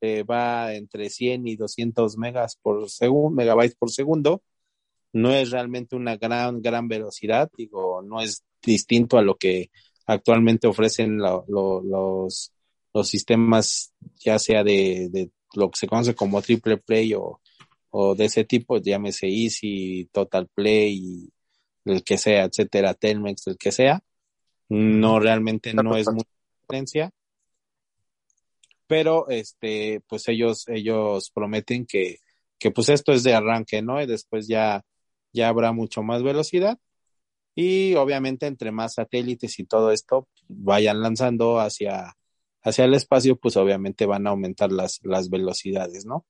eh, 0.00 0.22
va 0.22 0.74
entre 0.74 1.10
100 1.10 1.46
y 1.46 1.56
200 1.56 2.16
megas 2.18 2.56
por 2.60 2.88
segundo, 2.90 3.30
megabytes 3.30 3.76
por 3.76 3.90
segundo. 3.90 4.42
No 5.12 5.32
es 5.32 5.50
realmente 5.50 5.96
una 5.96 6.16
gran, 6.16 6.60
gran 6.60 6.88
velocidad, 6.88 7.50
digo, 7.56 8.02
no 8.02 8.20
es 8.20 8.44
distinto 8.62 9.18
a 9.18 9.22
lo 9.22 9.36
que 9.36 9.70
actualmente 10.06 10.66
ofrecen 10.66 11.18
los, 11.18 11.44
los 11.48 13.08
sistemas, 13.08 13.92
ya 14.16 14.38
sea 14.38 14.64
de, 14.64 15.08
de, 15.10 15.30
lo 15.54 15.70
que 15.70 15.78
se 15.78 15.86
conoce 15.86 16.14
como 16.14 16.42
triple 16.42 16.76
play 16.76 17.14
o, 17.14 17.40
o 17.90 18.14
de 18.14 18.26
ese 18.26 18.44
tipo, 18.44 18.78
llámese 18.78 19.28
Easy, 19.28 20.08
Total 20.12 20.46
Play, 20.48 21.30
el 21.84 22.04
que 22.04 22.18
sea, 22.18 22.44
etcétera, 22.44 22.94
Telmex, 22.94 23.46
el 23.46 23.56
que 23.56 23.72
sea. 23.72 24.02
No 24.68 25.18
realmente 25.18 25.72
no 25.72 25.96
es 25.96 26.06
mucha 26.12 26.28
diferencia. 26.60 27.10
Pero 28.88 29.28
este, 29.28 30.00
pues 30.08 30.26
ellos, 30.28 30.66
ellos 30.68 31.30
prometen 31.32 31.86
que, 31.86 32.18
que 32.58 32.72
pues 32.72 32.88
esto 32.88 33.12
es 33.12 33.22
de 33.22 33.34
arranque, 33.34 33.82
¿no? 33.82 34.02
Y 34.02 34.06
después 34.06 34.48
ya, 34.48 34.82
ya 35.32 35.48
habrá 35.48 35.72
mucho 35.72 36.02
más 36.02 36.24
velocidad 36.24 36.78
y 37.54 37.94
obviamente 37.96 38.46
entre 38.46 38.70
más 38.70 38.94
satélites 38.94 39.58
y 39.58 39.64
todo 39.64 39.90
esto 39.90 40.28
vayan 40.46 41.00
lanzando 41.00 41.58
hacia, 41.58 42.14
hacia 42.62 42.84
el 42.84 42.94
espacio, 42.94 43.34
pues 43.34 43.56
obviamente 43.56 44.06
van 44.06 44.26
a 44.26 44.30
aumentar 44.30 44.70
las, 44.70 45.00
las 45.02 45.28
velocidades, 45.28 46.06
¿no? 46.06 46.24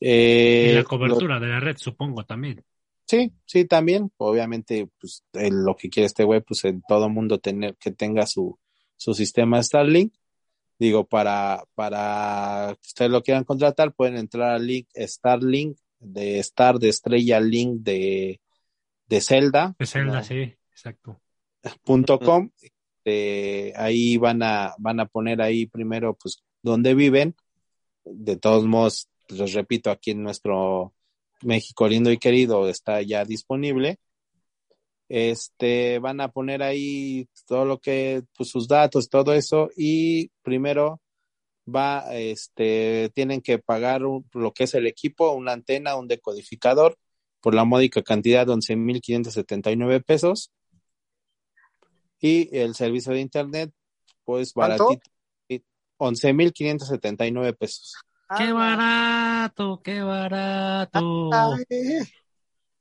Eh, 0.00 0.70
y 0.70 0.74
la 0.74 0.84
cobertura 0.84 1.38
de 1.38 1.48
la 1.48 1.60
red, 1.60 1.76
supongo, 1.76 2.24
también. 2.24 2.64
Sí, 3.06 3.30
sí, 3.44 3.66
también. 3.66 4.10
Obviamente, 4.16 4.88
pues 4.98 5.22
lo 5.34 5.76
que 5.76 5.90
quiere 5.90 6.06
este 6.06 6.24
web, 6.24 6.42
pues 6.46 6.64
en 6.64 6.82
todo 6.88 7.10
mundo 7.10 7.38
tener 7.38 7.76
que 7.76 7.90
tenga 7.92 8.26
su, 8.26 8.58
su 8.96 9.12
sistema 9.12 9.62
Starlink. 9.62 10.14
Digo, 10.82 11.04
para, 11.04 11.62
para 11.76 12.74
que 12.74 12.88
ustedes 12.88 13.10
lo 13.12 13.22
quieran 13.22 13.44
contratar, 13.44 13.94
pueden 13.94 14.16
entrar 14.16 14.50
al 14.50 14.66
link 14.66 14.88
Starlink, 14.96 15.78
de 16.00 16.40
Star, 16.40 16.80
de 16.80 16.88
Estrella 16.88 17.38
Link, 17.38 17.82
de 17.82 18.40
de 19.06 19.20
Zelda. 19.20 19.76
De 19.78 19.86
Zelda, 19.86 20.24
sí, 20.24 20.56
exacto. 20.72 21.20
Punto 21.84 22.18
com, 22.18 22.50
eh, 23.04 23.72
ahí 23.76 24.16
van 24.16 24.42
a, 24.42 24.74
van 24.76 24.98
a 24.98 25.06
poner 25.06 25.40
ahí 25.40 25.66
primero, 25.66 26.16
pues, 26.20 26.42
dónde 26.62 26.94
viven. 26.94 27.36
De 28.04 28.36
todos 28.36 28.64
modos, 28.64 29.08
les 29.28 29.52
repito, 29.52 29.88
aquí 29.88 30.10
en 30.10 30.24
nuestro 30.24 30.94
México 31.42 31.86
lindo 31.86 32.10
y 32.10 32.18
querido 32.18 32.68
está 32.68 33.02
ya 33.02 33.24
disponible. 33.24 34.00
Este, 35.14 35.98
van 35.98 36.22
a 36.22 36.28
poner 36.28 36.62
ahí 36.62 37.28
todo 37.46 37.66
lo 37.66 37.78
que, 37.78 38.22
pues, 38.34 38.48
sus 38.48 38.66
datos, 38.66 39.10
todo 39.10 39.34
eso, 39.34 39.68
y 39.76 40.30
primero 40.40 41.02
va, 41.68 42.14
este, 42.14 43.10
tienen 43.14 43.42
que 43.42 43.58
pagar 43.58 44.00
lo 44.00 44.52
que 44.54 44.64
es 44.64 44.72
el 44.72 44.86
equipo, 44.86 45.32
una 45.32 45.52
antena, 45.52 45.96
un 45.96 46.08
decodificador, 46.08 46.96
por 47.42 47.54
la 47.54 47.64
módica 47.64 48.00
cantidad 48.02 48.46
de 48.46 48.54
11.579 48.54 50.02
pesos. 50.02 50.50
Y 52.18 52.48
el 52.56 52.74
servicio 52.74 53.12
de 53.12 53.20
internet, 53.20 53.70
pues 54.24 54.54
baratito, 54.54 55.10
11.579 55.98 57.52
pesos. 57.58 57.96
¡Qué 58.34 58.44
ah, 58.44 58.52
barato! 58.54 59.82
¡Qué 59.84 60.00
barato! 60.00 61.28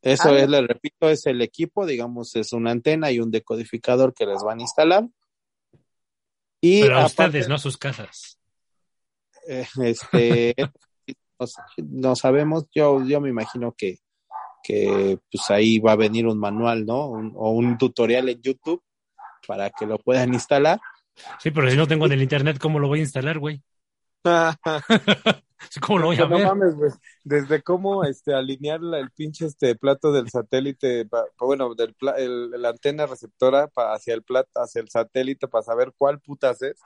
Eso 0.02 0.36
es, 0.36 0.50
le 0.50 0.62
repito, 0.62 1.10
es 1.10 1.26
el 1.28 1.42
equipo, 1.42 1.86
digamos, 1.86 2.36
es 2.36 2.54
una 2.54 2.72
antena 2.72 3.12
y 3.12 3.20
un 3.20 3.30
decodificador 3.30 4.14
que 4.14 4.26
les 4.26 4.42
van 4.44 4.60
a 4.60 4.64
instalar. 4.64 5.08
Y 6.60 6.82
Pero 6.82 7.00
a 7.00 7.06
ustedes, 7.06 7.48
no 7.48 7.56
a 7.56 7.60
sus 7.60 7.78
casas. 7.78 8.40
Eh, 9.48 9.68
este, 9.84 10.56
no, 11.78 12.16
sabemos, 12.16 12.66
yo, 12.74 13.04
yo 13.06 13.22
me 13.22 13.30
imagino 13.30 13.74
que 13.78 14.00
que 14.64 15.18
pues 15.32 15.50
ahí 15.50 15.80
va 15.80 15.94
a 15.94 15.96
venir 15.96 16.28
un 16.28 16.38
manual, 16.38 16.86
¿no? 16.86 17.00
o 17.00 17.52
un 17.52 17.78
tutorial 17.78 18.30
en 18.30 18.42
YouTube 18.42 18.84
para 19.48 19.70
que 19.72 19.86
lo 19.86 19.98
puedan 19.98 20.34
instalar. 20.34 20.80
Sí, 21.40 21.52
pero 21.52 21.70
si 21.70 21.78
no 21.78 21.88
tengo 21.88 22.06
en 22.06 22.14
el 22.14 22.22
internet, 22.22 22.58
¿cómo 22.60 22.80
lo 22.80 22.88
voy 22.88 23.00
a 23.00 23.04
instalar, 23.04 23.40
güey? 23.40 23.62
¿Cómo 25.82 26.00
lo 26.00 26.06
voy 26.08 26.18
a 26.18 26.26
ver? 26.26 26.40
No 26.42 26.48
mames, 26.48 26.76
güey. 26.76 26.92
Desde 27.24 27.62
cómo 27.62 28.04
este, 28.04 28.34
alinear 28.34 28.82
el 28.82 29.12
pinche 29.12 29.46
este 29.46 29.76
plato 29.76 30.12
del 30.12 30.30
satélite, 30.30 31.08
bueno, 31.40 31.76
del 31.76 31.96
la 32.00 32.70
antena 32.70 33.06
receptora 33.06 33.70
hacia 33.76 34.14
el 34.14 34.24
plato, 34.24 34.50
hacia 34.56 34.82
el 34.82 34.90
satélite 34.90 35.48
para 35.48 35.64
saber 35.64 35.94
cuál 35.98 36.20
putas 36.20 36.62
es 36.62 36.78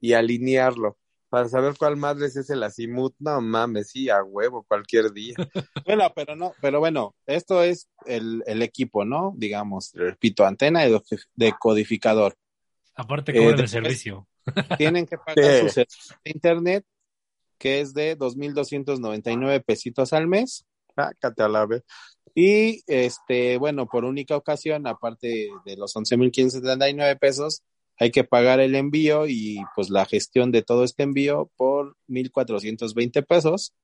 y 0.00 0.12
alinearlo 0.14 0.98
para 1.34 1.48
saber 1.48 1.74
cuál 1.76 1.96
madres 1.96 2.36
es 2.36 2.48
el 2.50 2.62
azimut, 2.62 3.12
no 3.18 3.40
mames, 3.40 3.90
sí, 3.90 4.08
a 4.08 4.22
huevo, 4.22 4.62
cualquier 4.68 5.12
día. 5.12 5.34
bueno, 5.84 6.04
pero 6.14 6.36
no, 6.36 6.52
pero 6.60 6.78
bueno, 6.78 7.16
esto 7.26 7.60
es 7.64 7.88
el, 8.06 8.44
el 8.46 8.62
equipo, 8.62 9.04
¿no? 9.04 9.34
Digamos, 9.36 9.90
repito, 9.94 10.46
antena 10.46 10.86
y 10.86 10.96
decodificador. 11.34 12.36
Aparte 12.94 13.32
cobran 13.32 13.58
eh, 13.58 13.62
el 13.62 13.68
servicio. 13.68 14.28
Tienen 14.78 15.06
que 15.06 15.18
pagar 15.18 15.60
su 15.60 15.68
servicio 15.68 16.16
de 16.24 16.30
internet, 16.30 16.84
que 17.58 17.80
es 17.80 17.94
de 17.94 18.18
2.299 18.18 19.64
pesitos 19.64 20.12
al 20.12 20.26
mes. 20.26 20.66
Ah, 20.96 21.10
a 21.20 21.48
la 21.48 21.66
vez. 21.66 21.82
Y, 22.34 22.82
este, 22.86 23.58
bueno, 23.58 23.86
por 23.86 24.04
única 24.04 24.36
ocasión, 24.36 24.86
aparte 24.86 25.48
de 25.64 25.76
los 25.76 25.94
11.579 25.94 27.18
pesos, 27.18 27.62
hay 27.96 28.10
que 28.10 28.24
pagar 28.24 28.60
el 28.60 28.74
envío 28.74 29.26
y 29.28 29.58
pues 29.74 29.90
la 29.90 30.04
gestión 30.04 30.50
de 30.50 30.62
todo 30.62 30.84
este 30.84 31.04
envío 31.04 31.50
por 31.56 31.96
1.420 32.08 33.24
pesos. 33.24 33.74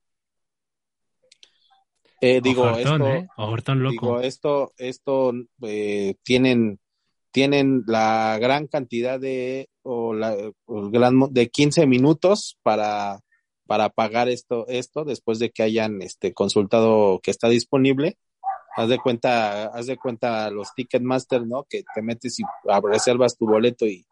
Eh, 2.20 2.40
digo, 2.42 2.68
esto, 2.70 3.08
¿eh? 3.08 3.28
loco. 3.36 3.90
digo, 3.90 4.20
esto, 4.20 4.72
esto 4.76 5.32
eh, 5.62 6.16
tienen, 6.22 6.79
tienen 7.32 7.84
la 7.86 8.38
gran 8.40 8.66
cantidad 8.66 9.20
de, 9.20 9.68
o 9.82 10.14
la, 10.14 10.36
gran, 10.66 11.18
de 11.30 11.48
15 11.48 11.86
minutos 11.86 12.58
para, 12.62 13.20
para 13.66 13.88
pagar 13.90 14.28
esto, 14.28 14.66
esto 14.68 15.04
después 15.04 15.38
de 15.38 15.50
que 15.50 15.62
hayan 15.62 16.02
este, 16.02 16.32
consultado 16.32 17.20
que 17.22 17.30
está 17.30 17.48
disponible 17.48 18.16
haz 18.76 18.88
de 18.88 18.98
cuenta, 18.98 19.66
haz 19.66 19.86
de 19.86 19.96
cuenta 19.96 20.50
los 20.50 20.74
Ticketmaster, 20.74 21.46
¿no? 21.46 21.64
Que 21.68 21.82
te 21.94 22.02
metes 22.02 22.38
y 22.40 22.42
reservas 22.82 23.36
tu 23.36 23.46
boleto 23.46 23.86
y 23.86 24.06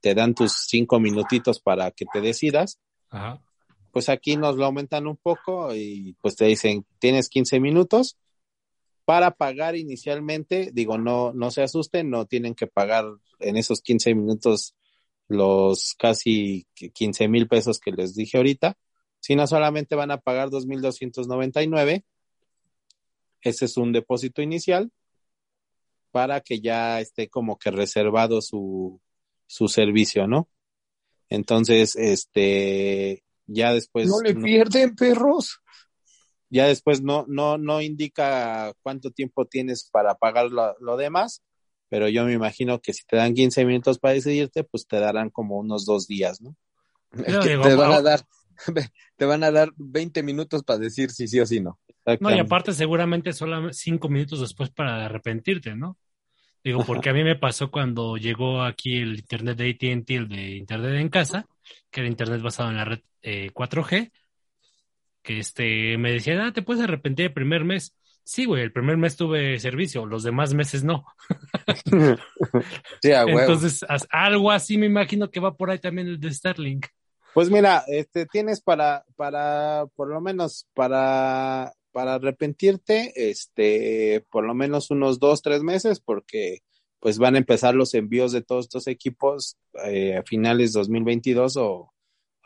te 0.00 0.14
dan 0.14 0.34
tus 0.34 0.52
cinco 0.66 0.98
minutitos 1.00 1.60
para 1.60 1.90
que 1.90 2.06
te 2.12 2.20
decidas. 2.20 2.78
Ajá. 3.10 3.40
Pues 3.92 4.08
aquí 4.08 4.36
nos 4.36 4.56
lo 4.56 4.66
aumentan 4.66 5.06
un 5.06 5.16
poco 5.16 5.74
y 5.74 6.16
pues 6.20 6.36
te 6.36 6.44
dicen, 6.44 6.86
tienes 7.00 7.28
15 7.28 7.58
minutos 7.58 8.16
para 9.10 9.32
pagar 9.32 9.74
inicialmente, 9.74 10.70
digo, 10.72 10.96
no, 10.96 11.32
no 11.32 11.50
se 11.50 11.62
asusten, 11.62 12.10
no 12.10 12.26
tienen 12.26 12.54
que 12.54 12.68
pagar 12.68 13.06
en 13.40 13.56
esos 13.56 13.82
15 13.82 14.14
minutos 14.14 14.76
los 15.26 15.96
casi 15.98 16.68
15 16.74 17.26
mil 17.26 17.48
pesos 17.48 17.80
que 17.80 17.90
les 17.90 18.14
dije 18.14 18.36
ahorita, 18.36 18.78
sino 19.18 19.48
solamente 19.48 19.96
van 19.96 20.12
a 20.12 20.20
pagar 20.20 20.50
2.299. 20.50 22.04
Ese 23.40 23.64
es 23.64 23.76
un 23.76 23.90
depósito 23.90 24.42
inicial 24.42 24.92
para 26.12 26.40
que 26.40 26.60
ya 26.60 27.00
esté 27.00 27.28
como 27.28 27.58
que 27.58 27.72
reservado 27.72 28.40
su, 28.40 29.00
su 29.48 29.66
servicio, 29.66 30.28
¿no? 30.28 30.48
Entonces, 31.28 31.96
este, 31.96 33.24
ya 33.48 33.74
después. 33.74 34.06
No 34.06 34.20
le 34.20 34.36
pierden, 34.36 34.94
perros. 34.94 35.58
Ya 36.50 36.66
después 36.66 37.00
no, 37.00 37.24
no, 37.28 37.58
no 37.58 37.80
indica 37.80 38.72
cuánto 38.82 39.10
tiempo 39.10 39.46
tienes 39.46 39.88
para 39.90 40.16
pagar 40.16 40.50
lo, 40.50 40.96
demás, 40.96 41.42
pero 41.88 42.08
yo 42.08 42.24
me 42.24 42.32
imagino 42.32 42.80
que 42.80 42.92
si 42.92 43.04
te 43.04 43.16
dan 43.16 43.34
15 43.34 43.64
minutos 43.64 43.98
para 43.98 44.14
decidirte, 44.14 44.64
pues 44.64 44.86
te 44.86 44.98
darán 44.98 45.30
como 45.30 45.58
unos 45.58 45.86
dos 45.86 46.06
días, 46.06 46.40
¿no? 46.40 46.56
te 47.12 47.56
van 47.56 47.92
a 47.92 48.02
dar, 48.02 48.26
te 49.16 49.24
van 49.24 49.44
a 49.44 49.50
dar 49.50 49.70
20 49.76 50.22
minutos 50.22 50.64
para 50.64 50.80
decir 50.80 51.10
si 51.10 51.28
sí 51.28 51.38
o 51.40 51.46
si 51.46 51.60
no. 51.60 51.78
No, 52.18 52.34
y 52.34 52.38
aparte 52.38 52.72
seguramente 52.72 53.32
solo 53.32 53.72
cinco 53.72 54.08
minutos 54.08 54.40
después 54.40 54.70
para 54.70 55.04
arrepentirte, 55.04 55.76
¿no? 55.76 55.96
Digo, 56.62 56.84
porque 56.84 57.10
a 57.10 57.12
mí 57.14 57.24
me 57.24 57.36
pasó 57.36 57.70
cuando 57.70 58.16
llegó 58.16 58.62
aquí 58.62 58.98
el 58.98 59.18
internet 59.18 59.56
de 59.56 59.70
AT&T, 59.70 60.14
el 60.14 60.28
de 60.28 60.56
internet 60.56 61.00
en 61.00 61.08
casa, 61.08 61.46
que 61.90 62.00
era 62.00 62.08
internet 62.08 62.42
basado 62.42 62.70
en 62.70 62.76
la 62.76 62.84
red 62.84 63.00
4G, 63.22 63.92
eh, 63.92 64.10
que 65.22 65.38
este, 65.38 65.96
me 65.98 66.12
decían, 66.12 66.40
ah, 66.40 66.52
te 66.52 66.62
puedes 66.62 66.82
arrepentir 66.82 67.26
el 67.26 67.32
primer 67.32 67.64
mes. 67.64 67.94
Sí, 68.24 68.44
güey, 68.44 68.62
el 68.62 68.72
primer 68.72 68.96
mes 68.96 69.16
tuve 69.16 69.58
servicio, 69.58 70.06
los 70.06 70.22
demás 70.22 70.54
meses 70.54 70.84
no. 70.84 71.04
sí, 73.02 73.12
a 73.12 73.22
Entonces, 73.22 73.84
algo 74.10 74.50
así 74.50 74.78
me 74.78 74.86
imagino 74.86 75.30
que 75.30 75.40
va 75.40 75.56
por 75.56 75.70
ahí 75.70 75.78
también 75.78 76.06
el 76.06 76.20
de 76.20 76.32
Starlink. 76.32 76.86
Pues 77.34 77.50
mira, 77.50 77.84
este, 77.86 78.26
tienes 78.26 78.60
para, 78.60 79.04
para, 79.16 79.86
por 79.94 80.08
lo 80.08 80.20
menos, 80.20 80.66
para, 80.74 81.72
para 81.92 82.14
arrepentirte, 82.14 83.12
este, 83.16 84.24
por 84.30 84.44
lo 84.44 84.54
menos 84.54 84.90
unos 84.90 85.18
dos, 85.18 85.42
tres 85.42 85.62
meses, 85.62 86.00
porque 86.00 86.60
pues 87.00 87.18
van 87.18 87.34
a 87.34 87.38
empezar 87.38 87.74
los 87.74 87.94
envíos 87.94 88.32
de 88.32 88.42
todos 88.42 88.66
estos 88.66 88.86
equipos 88.86 89.56
eh, 89.86 90.18
a 90.18 90.22
finales 90.22 90.72
2022 90.72 91.56
o 91.56 91.92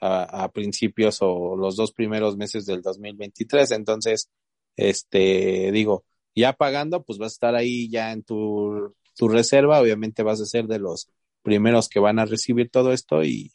a, 0.04 0.50
principios 0.52 1.18
o 1.20 1.56
los 1.56 1.76
dos 1.76 1.92
primeros 1.92 2.36
meses 2.36 2.66
del 2.66 2.82
2023. 2.82 3.70
Entonces, 3.72 4.30
este, 4.76 5.70
digo, 5.72 6.04
ya 6.34 6.52
pagando, 6.52 7.02
pues 7.02 7.18
vas 7.18 7.32
a 7.32 7.34
estar 7.34 7.54
ahí 7.54 7.88
ya 7.88 8.12
en 8.12 8.22
tu, 8.22 8.94
tu 9.16 9.28
reserva. 9.28 9.80
Obviamente 9.80 10.22
vas 10.22 10.40
a 10.40 10.46
ser 10.46 10.66
de 10.66 10.78
los 10.78 11.08
primeros 11.42 11.88
que 11.88 12.00
van 12.00 12.18
a 12.18 12.24
recibir 12.24 12.70
todo 12.70 12.92
esto 12.92 13.24
y, 13.24 13.52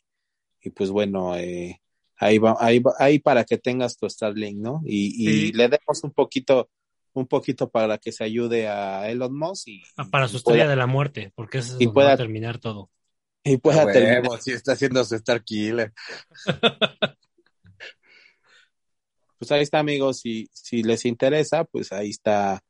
y 0.62 0.70
pues 0.72 0.89
bueno, 0.89 1.36
eh, 1.36 1.82
ahí 2.18 2.38
va, 2.38 2.56
ahí 2.60 2.82
ahí 3.00 3.20
para 3.20 3.43
que 3.43 3.58
tengas 3.58 3.97
tu 3.97 4.10
Starlink, 4.10 4.58
¿no? 4.58 4.82
Y, 4.86 5.28
y 5.28 5.52
le 5.54 5.70
demos 5.70 6.04
un 6.04 6.12
poquito, 6.12 6.70
un 7.14 7.28
poquito 7.28 7.70
para 7.70 7.97
que 7.97 8.12
se 8.12 8.24
ayude 8.24 8.68
a 8.68 9.10
Elon 9.10 9.38
Musk 9.38 9.68
y 9.68 9.82
ah, 9.97 10.08
para 10.10 10.28
su 10.28 10.38
historia 10.38 10.68
de 10.68 10.76
la 10.76 10.88
muerte, 10.88 11.32
porque 11.36 11.60
eso 11.60 11.76
es 11.76 11.82
y 11.82 11.88
pueda, 11.88 12.16
terminar 12.18 12.60
todo. 12.60 12.89
Y 13.44 13.58
pueda 13.58 13.92
terminar. 13.92 14.42
Si 14.42 14.52
está 14.52 14.74
haciendo 14.74 15.04
su 15.04 15.16
Star 15.16 15.44
Killer. 15.44 15.94
pues 19.38 19.52
ahí 19.52 19.62
está, 19.62 19.80
amigos. 19.80 20.20
Si, 20.20 20.50
si 20.52 20.84
les 20.84 21.06
interesa, 21.06 21.64
pues 21.64 21.92
ahí 21.92 22.10
está. 22.10 22.62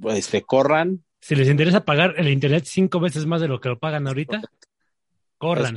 Pues, 0.00 0.18
este, 0.18 0.42
corran. 0.42 1.04
Si 1.20 1.34
les 1.34 1.48
interesa 1.48 1.84
pagar 1.84 2.14
el 2.16 2.28
internet 2.28 2.64
cinco 2.66 2.98
veces 3.00 3.26
más 3.26 3.40
de 3.40 3.48
lo 3.48 3.60
que 3.60 3.68
lo 3.68 3.78
pagan 3.78 4.06
ahorita, 4.06 4.40
corran. 5.36 5.74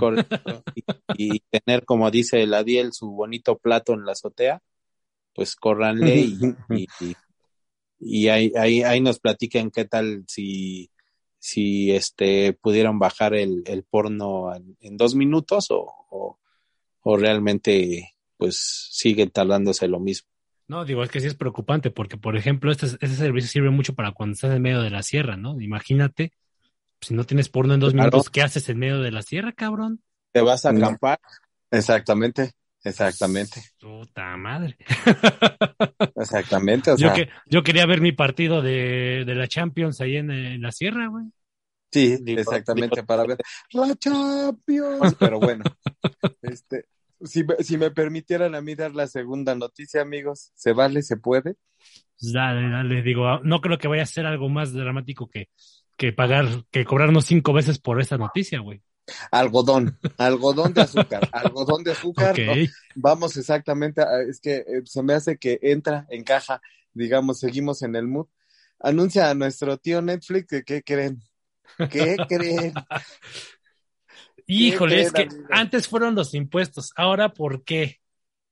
y, 1.18 1.42
tener, 1.50 1.86
como 1.86 2.10
dice 2.12 2.44
el 2.44 2.54
Adiel, 2.54 2.94
su 2.94 3.12
bonito 3.12 3.58
plato 3.58 3.94
en 3.94 4.06
la 4.06 4.14
azotea, 4.14 4.62
pues 5.34 5.56
corranle 5.56 6.16
y, 6.70 6.88
y, 7.02 7.16
y 8.00 8.28
ahí, 8.30 8.52
ahí, 8.56 8.84
ahí 8.84 9.02
nos 9.02 9.20
platiquen 9.20 9.70
qué 9.70 9.86
tal 9.86 10.24
si 10.28 10.90
si 11.44 11.92
este 11.92 12.54
pudieron 12.54 13.00
bajar 13.00 13.34
el, 13.34 13.64
el 13.66 13.84
porno 13.84 14.56
en, 14.56 14.96
dos 14.96 15.14
minutos 15.14 15.68
o, 15.72 16.38
o, 17.02 17.18
realmente 17.18 18.14
pues 18.38 18.88
siguen 18.92 19.30
tardándose 19.30 19.90
lo 19.90 20.00
mismo. 20.00 20.30
No, 20.70 20.86
digo, 20.86 21.04
es 21.04 21.10
que 21.10 21.20
sí 21.20 21.28
es 21.28 21.36
preocupante 21.36 21.92
porque, 21.92 22.16
por 22.16 22.38
ejemplo, 22.38 22.72
este, 22.72 22.86
este 22.86 23.10
servicio 23.10 23.50
sirve 23.50 23.72
mucho 23.72 23.94
para 23.94 24.14
cuando 24.14 24.36
estás 24.36 24.56
en 24.56 24.62
medio 24.62 24.82
de 24.82 24.90
la 24.90 25.04
sierra, 25.04 25.36
¿no? 25.36 25.60
Imagínate, 25.60 26.32
si 27.02 27.14
no 27.14 27.26
tienes 27.26 27.50
porno 27.50 27.74
en 27.74 27.82
dos 27.82 27.94
minutos, 27.94 28.30
¿qué 28.30 28.42
haces 28.42 28.70
en 28.70 28.80
medio 28.80 29.02
de 29.02 29.12
la 29.12 29.22
sierra, 29.22 29.52
cabrón? 29.52 30.02
Te 30.32 30.40
vas 30.40 30.66
a 30.66 30.70
acampar. 30.70 31.20
Exactamente. 31.72 32.54
Exactamente. 32.84 33.62
Puta 33.80 34.36
madre. 34.36 34.78
Exactamente. 36.16 36.92
O 36.92 36.98
sea... 36.98 37.10
yo, 37.10 37.14
que, 37.14 37.30
yo 37.46 37.64
quería 37.64 37.86
ver 37.86 38.02
mi 38.02 38.12
partido 38.12 38.62
de, 38.62 39.24
de 39.26 39.36
la 39.36 39.48
Champions 39.48 40.02
ahí 40.02 40.18
en, 40.18 40.62
la 40.62 40.72
sierra, 40.72 41.08
güey. 41.08 41.26
Sí, 41.92 42.18
exactamente, 42.26 43.04
para 43.04 43.24
ver 43.26 43.38
la 43.72 43.96
Champions. 43.96 45.16
Pero 45.20 45.40
bueno, 45.40 45.64
este, 46.42 46.86
si, 47.22 47.46
si 47.60 47.78
me 47.78 47.92
permitieran 47.92 48.56
a 48.56 48.62
mí 48.62 48.76
dar 48.76 48.96
la 48.96 49.08
segunda 49.08 49.56
noticia, 49.56 50.02
amigos, 50.02 50.52
¿se 50.56 50.74
vale? 50.74 51.04
¿Se 51.04 51.18
puede? 51.18 51.56
Pues 52.20 52.34
dale, 52.34 52.70
dale, 52.70 53.02
digo, 53.02 53.40
no 53.44 53.62
creo 53.62 53.78
que 53.78 53.88
vaya 53.88 54.04
a 54.04 54.08
ser 54.08 54.26
algo 54.26 54.50
más 54.50 54.74
dramático 54.74 55.30
que, 55.30 55.50
que 55.98 56.14
pagar, 56.14 56.66
que 56.72 56.84
cobrarnos 56.84 57.26
cinco 57.26 57.54
veces 57.54 57.80
por 57.80 58.02
esta 58.02 58.18
noticia, 58.18 58.60
güey. 58.60 58.82
Algodón, 59.32 60.00
algodón 60.18 60.74
de 60.74 60.82
azúcar, 60.82 61.30
algodón 61.32 61.84
de 61.84 61.92
azúcar. 61.92 62.36
Vamos 62.96 63.36
exactamente, 63.38 64.02
es 64.30 64.40
que 64.40 64.58
eh, 64.58 64.82
se 64.86 65.04
me 65.04 65.14
hace 65.14 65.38
que 65.38 65.60
entra, 65.62 66.06
encaja, 66.10 66.62
digamos, 66.94 67.40
seguimos 67.40 67.82
en 67.82 67.96
el 67.96 68.08
mood. 68.08 68.28
Anuncia 68.80 69.30
a 69.30 69.34
nuestro 69.34 69.78
tío 69.78 70.02
Netflix 70.02 70.48
que 70.48 70.64
qué 70.64 70.84
creen. 70.84 71.22
¿Qué 71.90 72.18
creen? 72.30 72.74
Híjole, 74.46 75.02
es 75.02 75.12
que 75.12 75.28
antes 75.52 75.88
fueron 75.88 76.16
los 76.16 76.34
impuestos, 76.34 76.92
ahora 76.96 77.34
¿por 77.34 77.64
qué? 77.64 78.02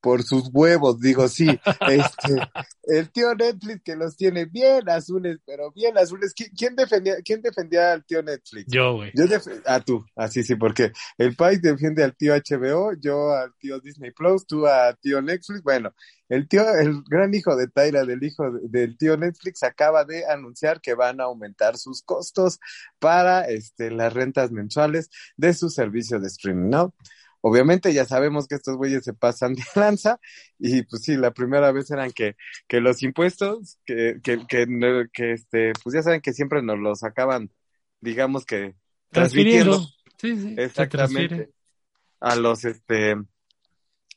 Por 0.01 0.23
sus 0.23 0.49
huevos, 0.51 0.99
digo, 0.99 1.27
sí. 1.27 1.47
Este, 1.87 2.35
el 2.83 3.11
tío 3.11 3.35
Netflix 3.35 3.81
que 3.83 3.95
los 3.95 4.17
tiene 4.17 4.45
bien 4.45 4.89
azules, 4.89 5.37
pero 5.45 5.71
bien 5.71 5.97
azules. 5.97 6.33
¿Quién, 6.33 6.75
defendía, 6.75 7.15
quién 7.23 7.41
defendía 7.41 7.93
al 7.93 8.03
tío 8.05 8.23
Netflix? 8.23 8.65
Yo, 8.67 8.95
güey. 8.95 9.11
Yo 9.13 9.25
ah, 9.65 9.79
tú, 9.79 10.03
así 10.15 10.39
ah, 10.39 10.43
sí, 10.43 10.55
porque 10.55 10.91
el 11.17 11.35
país 11.35 11.61
defiende 11.61 12.03
al 12.03 12.15
tío 12.15 12.33
HBO, 12.33 12.93
yo 12.99 13.31
al 13.31 13.53
tío 13.59 13.79
Disney 13.79 14.11
Plus, 14.11 14.45
tú 14.45 14.65
al 14.65 14.97
tío 14.97 15.21
Netflix. 15.21 15.61
Bueno, 15.61 15.93
el 16.29 16.47
tío, 16.47 16.63
el 16.75 17.03
gran 17.07 17.33
hijo 17.33 17.55
de 17.55 17.67
Tyra, 17.67 18.05
del 18.05 18.23
hijo 18.23 18.49
del 18.63 18.97
tío 18.97 19.17
Netflix, 19.17 19.63
acaba 19.63 20.05
de 20.05 20.25
anunciar 20.25 20.81
que 20.81 20.95
van 20.95 21.21
a 21.21 21.25
aumentar 21.25 21.77
sus 21.77 22.01
costos 22.01 22.59
para 22.99 23.47
este, 23.49 23.91
las 23.91 24.13
rentas 24.13 24.51
mensuales 24.51 25.09
de 25.37 25.53
su 25.53 25.69
servicio 25.69 26.19
de 26.19 26.27
streaming, 26.27 26.69
¿no? 26.69 26.93
Obviamente 27.41 27.91
ya 27.93 28.05
sabemos 28.05 28.47
que 28.47 28.55
estos 28.55 28.77
güeyes 28.77 29.03
se 29.03 29.13
pasan 29.13 29.55
de 29.55 29.63
lanza 29.75 30.19
y 30.59 30.83
pues 30.83 31.03
sí, 31.03 31.17
la 31.17 31.31
primera 31.31 31.71
vez 31.71 31.89
eran 31.91 32.11
que, 32.11 32.35
que 32.67 32.79
los 32.79 33.01
impuestos, 33.03 33.79
que, 33.85 34.19
que, 34.23 34.45
que, 34.47 34.67
que 35.11 35.31
este, 35.33 35.73
pues 35.83 35.95
ya 35.95 36.03
saben 36.03 36.21
que 36.21 36.33
siempre 36.33 36.61
nos 36.61 36.79
los 36.79 37.03
acaban, 37.03 37.51
digamos 37.99 38.45
que 38.45 38.75
transmitiendo. 39.09 39.79
Sí, 40.17 40.37
sí, 40.37 40.55
exactamente. 40.57 41.51
A 42.19 42.35
los, 42.35 42.63
este, 42.65 43.15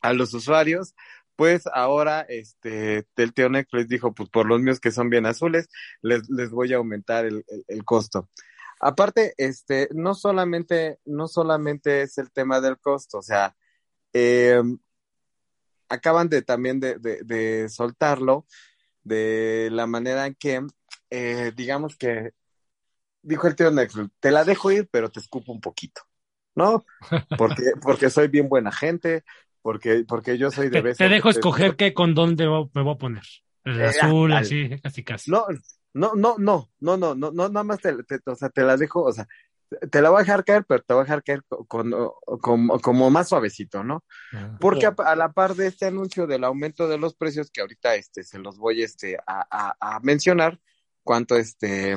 a 0.03 0.13
los 0.13 0.35
usuarios, 0.35 0.95
pues 1.37 1.67
ahora 1.73 2.21
este 2.29 3.07
el 3.17 3.33
tío 3.33 3.49
Netflix 3.49 3.89
dijo 3.89 4.15
pues 4.15 4.29
por 4.29 4.47
los 4.47 4.61
míos 4.61 4.79
que 4.79 4.93
son 4.93 5.11
bien 5.11 5.27
azules 5.27 5.69
les, 6.01 6.29
les 6.31 6.51
voy 6.51 6.73
a 6.73 6.77
aumentar 6.77 7.25
el, 7.25 7.45
el 7.67 7.85
costo 7.85 8.29
Aparte, 8.87 9.33
este, 9.39 9.89
no 9.95 10.13
solamente, 10.15 10.99
no 11.07 11.27
solamente 11.27 12.03
es 12.03 12.19
el 12.19 12.31
tema 12.31 12.61
del 12.61 12.79
costo, 12.79 13.17
o 13.17 13.23
sea, 13.23 13.57
eh, 14.13 14.61
acaban 15.89 16.29
de 16.29 16.43
también 16.43 16.81
de, 16.81 16.99
de, 16.99 17.67
soltarlo 17.71 18.45
de 19.03 19.71
la 19.73 19.87
manera 19.87 20.27
en 20.27 20.35
que, 20.35 20.61
eh, 21.09 21.53
digamos 21.57 21.97
que, 21.97 22.33
dijo 23.23 23.47
el 23.47 23.57
tío 23.57 23.71
Netflix, 23.71 24.11
te 24.21 24.31
la 24.31 24.45
dejo 24.45 24.71
ir, 24.71 24.87
pero 24.91 25.11
te 25.11 25.21
escupo 25.21 25.51
un 25.51 25.63
poquito, 25.63 26.03
¿no? 26.55 26.85
Porque, 27.39 27.73
porque 27.81 28.11
soy 28.11 28.29
bien 28.29 28.51
buena 28.51 28.71
gente, 28.71 29.25
porque, 29.63 30.05
porque 30.07 30.37
yo 30.37 30.51
soy 30.51 30.69
de 30.69 30.83
Te, 30.83 30.95
te 30.95 31.09
dejo 31.09 31.31
escoger 31.31 31.77
qué 31.77 31.95
con 31.95 32.15
dónde 32.15 32.45
me 32.45 32.83
voy 32.83 32.95
a 32.95 32.99
poner. 32.99 33.23
El 33.65 33.81
eh, 33.81 33.87
azul, 33.87 34.31
así, 34.35 34.69
casi 34.83 35.03
casi. 35.03 35.31
No, 35.31 35.47
no, 35.95 36.15
no, 36.15 36.37
no, 36.39 36.71
no, 36.81 36.97
no, 36.97 37.15
no, 37.15 37.31
no, 37.31 37.49
nada 37.49 37.65
más 37.65 37.79
te, 37.81 37.95
o 38.27 38.35
sea, 38.35 38.51
te 38.51 38.63
la 38.63 38.77
dejo, 38.77 39.03
o 39.03 39.13
sea, 39.13 39.27
te 39.91 40.03
la 40.03 40.11
voy 40.11 40.19
a 40.19 40.25
dejar 40.25 40.45
caer, 40.45 40.65
pero 40.67 40.83
te 40.83 40.95
voy 40.95 41.01
a 41.03 41.05
dejar 41.05 41.23
caer 41.23 41.43
con, 41.69 41.93
como 42.41 43.11
más 43.11 43.29
suavecito, 43.29 43.85
¿no? 43.85 44.05
Ah. 44.33 44.57
Porque 44.61 44.87
a, 44.87 45.17
la 45.17 45.33
par 45.33 45.55
de 45.55 45.69
este 45.69 45.87
anuncio 45.87 46.27
del 46.27 46.45
aumento 46.45 46.89
de 46.89 46.99
los 46.99 47.15
precios, 47.15 47.51
que 47.51 47.61
ahorita 47.61 47.95
este, 47.95 48.25
se 48.25 48.39
los 48.39 48.59
voy 48.59 48.83
este, 48.83 49.17
a, 49.27 49.75
a, 49.81 50.01
mencionar, 50.01 50.59
cuánto 51.03 51.37
este, 51.37 51.97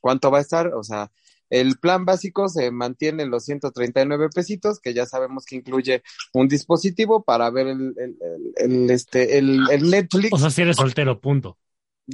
cuánto 0.00 0.30
va 0.30 0.38
a 0.38 0.42
estar, 0.42 0.74
o 0.74 0.82
sea, 0.82 1.10
el 1.48 1.78
plan 1.78 2.04
básico 2.04 2.48
se 2.48 2.72
mantiene 2.72 3.22
en 3.22 3.30
los 3.30 3.44
139 3.44 4.28
pesitos, 4.34 4.80
que 4.80 4.92
ya 4.94 5.06
sabemos 5.06 5.44
que 5.44 5.56
incluye 5.56 6.02
un 6.32 6.48
dispositivo 6.48 7.22
para 7.22 7.48
ver 7.50 7.68
el, 7.68 7.94
el, 7.96 8.16
el, 8.56 8.90
este, 8.90 9.38
el, 9.38 9.60
el 9.70 9.90
Netflix. 9.90 10.32
O 10.32 10.38
sea, 10.38 10.50
si 10.50 10.62
eres 10.62 10.76
soltero, 10.76 11.20
punto. 11.20 11.56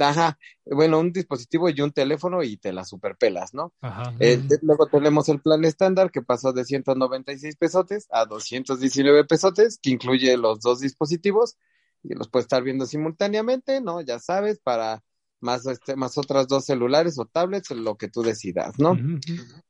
Ajá, 0.01 0.39
bueno, 0.65 0.99
un 0.99 1.13
dispositivo 1.13 1.69
y 1.69 1.81
un 1.81 1.93
teléfono 1.93 2.43
y 2.43 2.57
te 2.57 2.73
la 2.73 2.85
superpelas, 2.85 3.53
¿no? 3.53 3.73
Ajá. 3.81 4.15
Eh, 4.21 4.41
luego 4.63 4.87
tenemos 4.87 5.29
el 5.29 5.41
plan 5.41 5.65
estándar 5.65 6.11
que 6.11 6.23
pasó 6.23 6.53
de 6.53 6.65
196 6.65 7.57
pesotes 7.57 8.07
a 8.11 8.25
219 8.25 9.25
pesotes, 9.25 9.79
que 9.83 9.91
incluye 9.91 10.37
los 10.37 10.61
dos 10.61 10.81
dispositivos 10.81 11.57
y 12.03 12.15
los 12.15 12.29
puedes 12.29 12.45
estar 12.45 12.63
viendo 12.63 12.87
simultáneamente, 12.87 13.81
¿no? 13.81 14.01
Ya 14.01 14.19
sabes, 14.19 14.59
para 14.61 15.03
más 15.43 15.67
este, 15.67 15.97
más 15.97 16.17
otras 16.17 16.47
dos 16.47 16.65
celulares 16.65 17.19
o 17.19 17.27
tablets, 17.27 17.71
lo 17.73 17.97
que 17.97 18.09
tú 18.09 18.23
decidas, 18.23 18.79
¿no? 18.79 18.97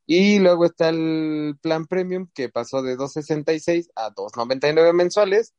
Y 0.07 0.39
luego 0.39 0.67
está 0.67 0.91
el 0.91 1.57
plan 1.61 1.87
premium 1.87 2.29
que 2.35 2.49
pasó 2.49 2.83
de 2.83 2.97
266 2.97 3.91
a 3.97 4.11
299 4.11 4.93
mensuales, 4.93 5.55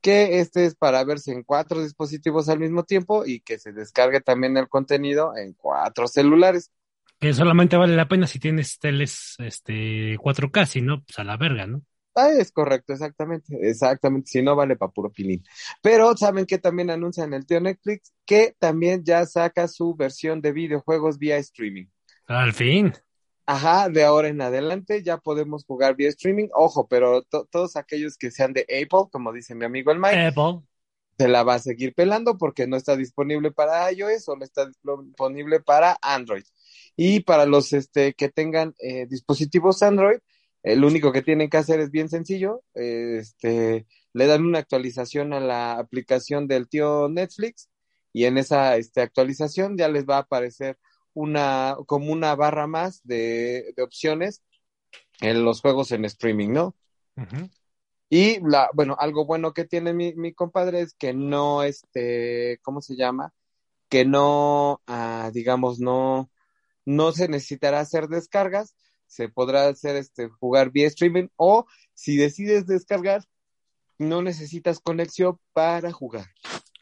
que 0.00 0.40
este 0.40 0.66
es 0.66 0.74
para 0.74 1.02
verse 1.04 1.32
en 1.32 1.42
cuatro 1.42 1.82
dispositivos 1.82 2.48
al 2.48 2.60
mismo 2.60 2.84
tiempo 2.84 3.24
y 3.26 3.40
que 3.40 3.58
se 3.58 3.72
descargue 3.72 4.20
también 4.20 4.56
el 4.56 4.68
contenido 4.68 5.36
en 5.36 5.52
cuatro 5.54 6.08
celulares. 6.08 6.70
Que 7.18 7.32
solamente 7.32 7.76
vale 7.76 7.96
la 7.96 8.08
pena 8.08 8.26
si 8.26 8.38
tienes 8.38 8.78
teles 8.78 9.36
este 9.38 10.16
4K, 10.18 10.66
si 10.66 10.82
no, 10.82 11.02
pues 11.02 11.18
a 11.18 11.24
la 11.24 11.36
verga, 11.36 11.66
¿no? 11.66 11.82
Ah, 12.14 12.30
es 12.30 12.50
correcto, 12.50 12.94
exactamente, 12.94 13.58
exactamente, 13.60 14.30
si 14.30 14.42
no 14.42 14.56
vale 14.56 14.76
para 14.76 14.90
puro 14.90 15.10
pilín. 15.10 15.44
Pero 15.82 16.16
saben 16.16 16.46
que 16.46 16.56
también 16.58 16.88
anuncian 16.90 17.34
el 17.34 17.44
tío 17.44 17.60
Netflix 17.60 18.14
que 18.24 18.54
también 18.58 19.04
ya 19.04 19.26
saca 19.26 19.68
su 19.68 19.94
versión 19.94 20.40
de 20.40 20.52
videojuegos 20.52 21.18
vía 21.18 21.36
streaming. 21.36 21.86
Al 22.26 22.54
fin. 22.54 22.94
Ajá, 23.46 23.88
de 23.88 24.04
ahora 24.04 24.28
en 24.28 24.40
adelante 24.40 25.02
ya 25.04 25.18
podemos 25.18 25.64
jugar 25.64 25.94
vía 25.96 26.08
streaming. 26.08 26.48
Ojo, 26.54 26.88
pero 26.88 27.22
to- 27.22 27.46
todos 27.50 27.76
aquellos 27.76 28.16
que 28.18 28.30
sean 28.30 28.52
de 28.52 28.62
Apple, 28.62 29.08
como 29.12 29.32
dice 29.32 29.54
mi 29.54 29.64
amigo 29.64 29.92
el 29.92 29.98
Mike, 30.00 30.16
Apple. 30.16 30.62
se 31.18 31.28
la 31.28 31.44
va 31.44 31.54
a 31.54 31.58
seguir 31.58 31.94
pelando 31.94 32.36
porque 32.38 32.66
no 32.66 32.76
está 32.76 32.96
disponible 32.96 33.50
para 33.52 33.90
iOS, 33.92 34.24
solo 34.24 34.44
está 34.44 34.66
disponible 34.66 35.60
para 35.60 35.96
Android. 36.02 36.44
Y 36.96 37.20
para 37.20 37.46
los 37.46 37.72
este, 37.72 38.14
que 38.14 38.28
tengan 38.28 38.74
eh, 38.80 39.06
dispositivos 39.06 39.82
Android, 39.82 40.18
el 40.62 40.84
único 40.84 41.12
que 41.12 41.22
tienen 41.22 41.48
que 41.50 41.58
hacer 41.58 41.80
es 41.80 41.90
bien 41.90 42.08
sencillo, 42.08 42.62
eh, 42.74 43.18
este, 43.20 43.86
le 44.12 44.26
dan 44.26 44.44
una 44.44 44.58
actualización 44.58 45.32
a 45.32 45.40
la 45.40 45.78
aplicación 45.78 46.48
del 46.48 46.68
tío 46.68 47.08
Netflix 47.08 47.68
y 48.12 48.24
en 48.24 48.38
esa 48.38 48.76
este, 48.76 49.00
actualización 49.02 49.76
ya 49.78 49.88
les 49.88 50.04
va 50.06 50.16
a 50.16 50.20
aparecer 50.20 50.78
una, 51.16 51.76
como 51.86 52.12
una 52.12 52.34
barra 52.34 52.66
más 52.66 53.00
de, 53.02 53.72
de 53.74 53.82
opciones 53.82 54.42
en 55.20 55.44
los 55.44 55.62
juegos 55.62 55.90
en 55.92 56.04
streaming, 56.04 56.50
¿no? 56.50 56.76
Y 58.10 58.38
la, 58.46 58.68
bueno, 58.74 58.96
algo 58.98 59.24
bueno 59.24 59.54
que 59.54 59.64
tiene 59.64 59.94
mi, 59.94 60.14
mi 60.14 60.34
compadre 60.34 60.82
es 60.82 60.94
que 60.94 61.14
no, 61.14 61.62
este, 61.62 62.60
¿cómo 62.62 62.82
se 62.82 62.96
llama? 62.96 63.32
Que 63.88 64.04
no, 64.04 64.82
ah, 64.86 65.30
digamos, 65.32 65.80
no, 65.80 66.30
no 66.84 67.12
se 67.12 67.28
necesitará 67.28 67.80
hacer 67.80 68.08
descargas, 68.08 68.76
se 69.06 69.30
podrá 69.30 69.68
hacer, 69.68 69.96
este, 69.96 70.28
jugar 70.28 70.70
vía 70.70 70.86
streaming 70.86 71.28
o 71.36 71.64
si 71.94 72.18
decides 72.18 72.66
descargar, 72.66 73.24
no 73.98 74.20
necesitas 74.20 74.80
conexión 74.80 75.40
para 75.54 75.92
jugar. 75.92 76.26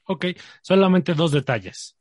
Ok, 0.07 0.26
solamente 0.61 1.14
dos 1.14 1.30
detalles. 1.30 1.97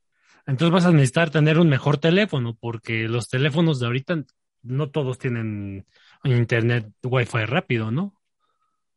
Entonces 0.46 0.74
vas 0.74 0.86
a 0.86 0.92
necesitar 0.92 1.30
tener 1.30 1.58
un 1.60 1.70
mejor 1.70 1.98
teléfono, 1.98 2.58
porque 2.60 3.08
los 3.08 3.30
teléfonos 3.30 3.80
de 3.80 3.86
ahorita 3.86 4.24
no 4.62 4.90
todos 4.90 5.18
tienen 5.18 5.86
internet 6.24 6.90
wifi 7.04 7.46
rápido, 7.46 7.92
¿no? 7.92 8.16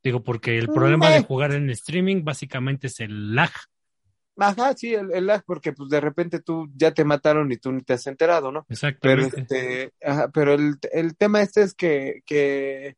Digo, 0.03 0.23
porque 0.23 0.59
el 0.59 0.69
problema 0.69 1.11
de 1.11 1.23
jugar 1.23 1.53
en 1.53 1.69
streaming 1.71 2.23
básicamente 2.23 2.87
es 2.87 3.01
el 3.01 3.35
lag. 3.35 3.51
Ajá, 4.37 4.75
sí, 4.77 4.95
el, 4.95 5.13
el 5.13 5.27
lag, 5.27 5.43
porque 5.45 5.73
pues 5.73 5.89
de 5.89 6.01
repente 6.01 6.41
tú 6.41 6.69
ya 6.77 6.93
te 6.93 7.05
mataron 7.05 7.51
y 7.51 7.57
tú 7.57 7.73
ni 7.73 7.83
te 7.83 7.95
has 7.95 8.07
enterado, 8.07 8.53
¿no? 8.53 8.67
Pero, 9.01 9.23
Exactamente. 9.23 9.41
este, 9.41 9.93
ajá, 10.05 10.29
pero 10.29 10.55
el, 10.55 10.75
el 10.93 11.17
tema 11.17 11.41
este 11.41 11.63
es 11.63 11.75
que, 11.75 12.23
que 12.27 12.97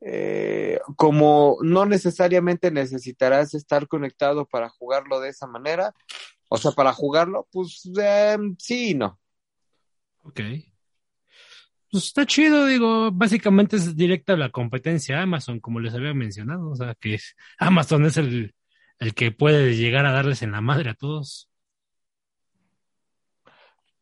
eh, 0.00 0.78
como 0.96 1.58
no 1.62 1.86
necesariamente 1.86 2.70
necesitarás 2.70 3.54
estar 3.54 3.88
conectado 3.88 4.46
para 4.46 4.68
jugarlo 4.68 5.20
de 5.20 5.30
esa 5.30 5.46
manera, 5.46 5.92
o 6.56 6.58
sea, 6.58 6.72
para 6.72 6.92
jugarlo, 6.92 7.46
pues 7.52 7.88
eh, 8.00 8.36
sí 8.58 8.90
y 8.90 8.94
no. 8.94 9.20
Ok. 10.24 10.40
Pues 11.90 12.04
está 12.04 12.26
chido, 12.26 12.66
digo, 12.66 13.12
básicamente 13.12 13.76
es 13.76 13.94
directa 13.94 14.36
la 14.36 14.50
competencia 14.50 15.18
a 15.18 15.22
Amazon, 15.22 15.60
como 15.60 15.80
les 15.80 15.94
había 15.94 16.14
mencionado. 16.14 16.70
O 16.70 16.76
sea, 16.76 16.94
que 16.98 17.18
Amazon 17.58 18.06
es 18.06 18.16
el, 18.16 18.54
el 18.98 19.14
que 19.14 19.30
puede 19.32 19.76
llegar 19.76 20.04
a 20.06 20.12
darles 20.12 20.42
en 20.42 20.52
la 20.52 20.60
madre 20.60 20.90
a 20.90 20.94
todos. 20.94 21.48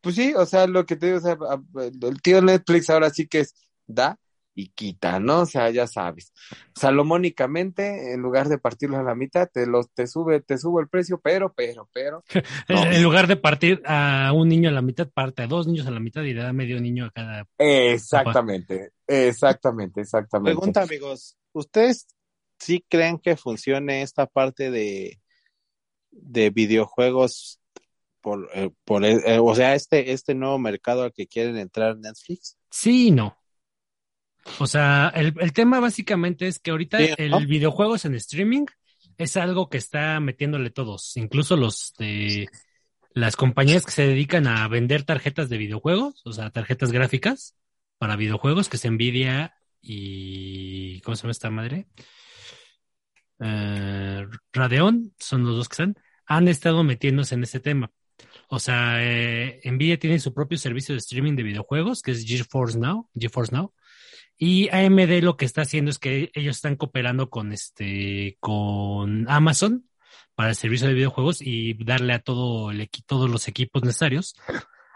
Pues 0.00 0.14
sí, 0.14 0.32
o 0.34 0.46
sea, 0.46 0.66
lo 0.66 0.86
que 0.86 0.96
te 0.96 1.06
digo, 1.06 1.18
o 1.18 1.20
sea, 1.20 1.36
el 2.02 2.22
tío 2.22 2.40
Netflix 2.40 2.88
ahora 2.90 3.10
sí 3.10 3.26
que 3.26 3.40
es 3.40 3.54
da 3.86 4.18
y 4.54 4.68
quita, 4.68 5.18
¿no? 5.18 5.40
O 5.40 5.46
sea, 5.46 5.70
ya 5.70 5.86
sabes. 5.86 6.32
Salomónicamente, 6.74 8.12
en 8.12 8.20
lugar 8.20 8.48
de 8.48 8.58
partirlo 8.58 8.98
a 8.98 9.02
la 9.02 9.14
mitad, 9.14 9.48
te 9.52 9.66
los, 9.66 9.90
te 9.90 10.06
sube, 10.06 10.40
te 10.40 10.58
sube 10.58 10.82
el 10.82 10.88
precio, 10.88 11.20
pero, 11.20 11.52
pero, 11.52 11.88
pero. 11.92 12.22
No. 12.68 12.84
En 12.84 13.02
lugar 13.02 13.26
de 13.26 13.36
partir 13.36 13.82
a 13.84 14.32
un 14.34 14.48
niño 14.48 14.68
a 14.68 14.72
la 14.72 14.82
mitad, 14.82 15.08
parte 15.08 15.42
a 15.42 15.46
dos 15.46 15.66
niños 15.66 15.86
a 15.86 15.90
la 15.90 16.00
mitad 16.00 16.22
y 16.22 16.32
le 16.32 16.42
da 16.42 16.52
medio 16.52 16.80
niño 16.80 17.06
a 17.06 17.10
cada. 17.10 17.46
Exactamente, 17.58 18.92
exactamente, 19.06 20.00
exactamente. 20.00 20.56
Pregunta, 20.56 20.82
amigos, 20.82 21.36
¿ustedes 21.52 22.06
sí 22.58 22.84
creen 22.88 23.18
que 23.18 23.36
funcione 23.36 24.02
esta 24.02 24.26
parte 24.26 24.70
de, 24.70 25.20
de 26.10 26.50
videojuegos 26.50 27.60
por, 28.20 28.48
eh, 28.54 28.70
por 28.84 29.04
eh, 29.04 29.38
o 29.38 29.54
sea, 29.54 29.74
este, 29.74 30.12
este 30.12 30.34
nuevo 30.34 30.58
mercado 30.58 31.02
al 31.02 31.12
que 31.12 31.26
quieren 31.26 31.58
entrar 31.58 31.98
Netflix? 31.98 32.56
Sí 32.70 33.08
y 33.08 33.10
no. 33.10 33.36
O 34.58 34.66
sea, 34.66 35.12
el, 35.14 35.34
el 35.40 35.52
tema 35.52 35.80
básicamente 35.80 36.46
es 36.46 36.58
que 36.58 36.70
ahorita 36.70 36.98
Sí, 36.98 37.14
el 37.16 37.30
¿no? 37.30 37.40
videojuegos 37.40 38.04
en 38.04 38.14
streaming 38.14 38.66
es 39.16 39.36
algo 39.36 39.68
que 39.68 39.78
está 39.78 40.20
metiéndole 40.20 40.70
todos, 40.70 41.16
incluso 41.16 41.56
los 41.56 41.94
de 41.98 42.48
las 43.14 43.36
compañías 43.36 43.84
que 43.86 43.92
se 43.92 44.06
dedican 44.08 44.46
a 44.46 44.66
vender 44.68 45.04
tarjetas 45.04 45.48
de 45.48 45.56
videojuegos, 45.58 46.20
o 46.24 46.32
sea, 46.32 46.50
tarjetas 46.50 46.90
gráficas 46.90 47.56
para 47.98 48.16
videojuegos, 48.16 48.68
que 48.68 48.76
es 48.76 48.90
Nvidia 48.90 49.54
y 49.80 51.00
¿cómo 51.02 51.16
se 51.16 51.22
llama 51.22 51.30
esta 51.32 51.50
madre? 51.50 51.86
Eh, 53.38 54.26
Radeon, 54.52 55.14
son 55.18 55.44
los 55.44 55.56
dos 55.56 55.68
que 55.68 55.74
están, 55.74 55.94
han 56.26 56.48
estado 56.48 56.82
metiéndose 56.82 57.34
en 57.36 57.44
ese 57.44 57.60
tema. 57.60 57.92
O 58.48 58.58
sea, 58.58 58.96
eh, 59.00 59.60
Nvidia 59.64 59.98
tiene 59.98 60.18
su 60.18 60.34
propio 60.34 60.58
servicio 60.58 60.94
de 60.94 60.98
streaming 60.98 61.36
de 61.36 61.42
videojuegos, 61.44 62.02
que 62.02 62.10
es 62.12 62.24
GeForce 62.26 62.78
Now, 62.78 63.08
GeForce 63.14 63.54
Now. 63.54 63.72
Y 64.36 64.68
AMD 64.70 65.22
lo 65.22 65.36
que 65.36 65.44
está 65.44 65.62
haciendo 65.62 65.90
es 65.90 65.98
que 65.98 66.30
ellos 66.34 66.56
están 66.56 66.76
cooperando 66.76 67.30
con 67.30 67.52
este, 67.52 68.36
con 68.40 69.30
Amazon 69.30 69.88
para 70.34 70.50
el 70.50 70.56
servicio 70.56 70.88
de 70.88 70.94
videojuegos 70.94 71.40
y 71.40 71.74
darle 71.84 72.14
a 72.14 72.18
todo 72.18 72.70
el 72.70 72.88
todos 73.06 73.30
los 73.30 73.46
equipos 73.48 73.82
necesarios 73.84 74.34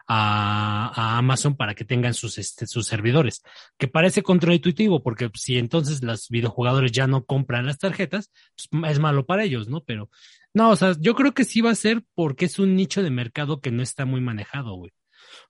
a, 0.09 0.91
a 0.95 1.18
Amazon 1.18 1.55
para 1.57 1.74
que 1.74 1.84
tengan 1.84 2.14
sus, 2.14 2.39
este, 2.39 2.66
sus 2.66 2.86
servidores. 2.86 3.43
Que 3.76 3.89
parece 3.89 4.22
contraintuitivo 4.22 5.03
porque 5.03 5.30
si 5.34 5.59
entonces 5.59 6.03
los 6.03 6.28
videojugadores 6.28 6.93
ya 6.93 7.07
no 7.07 7.24
compran 7.24 7.66
las 7.66 7.78
tarjetas, 7.78 8.32
pues 8.57 8.91
es 8.91 8.99
malo 8.99 9.26
para 9.26 9.45
ellos, 9.45 9.68
¿no? 9.68 9.84
Pero 9.84 10.11
no, 10.55 10.70
o 10.70 10.76
sea, 10.76 10.95
yo 10.99 11.14
creo 11.14 11.34
que 11.34 11.45
sí 11.45 11.61
va 11.61 11.70
a 11.70 11.76
ser 11.76 12.03
porque 12.14 12.47
es 12.47 12.59
un 12.59 12.74
nicho 12.74 13.03
de 13.03 13.11
mercado 13.11 13.61
que 13.61 13.70
no 13.70 13.82
está 13.82 14.07
muy 14.07 14.20
manejado, 14.20 14.74
güey. 14.74 14.93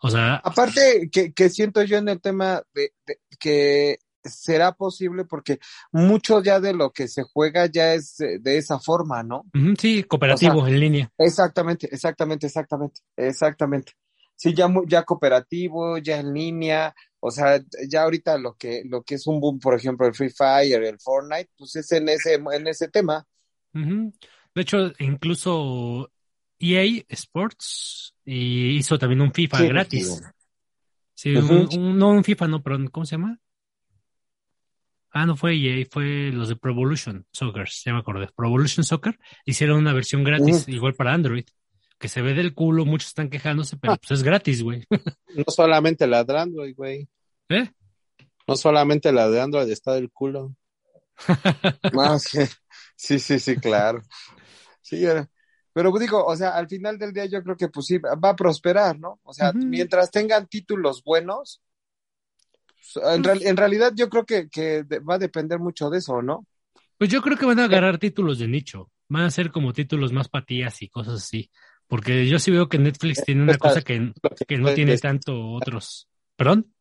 O 0.01 0.11
sea, 0.11 0.37
Aparte, 0.37 1.09
que, 1.11 1.33
que 1.33 1.51
siento 1.51 1.83
yo 1.83 1.99
en 1.99 2.09
el 2.09 2.21
tema 2.21 2.63
de, 2.73 2.93
de 3.07 3.19
que 3.39 3.99
será 4.25 4.73
posible 4.73 5.25
porque 5.25 5.59
mucho 5.93 6.43
ya 6.43 6.61
de 6.61 6.75
lo 6.75 6.91
que 6.91 7.09
se 7.09 7.23
juega 7.23 7.67
ya 7.67 7.95
es 7.95 8.21
eh, 8.21 8.39
de 8.41 8.59
esa 8.59 8.79
forma, 8.79 9.23
¿no? 9.23 9.45
sí, 9.79 10.05
cooperativo 10.05 10.67
en 10.67 10.81
línea. 10.81 11.13
Exactamente, 11.19 11.89
exactamente, 11.91 12.47
exactamente, 12.47 13.01
exactamente. 13.17 13.93
Sí, 14.37 14.55
ya, 14.55 14.73
ya 14.87 15.03
cooperativo, 15.03 15.99
ya 15.99 16.21
en 16.21 16.33
línea, 16.33 16.95
o 17.19 17.31
sea, 17.31 17.61
ya 17.89 18.03
ahorita 18.03 18.39
lo 18.39 18.55
que, 18.55 18.83
lo 18.85 19.03
que 19.03 19.17
es 19.17 19.27
un 19.27 19.41
boom, 19.41 19.59
por 19.59 19.75
ejemplo, 19.75 20.07
el 20.07 20.15
Free 20.15 20.31
Fire, 20.31 20.85
el 20.85 21.01
Fortnite, 21.01 21.51
pues 21.57 21.75
es 21.75 21.91
en 21.91 22.09
ese, 22.09 22.35
en 22.35 22.67
ese 22.69 22.89
tema. 22.89 23.27
De 23.73 24.63
hecho, 24.63 24.93
incluso 25.01 26.13
EA 26.61 27.05
Sports 27.09 28.15
y 28.25 28.77
hizo 28.77 28.99
también 28.99 29.21
un 29.21 29.33
FIFA 29.33 29.59
Sí, 29.59 29.69
gratis. 29.69 30.15
sí. 30.17 30.25
Sí, 31.15 31.37
Ujú. 31.37 31.53
un- 31.53 31.69
un- 31.79 31.99
no 31.99 32.11
un 32.11 32.23
FIFA, 32.25 32.47
no, 32.49 32.63
pero 32.63 32.79
¿cómo 32.91 33.05
se 33.07 33.13
llama? 33.17 33.39
Ah, 35.11 35.27
no 35.27 35.37
fue 35.37 35.55
EA, 35.57 35.87
fue 35.91 36.31
los 36.33 36.49
de 36.49 36.57
Pro 36.57 36.71
Evolution 36.73 37.27
Soccer, 37.33 37.69
ya 37.85 37.93
me 37.93 37.99
acordé. 38.01 38.29
Pro 38.37 38.47
Evolution 38.49 38.85
Soccer 38.85 39.19
hicieron 39.45 39.79
una 39.79 39.93
versión 39.93 40.23
gratis, 40.23 40.69
igual 40.69 40.95
para 40.95 41.15
Android, 41.15 41.45
que 41.99 42.09
se 42.09 42.23
ve 42.23 42.35
del 42.35 42.55
culo, 42.55 42.85
muchos 42.85 43.09
están 43.09 43.31
quejándose, 43.31 43.77
pero 43.79 43.97
pues 43.97 44.11
es 44.13 44.23
gratis, 44.23 44.63
güey. 44.63 44.85
No 45.35 45.45
solamente 45.49 46.07
la 46.07 46.23
de 46.25 46.39
Android, 46.39 46.75
güey. 46.77 47.09
¿Eh? 47.49 47.71
No 48.47 48.57
solamente 48.57 49.11
la 49.13 49.29
de 49.29 49.41
Android 49.41 49.71
está 49.71 49.95
del 49.95 50.11
culo. 50.11 50.55
Ah, 51.99 52.19
sí. 52.19 52.39
sí, 52.97 53.19
sí, 53.19 53.39
sí, 53.41 53.57
claro. 53.57 54.03
Sí, 54.83 55.05
era- 55.05 55.29
pero 55.79 55.97
digo, 55.97 56.25
o 56.25 56.35
sea, 56.35 56.57
al 56.57 56.67
final 56.67 56.99
del 56.99 57.13
día 57.13 57.27
yo 57.27 57.41
creo 57.41 57.57
que 57.57 57.69
pues 57.69 57.87
sí, 57.87 57.99
va 57.99 58.31
a 58.31 58.35
prosperar, 58.35 58.99
¿no? 58.99 59.21
O 59.23 59.33
sea, 59.33 59.53
mientras 59.53 60.11
tengan 60.11 60.49
títulos 60.49 61.05
buenos, 61.05 61.63
pues, 62.93 63.07
en, 63.15 63.23
real- 63.23 63.43
en 63.45 63.57
realidad 63.57 63.93
yo 63.95 64.09
creo 64.09 64.27
que, 64.27 64.49
que 64.49 64.83
va 65.09 65.15
a 65.15 65.19
depender 65.19 65.61
mucho 65.61 65.89
de 65.89 65.99
eso, 65.99 66.21
¿no? 66.21 66.45
Pues 66.99 67.11
yo 67.11 67.23
creo 67.23 67.37
que 67.37 67.47
van 67.47 67.61
a 67.61 67.67
agarrar 67.67 67.97
títulos 67.99 68.41
de 68.41 68.49
nicho. 68.49 68.91
Van 69.09 69.23
a 69.23 69.31
ser 69.31 69.53
como 69.53 69.73
títulos 69.73 70.13
más 70.13 70.29
patías 70.29 70.83
y 70.83 70.89
cosas 70.89 71.23
así. 71.23 71.49
Porque 71.87 72.27
yo 72.27 72.41
sí 72.41 72.51
veo 72.51 72.69
que 72.69 72.81
Netflix 72.81 73.23
tiene 73.25 73.45
una 73.45 73.57
cosa 73.57 73.81
que, 73.83 74.13
que 74.49 74.59
no 74.59 74.75
tiene 74.75 74.99
tanto 74.99 75.53
otros. 75.53 76.09
¿Perdón? 76.35 76.75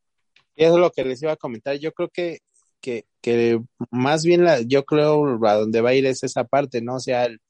Eso 0.56 0.74
es 0.74 0.80
lo 0.80 0.90
que 0.90 1.04
les 1.04 1.22
iba 1.22 1.30
a 1.30 1.36
comentar. 1.36 1.76
Yo 1.76 1.92
creo 1.92 2.08
que, 2.08 2.40
que, 2.80 3.06
que 3.20 3.60
más 3.92 4.24
bien 4.24 4.42
la, 4.42 4.60
yo 4.60 4.84
creo 4.84 5.38
a 5.46 5.54
donde 5.54 5.82
va 5.82 5.90
a 5.90 5.94
ir 5.94 6.04
es 6.04 6.24
esa 6.24 6.42
parte, 6.42 6.82
¿no? 6.82 6.96
O 6.96 7.00
sea, 7.00 7.26
el, 7.26 7.40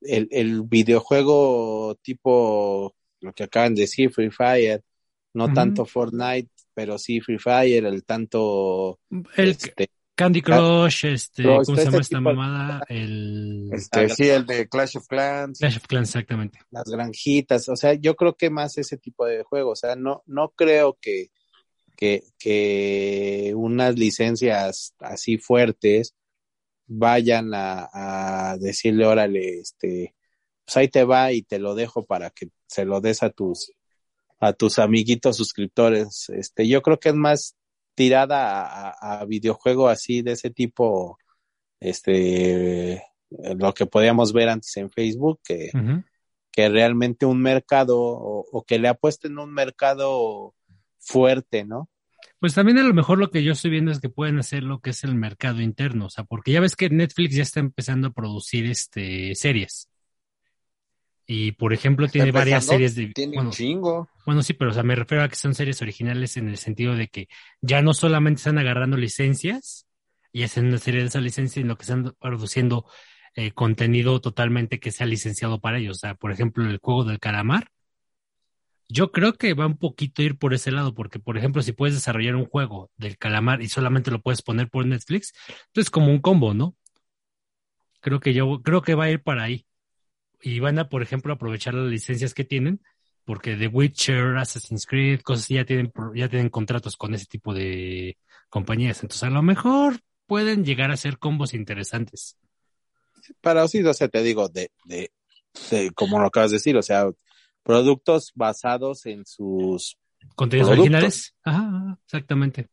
el, 0.00 0.28
el 0.30 0.62
videojuego 0.62 1.96
tipo 2.02 2.94
lo 3.20 3.32
que 3.32 3.44
acaban 3.44 3.74
de 3.74 3.82
decir, 3.82 4.10
Free 4.10 4.30
Fire, 4.30 4.82
no 5.34 5.52
tanto 5.52 5.84
Fortnite, 5.84 6.48
pero 6.74 6.98
sí 6.98 7.20
Free 7.20 7.38
Fire, 7.38 7.84
el 7.86 8.04
tanto 8.04 9.00
El 9.36 9.48
este, 9.50 9.88
Candy 10.14 10.42
Crush, 10.42 11.04
este, 11.06 11.42
Crush, 11.42 11.66
¿cómo 11.66 11.78
se 11.78 11.84
llama 11.84 11.98
esta 11.98 12.16
de- 12.16 12.20
mamada? 12.20 12.82
El 12.88 13.70
Este, 13.72 14.08
sí, 14.10 14.28
el 14.28 14.46
de 14.46 14.68
Clash 14.68 14.96
of 14.96 15.06
Clans. 15.08 15.58
Clash 15.58 15.76
of 15.76 15.86
Clans, 15.86 16.08
exactamente. 16.10 16.58
las 16.70 16.84
granjitas, 16.84 17.68
o 17.68 17.76
sea, 17.76 17.94
yo 17.94 18.14
creo 18.16 18.36
que 18.36 18.50
más 18.50 18.78
ese 18.78 18.96
tipo 18.96 19.26
de 19.26 19.42
juegos, 19.42 19.78
o 19.78 19.86
sea, 19.86 19.96
no, 19.96 20.22
no 20.26 20.50
creo 20.50 20.96
que, 21.00 21.30
que, 21.96 22.22
que 22.38 23.52
unas 23.56 23.96
licencias 23.98 24.94
así 25.00 25.38
fuertes 25.38 26.14
vayan 26.88 27.52
a, 27.54 28.50
a 28.50 28.58
decirle, 28.58 29.06
órale, 29.06 29.60
este, 29.60 30.14
pues 30.64 30.76
ahí 30.76 30.88
te 30.88 31.04
va 31.04 31.32
y 31.32 31.42
te 31.42 31.58
lo 31.58 31.74
dejo 31.74 32.04
para 32.04 32.30
que 32.30 32.48
se 32.66 32.84
lo 32.84 33.00
des 33.00 33.22
a 33.22 33.30
tus, 33.30 33.72
a 34.40 34.52
tus 34.52 34.78
amiguitos 34.78 35.36
suscriptores. 35.36 36.28
Este, 36.30 36.66
yo 36.66 36.82
creo 36.82 36.98
que 36.98 37.10
es 37.10 37.14
más 37.14 37.56
tirada 37.94 38.62
a, 38.62 38.90
a, 38.90 39.20
a 39.20 39.24
videojuego 39.24 39.88
así 39.88 40.22
de 40.22 40.32
ese 40.32 40.50
tipo, 40.50 41.18
este, 41.80 43.02
lo 43.30 43.74
que 43.74 43.86
podíamos 43.86 44.32
ver 44.32 44.48
antes 44.48 44.76
en 44.76 44.90
Facebook, 44.90 45.40
que 45.44 46.68
realmente 46.68 47.26
un 47.26 47.40
mercado 47.40 48.00
o, 48.00 48.44
o 48.50 48.64
que 48.64 48.78
le 48.78 48.88
apuesten 48.88 49.38
un 49.38 49.52
mercado 49.52 50.54
fuerte, 50.98 51.64
¿no? 51.64 51.88
Pues 52.38 52.54
también 52.54 52.78
a 52.78 52.82
lo 52.82 52.94
mejor 52.94 53.18
lo 53.18 53.30
que 53.30 53.42
yo 53.42 53.52
estoy 53.52 53.70
viendo 53.70 53.90
es 53.90 54.00
que 54.00 54.08
pueden 54.08 54.38
hacer 54.38 54.62
lo 54.62 54.80
que 54.80 54.90
es 54.90 55.04
el 55.04 55.14
mercado 55.14 55.60
interno, 55.60 56.06
o 56.06 56.10
sea, 56.10 56.24
porque 56.24 56.52
ya 56.52 56.60
ves 56.60 56.76
que 56.76 56.88
Netflix 56.88 57.34
ya 57.34 57.42
está 57.42 57.60
empezando 57.60 58.08
a 58.08 58.12
producir 58.12 58.66
este 58.66 59.34
series. 59.34 59.88
Y 61.26 61.52
por 61.52 61.74
ejemplo 61.74 62.08
tiene 62.08 62.32
varias 62.32 62.64
series 62.64 62.94
de 62.94 63.08
Tiene 63.08 63.34
bueno, 63.34 63.50
un 63.50 63.54
chingo. 63.54 64.08
bueno, 64.24 64.42
sí, 64.42 64.54
pero 64.54 64.70
o 64.70 64.74
sea, 64.74 64.82
me 64.82 64.94
refiero 64.94 65.22
a 65.22 65.28
que 65.28 65.36
son 65.36 65.54
series 65.54 65.82
originales 65.82 66.36
en 66.38 66.48
el 66.48 66.56
sentido 66.56 66.96
de 66.96 67.08
que 67.08 67.28
ya 67.60 67.82
no 67.82 67.92
solamente 67.92 68.38
están 68.38 68.56
agarrando 68.56 68.96
licencias 68.96 69.86
y 70.32 70.42
hacen 70.42 70.66
una 70.66 70.78
serie 70.78 71.02
de 71.02 71.08
esas 71.08 71.22
licencias, 71.22 71.62
sino 71.62 71.76
que 71.76 71.82
están 71.82 72.14
produciendo 72.18 72.86
eh, 73.34 73.52
contenido 73.52 74.20
totalmente 74.20 74.80
que 74.80 74.90
sea 74.90 75.06
licenciado 75.06 75.60
para 75.60 75.78
ellos. 75.78 75.98
O 75.98 76.00
sea, 76.00 76.14
por 76.14 76.32
ejemplo, 76.32 76.64
el 76.68 76.78
juego 76.78 77.04
del 77.04 77.20
calamar. 77.20 77.70
Yo 78.88 79.12
creo 79.12 79.34
que 79.34 79.52
va 79.52 79.66
un 79.66 79.76
poquito 79.76 80.22
ir 80.22 80.38
por 80.38 80.54
ese 80.54 80.70
lado, 80.70 80.94
porque, 80.94 81.18
por 81.18 81.36
ejemplo, 81.36 81.60
si 81.60 81.72
puedes 81.72 81.94
desarrollar 81.94 82.36
un 82.36 82.46
juego 82.46 82.90
del 82.96 83.18
calamar 83.18 83.60
y 83.60 83.68
solamente 83.68 84.10
lo 84.10 84.22
puedes 84.22 84.40
poner 84.40 84.70
por 84.70 84.86
Netflix, 84.86 85.34
entonces 85.66 85.90
como 85.90 86.10
un 86.10 86.20
combo, 86.20 86.54
¿no? 86.54 86.74
Creo 88.00 88.18
que 88.20 88.32
yo, 88.32 88.62
creo 88.62 88.80
que 88.80 88.94
va 88.94 89.04
a 89.04 89.10
ir 89.10 89.22
para 89.22 89.44
ahí. 89.44 89.66
Y 90.40 90.60
van 90.60 90.78
a, 90.78 90.88
por 90.88 91.02
ejemplo, 91.02 91.32
aprovechar 91.34 91.74
las 91.74 91.90
licencias 91.90 92.32
que 92.32 92.44
tienen, 92.44 92.80
porque 93.24 93.56
The 93.56 93.66
Witcher, 93.66 94.36
Assassin's 94.38 94.86
Creed, 94.86 95.20
cosas 95.20 95.44
así 95.44 95.54
ya 95.54 95.66
tienen, 95.66 95.92
ya 96.14 96.28
tienen 96.28 96.48
contratos 96.48 96.96
con 96.96 97.12
ese 97.12 97.26
tipo 97.26 97.52
de 97.52 98.16
compañías. 98.48 99.02
Entonces, 99.02 99.24
a 99.24 99.30
lo 99.30 99.42
mejor 99.42 100.00
pueden 100.26 100.64
llegar 100.64 100.90
a 100.90 100.96
ser 100.96 101.18
combos 101.18 101.52
interesantes. 101.52 102.38
Pero 103.40 103.68
sí, 103.68 103.82
o 103.82 103.92
sea, 103.92 104.08
te 104.08 104.22
digo, 104.22 104.48
de, 104.48 104.70
de, 104.84 105.10
de 105.70 105.90
como 105.90 106.20
lo 106.20 106.28
acabas 106.28 106.52
de 106.52 106.56
decir, 106.56 106.76
o 106.76 106.82
sea, 106.82 107.10
productos 107.68 108.32
basados 108.34 109.04
en 109.04 109.26
sus 109.26 109.98
Contenidos 110.34 110.70
Productos. 110.70 110.94
originales. 110.94 111.34
Ajá, 111.44 111.98
exactamente. 112.06 112.66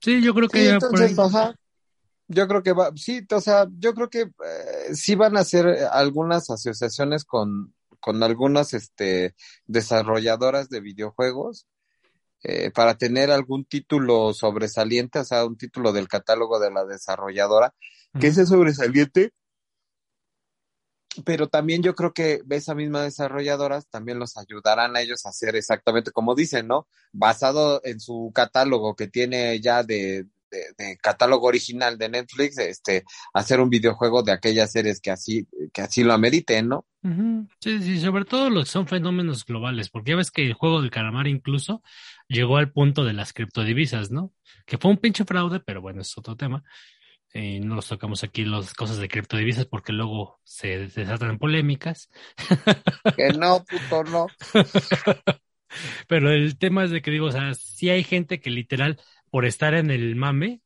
Sí, 0.00 0.20
yo 0.20 0.34
creo 0.34 0.48
que 0.48 0.58
Sí, 0.58 0.64
ya 0.66 0.78
por 0.80 1.00
entonces, 1.00 1.18
ahí- 1.18 1.26
ajá. 1.26 1.54
Yo 2.28 2.48
creo 2.48 2.62
que 2.62 2.72
va, 2.72 2.90
sí, 2.96 3.24
o 3.30 3.40
sea, 3.40 3.66
yo 3.78 3.94
creo 3.94 4.08
que 4.10 4.22
eh, 4.22 4.94
sí 4.94 5.14
van 5.14 5.36
a 5.36 5.40
hacer 5.40 5.66
algunas 5.92 6.48
asociaciones 6.50 7.24
con, 7.24 7.74
con 8.00 8.22
algunas 8.22 8.72
este, 8.74 9.34
desarrolladoras 9.66 10.68
de 10.68 10.80
videojuegos 10.80 11.66
eh, 12.42 12.70
para 12.72 12.96
tener 12.96 13.30
algún 13.30 13.64
título 13.66 14.32
sobresaliente, 14.34 15.18
o 15.20 15.24
sea, 15.24 15.44
un 15.44 15.56
título 15.56 15.92
del 15.92 16.08
catálogo 16.08 16.58
de 16.58 16.70
la 16.72 16.84
desarrolladora, 16.86 17.72
que 18.18 18.28
ese 18.28 18.46
sobresaliente, 18.46 19.32
pero 21.24 21.48
también 21.48 21.82
yo 21.82 21.94
creo 21.94 22.12
que 22.12 22.42
esa 22.50 22.74
misma 22.74 23.02
desarrolladoras 23.02 23.88
también 23.88 24.18
los 24.18 24.36
ayudarán 24.36 24.96
a 24.96 25.00
ellos 25.00 25.26
a 25.26 25.30
hacer 25.30 25.56
exactamente 25.56 26.10
como 26.10 26.34
dicen, 26.34 26.66
¿no? 26.66 26.86
Basado 27.12 27.80
en 27.84 28.00
su 28.00 28.32
catálogo 28.34 28.96
que 28.96 29.08
tiene 29.08 29.60
ya 29.60 29.82
de, 29.82 30.26
de, 30.50 30.66
de 30.78 30.96
catálogo 30.98 31.46
original 31.46 31.98
de 31.98 32.08
Netflix, 32.08 32.58
este, 32.58 33.04
hacer 33.34 33.60
un 33.60 33.70
videojuego 33.70 34.22
de 34.22 34.32
aquellas 34.32 34.72
series 34.72 35.00
que 35.00 35.10
así, 35.10 35.46
que 35.72 35.82
así 35.82 36.02
lo 36.02 36.12
ameriten, 36.12 36.68
¿no? 36.68 36.86
Ujú. 37.02 37.48
Sí, 37.60 37.82
sí, 37.82 38.00
sobre 38.00 38.24
todo 38.24 38.48
los 38.48 38.64
que 38.64 38.70
son 38.70 38.86
fenómenos 38.86 39.44
globales, 39.44 39.90
porque 39.90 40.12
ya 40.12 40.16
ves 40.16 40.30
que 40.30 40.46
el 40.46 40.54
juego 40.54 40.80
del 40.80 40.90
calamar 40.90 41.26
incluso 41.26 41.82
llegó 42.28 42.56
al 42.56 42.70
punto 42.70 43.04
de 43.04 43.12
las 43.12 43.32
criptodivisas, 43.32 44.10
¿no? 44.10 44.32
Que 44.66 44.78
fue 44.78 44.90
un 44.90 44.98
pinche 44.98 45.24
fraude, 45.24 45.60
pero 45.60 45.82
bueno, 45.82 46.02
es 46.02 46.16
otro 46.16 46.36
tema. 46.36 46.62
Eh, 47.34 47.60
no 47.60 47.76
los 47.76 47.88
tocamos 47.88 48.24
aquí 48.24 48.44
las 48.44 48.74
cosas 48.74 48.98
de 48.98 49.08
criptodivisas 49.08 49.64
porque 49.66 49.92
luego 49.92 50.40
se 50.44 50.86
desatan 50.88 51.38
polémicas. 51.38 52.10
Que 53.16 53.30
no, 53.32 53.64
puto, 53.64 54.04
no. 54.04 54.26
Pero 56.08 56.30
el 56.30 56.58
tema 56.58 56.84
es 56.84 56.90
de 56.90 57.02
que 57.02 57.10
digo, 57.10 57.26
o 57.26 57.32
sea, 57.32 57.54
sí 57.54 57.90
hay 57.90 58.04
gente 58.04 58.40
que 58.40 58.50
literal, 58.50 59.00
por 59.30 59.44
estar 59.46 59.74
en 59.74 59.90
el 59.90 60.16
mame, 60.16 60.60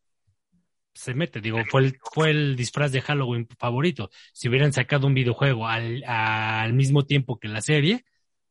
se 0.95 1.14
mete. 1.14 1.41
Digo, 1.41 1.59
fue 1.71 1.83
el, 1.83 1.99
fue 2.12 2.31
el 2.31 2.57
disfraz 2.57 2.93
de 2.93 3.03
Halloween 3.03 3.47
favorito. 3.59 4.11
Si 4.33 4.49
hubieran 4.49 4.73
sacado 4.73 5.07
un 5.07 5.14
videojuego 5.14 5.69
al, 5.69 6.03
al 6.05 6.73
mismo 6.73 7.05
tiempo 7.05 7.39
que 7.39 7.49
la 7.49 7.61
serie, 7.61 8.05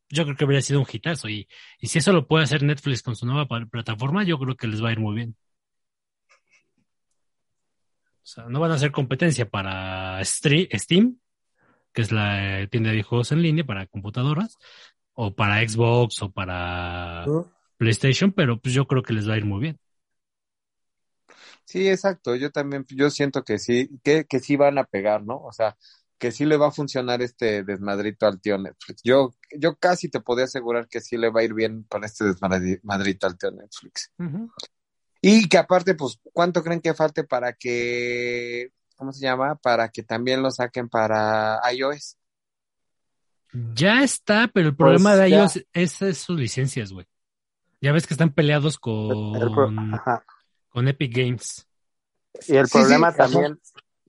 yo 0.10 0.24
creo 0.26 0.36
que 0.38 0.44
habría 0.46 0.62
sido 0.62 0.80
un 0.82 0.88
hitazo. 0.92 1.30
Y, 1.30 1.48
y 1.80 1.88
si 1.88 2.00
eso 2.00 2.14
lo 2.14 2.28
puede 2.28 2.44
hacer 2.46 2.64
Netflix 2.64 3.02
con 3.04 3.16
su 3.16 3.26
nueva 3.26 3.48
plataforma, 3.70 4.24
yo 4.24 4.38
creo 4.40 4.56
que 4.56 4.68
les 4.68 4.84
va 4.84 4.90
a 4.90 4.94
ir 4.94 5.00
muy 5.00 5.16
bien. 5.16 5.36
O 8.26 8.28
sea, 8.28 8.46
no 8.46 8.60
van 8.60 8.72
a 8.72 8.74
hacer 8.74 8.92
competencia 8.92 9.48
para 9.48 10.20
Steam, 10.26 11.20
que 11.94 12.02
es 12.02 12.12
la 12.12 12.62
eh, 12.62 12.68
tienda 12.68 12.92
de 12.92 13.04
juegos 13.04 13.32
en 13.32 13.44
línea 13.44 13.64
para 13.64 13.86
computadoras, 13.86 14.58
o 15.14 15.36
para 15.36 15.68
Xbox 15.68 16.24
o 16.24 16.32
para 16.32 17.26
PlayStation, 17.78 18.32
pero 18.32 18.60
pues 18.60 18.74
yo 18.74 18.88
creo 18.88 19.04
que 19.04 19.14
les 19.14 19.30
va 19.30 19.36
a 19.36 19.38
ir 19.38 19.46
muy 19.46 19.60
bien. 19.62 19.80
Sí, 21.66 21.88
exacto. 21.88 22.36
Yo 22.36 22.52
también, 22.52 22.84
yo 22.90 23.12
siento 23.12 23.44
que 23.44 23.60
sí, 23.60 23.92
que, 24.04 24.26
que 24.26 24.40
sí 24.40 24.56
van 24.56 24.80
a 24.80 24.86
pegar, 24.86 25.24
¿no? 25.24 25.38
O 25.44 25.52
sea, 25.52 25.78
que 26.18 26.32
sí 26.32 26.46
le 26.46 26.58
va 26.58 26.70
a 26.70 26.72
funcionar 26.72 27.22
este 27.22 27.64
desmadrito 27.64 28.26
al 28.26 28.42
tío 28.42 28.58
Netflix. 28.58 29.04
Yo, 29.04 29.36
yo 29.56 29.76
casi 29.76 30.10
te 30.10 30.20
podía 30.20 30.46
asegurar 30.46 30.88
que 30.88 31.00
sí 31.00 31.16
le 31.16 31.30
va 31.30 31.42
a 31.42 31.44
ir 31.44 31.54
bien 31.54 31.84
con 31.88 32.04
este 32.04 32.26
desmadrito 32.26 33.28
al 33.28 33.38
tío 33.38 33.52
Netflix. 33.52 34.12
Y 35.28 35.50
que 35.50 35.58
aparte, 35.58 35.96
pues, 35.96 36.20
¿cuánto 36.34 36.62
creen 36.64 36.82
que 36.82 36.94
falte 36.94 37.24
para 37.24 37.52
que, 37.54 38.70
¿cómo 38.96 39.12
se 39.12 39.26
llama? 39.26 39.56
Para 39.56 39.90
que 39.90 40.04
también 40.04 40.44
lo 40.44 40.52
saquen 40.52 40.88
para 40.88 41.60
iOS. 41.74 42.16
Ya 43.74 44.04
está, 44.04 44.48
pero 44.54 44.68
el 44.68 44.76
Pues 44.76 45.02
problema 45.02 45.16
de 45.16 45.30
ya. 45.32 45.38
ellos 45.38 45.66
es, 45.74 46.00
es 46.04 46.20
sus 46.20 46.40
licencias, 46.40 46.92
güey. 46.92 47.08
Ya 47.82 47.92
ves 47.92 48.06
que 48.06 48.14
están 48.14 48.34
peleados 48.34 48.76
El 48.76 49.42
pro- 49.42 49.66
con, 49.66 49.92
con 50.70 50.88
Epic 50.88 51.18
Games. 51.18 51.68
Y 52.48 52.58
el 52.58 52.68
Sí, 52.68 52.78
problema 52.78 53.12
sí, 53.12 53.16
ajá. 53.20 53.28
también, 53.32 53.60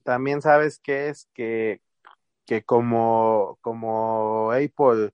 también 0.03 0.41
sabes 0.43 0.77
que 0.77 1.09
es 1.09 1.27
que, 1.33 1.81
que 2.45 2.61
como, 2.63 3.57
como 3.61 4.51
Apple 4.51 5.13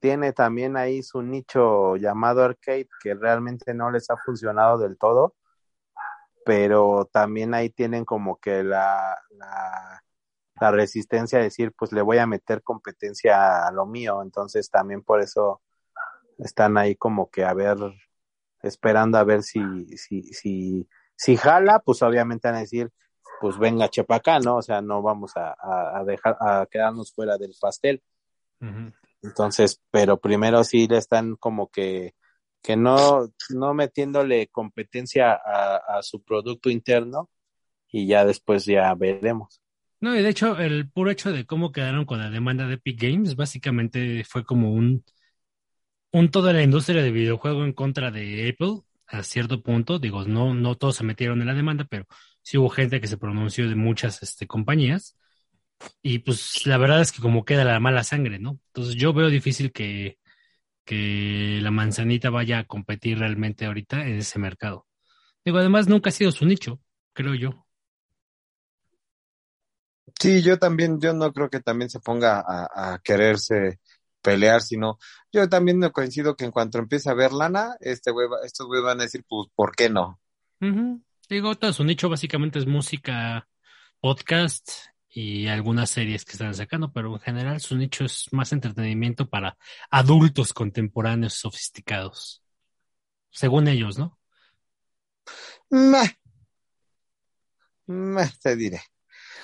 tiene 0.00 0.32
también 0.32 0.76
ahí 0.76 1.02
su 1.02 1.22
nicho 1.22 1.96
llamado 1.96 2.42
arcade 2.42 2.88
que 3.02 3.14
realmente 3.14 3.74
no 3.74 3.90
les 3.90 4.10
ha 4.10 4.16
funcionado 4.16 4.78
del 4.78 4.98
todo, 4.98 5.34
pero 6.44 7.08
también 7.12 7.54
ahí 7.54 7.70
tienen 7.70 8.04
como 8.04 8.38
que 8.40 8.64
la, 8.64 9.18
la, 9.30 10.02
la 10.60 10.70
resistencia 10.70 11.38
a 11.38 11.42
decir, 11.42 11.72
pues 11.76 11.92
le 11.92 12.02
voy 12.02 12.18
a 12.18 12.26
meter 12.26 12.62
competencia 12.62 13.66
a 13.66 13.72
lo 13.72 13.86
mío. 13.86 14.22
Entonces 14.22 14.70
también 14.70 15.02
por 15.02 15.20
eso 15.20 15.62
están 16.38 16.78
ahí 16.78 16.96
como 16.96 17.30
que 17.30 17.44
a 17.44 17.54
ver, 17.54 17.76
esperando 18.62 19.18
a 19.18 19.24
ver 19.24 19.42
si, 19.42 19.60
si, 19.96 20.22
si, 20.32 20.88
si 21.16 21.36
jala, 21.36 21.80
pues 21.80 22.02
obviamente 22.02 22.48
van 22.48 22.56
a 22.56 22.60
decir, 22.60 22.90
pues 23.40 23.58
venga, 23.58 23.88
chepa 23.88 24.16
acá, 24.16 24.38
¿no? 24.38 24.56
O 24.56 24.62
sea, 24.62 24.82
no 24.82 25.02
vamos 25.02 25.36
a, 25.36 25.56
a, 25.98 26.04
dejar, 26.04 26.36
a 26.40 26.66
quedarnos 26.70 27.12
fuera 27.14 27.38
del 27.38 27.54
pastel. 27.58 28.02
Entonces, 29.22 29.80
pero 29.90 30.18
primero 30.20 30.64
sí 30.64 30.86
le 30.88 30.98
están 30.98 31.36
como 31.36 31.70
que, 31.70 32.14
que 32.62 32.76
no, 32.76 33.30
no 33.50 33.74
metiéndole 33.74 34.48
competencia 34.48 35.32
a, 35.32 35.76
a 35.76 36.02
su 36.02 36.22
producto 36.22 36.70
interno 36.70 37.30
y 37.90 38.06
ya 38.06 38.24
después 38.24 38.64
ya 38.64 38.94
veremos. 38.94 39.60
No, 40.00 40.16
y 40.16 40.22
de 40.22 40.30
hecho, 40.30 40.58
el 40.58 40.90
puro 40.90 41.10
hecho 41.10 41.30
de 41.30 41.44
cómo 41.44 41.72
quedaron 41.72 42.06
con 42.06 42.20
la 42.20 42.30
demanda 42.30 42.66
de 42.66 42.74
Epic 42.74 43.00
Games, 43.02 43.36
básicamente 43.36 44.24
fue 44.24 44.44
como 44.44 44.72
un, 44.72 45.04
un 46.12 46.30
toda 46.30 46.52
la 46.52 46.62
industria 46.62 47.02
de 47.02 47.10
videojuego 47.10 47.64
en 47.64 47.72
contra 47.74 48.10
de 48.10 48.48
Apple, 48.48 48.82
a 49.06 49.22
cierto 49.22 49.62
punto. 49.62 49.98
Digo, 49.98 50.24
no, 50.24 50.54
no 50.54 50.76
todos 50.76 50.96
se 50.96 51.04
metieron 51.04 51.40
en 51.40 51.48
la 51.48 51.54
demanda, 51.54 51.84
pero 51.88 52.06
sí 52.42 52.56
hubo 52.56 52.70
gente 52.70 53.00
que 53.00 53.08
se 53.08 53.18
pronunció 53.18 53.68
de 53.68 53.74
muchas 53.74 54.22
este, 54.22 54.46
compañías. 54.46 55.16
Y 56.02 56.20
pues 56.20 56.66
la 56.66 56.78
verdad 56.78 57.00
es 57.00 57.12
que 57.12 57.22
como 57.22 57.44
queda 57.44 57.64
la 57.64 57.80
mala 57.80 58.04
sangre, 58.04 58.38
¿no? 58.38 58.58
Entonces 58.68 58.94
yo 58.96 59.12
veo 59.12 59.28
difícil 59.28 59.72
que, 59.72 60.18
que 60.84 61.58
la 61.62 61.70
manzanita 61.70 62.30
vaya 62.30 62.58
a 62.58 62.66
competir 62.66 63.18
realmente 63.18 63.66
ahorita 63.66 64.02
en 64.06 64.18
ese 64.18 64.38
mercado. 64.38 64.86
Digo, 65.44 65.58
además 65.58 65.88
nunca 65.88 66.10
ha 66.10 66.12
sido 66.12 66.32
su 66.32 66.44
nicho, 66.44 66.80
creo 67.12 67.34
yo. 67.34 67.66
Sí, 70.20 70.42
yo 70.42 70.58
también, 70.58 71.00
yo 71.00 71.12
no 71.12 71.32
creo 71.32 71.48
que 71.48 71.60
también 71.60 71.88
se 71.88 72.00
ponga 72.00 72.44
a, 72.46 72.98
quererse 73.02 73.80
pelear, 74.20 74.60
sino 74.60 74.98
yo 75.32 75.48
también 75.48 75.78
me 75.78 75.92
coincido 75.92 76.36
que 76.36 76.44
en 76.44 76.50
cuanto 76.50 76.78
empiece 76.78 77.08
a 77.08 77.14
ver 77.14 77.32
lana, 77.32 77.76
este 77.80 78.10
güey, 78.10 78.28
estos 78.44 78.66
güeyes 78.66 78.84
van 78.84 79.00
a 79.00 79.04
decir, 79.04 79.24
pues, 79.26 79.48
¿por 79.54 79.74
qué 79.74 79.88
no? 79.88 80.20
Digo, 81.28 81.54
todo 81.54 81.72
su 81.72 81.84
nicho 81.84 82.10
básicamente 82.10 82.58
es 82.58 82.66
música, 82.66 83.48
podcast 84.00 84.89
y 85.12 85.48
algunas 85.48 85.90
series 85.90 86.24
que 86.24 86.32
están 86.32 86.54
sacando, 86.54 86.92
pero 86.92 87.12
en 87.14 87.20
general 87.20 87.60
su 87.60 87.76
nicho 87.76 88.04
es 88.04 88.28
más 88.32 88.52
entretenimiento 88.52 89.28
para 89.28 89.58
adultos 89.90 90.52
contemporáneos 90.52 91.34
sofisticados. 91.34 92.42
Según 93.30 93.68
ellos, 93.68 93.98
¿no? 93.98 94.18
Meh. 95.70 96.18
Meh, 97.86 98.30
te 98.40 98.54
diré. 98.54 98.80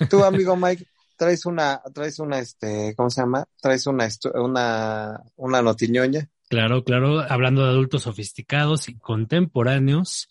Tú, 0.08 0.24
amigo 0.24 0.56
Mike, 0.56 0.86
traes 1.16 1.46
una, 1.46 1.82
traes 1.92 2.18
una, 2.20 2.38
este, 2.38 2.94
¿cómo 2.96 3.10
se 3.10 3.22
llama? 3.22 3.44
Traes 3.60 3.86
una, 3.86 4.08
una, 4.34 5.20
una 5.36 5.62
notiñoña. 5.62 6.28
Claro, 6.48 6.84
claro, 6.84 7.20
hablando 7.28 7.64
de 7.64 7.70
adultos 7.70 8.02
sofisticados 8.02 8.88
y 8.88 8.96
contemporáneos, 8.98 10.28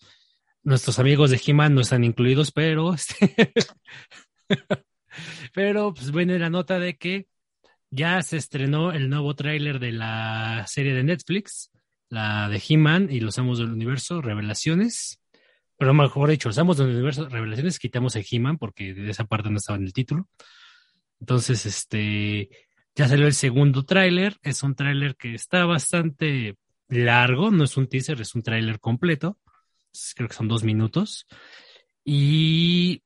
nuestros 0.62 0.98
amigos 0.98 1.30
de 1.30 1.40
He-Man 1.44 1.74
no 1.74 1.82
están 1.82 2.04
incluidos, 2.04 2.52
pero, 2.52 2.94
este, 2.94 3.52
pero, 5.56 5.94
pues 5.94 6.12
viene 6.12 6.38
la 6.38 6.50
nota 6.50 6.78
de 6.78 6.98
que 6.98 7.28
ya 7.88 8.20
se 8.20 8.36
estrenó 8.36 8.92
el 8.92 9.08
nuevo 9.08 9.34
tráiler 9.34 9.78
de 9.78 9.90
la 9.90 10.66
serie 10.66 10.92
de 10.92 11.02
Netflix, 11.02 11.70
la 12.10 12.50
de 12.50 12.62
He-Man 12.68 13.08
y 13.10 13.20
los 13.20 13.38
Amos 13.38 13.56
del 13.58 13.70
Universo, 13.70 14.20
Revelaciones. 14.20 15.18
Pero 15.78 15.94
mejor 15.94 16.28
dicho, 16.28 16.50
usamos 16.50 16.76
del 16.76 16.90
universo 16.90 17.26
revelaciones, 17.30 17.78
quitamos 17.78 18.16
el 18.16 18.26
He-Man 18.30 18.58
porque 18.58 18.92
de 18.92 19.08
esa 19.08 19.24
parte 19.24 19.48
no 19.48 19.56
estaba 19.56 19.78
en 19.78 19.84
el 19.84 19.94
título. 19.94 20.28
Entonces, 21.20 21.64
este, 21.64 22.50
ya 22.94 23.08
salió 23.08 23.26
el 23.26 23.32
segundo 23.32 23.86
tráiler, 23.86 24.36
es 24.42 24.62
un 24.62 24.74
tráiler 24.74 25.16
que 25.16 25.34
está 25.34 25.64
bastante 25.64 26.58
largo, 26.88 27.50
no 27.50 27.64
es 27.64 27.78
un 27.78 27.88
teaser, 27.88 28.20
es 28.20 28.34
un 28.34 28.42
tráiler 28.42 28.78
completo, 28.78 29.38
creo 30.16 30.28
que 30.28 30.34
son 30.34 30.48
dos 30.48 30.64
minutos, 30.64 31.26
y 32.04 33.02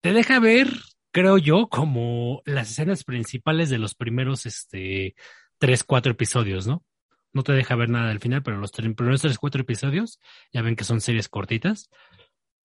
te 0.00 0.14
deja 0.14 0.40
ver, 0.40 0.70
creo 1.16 1.38
yo, 1.38 1.68
como 1.70 2.42
las 2.44 2.70
escenas 2.70 3.02
principales 3.02 3.70
de 3.70 3.78
los 3.78 3.94
primeros, 3.94 4.44
este, 4.44 5.14
tres, 5.56 5.82
cuatro 5.82 6.12
episodios, 6.12 6.66
¿no? 6.66 6.84
no 7.32 7.42
te 7.42 7.52
deja 7.52 7.74
ver 7.74 7.88
nada 7.88 8.08
del 8.08 8.20
final, 8.20 8.42
pero 8.42 8.58
los 8.58 8.70
primeros 8.70 9.22
tres, 9.22 9.38
cuatro 9.38 9.62
episodios, 9.62 10.20
ya 10.52 10.60
ven 10.60 10.76
que 10.76 10.84
son 10.84 11.00
series 11.00 11.30
cortitas. 11.30 11.88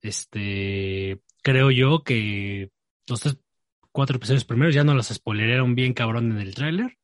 Este, 0.02 1.22
creo 1.42 1.72
yo 1.72 2.04
que 2.04 2.72
los 3.08 3.22
tres, 3.22 3.38
cuatro 3.94 4.18
episodios 4.18 4.44
primeros 4.44 4.76
ya 4.76 4.84
no 4.84 4.96
los 4.96 5.08
spoileraron 5.08 5.74
bien 5.74 5.94
cabrón 5.94 6.34
en 6.34 6.40
el 6.40 6.54
tráiler, 6.54 6.98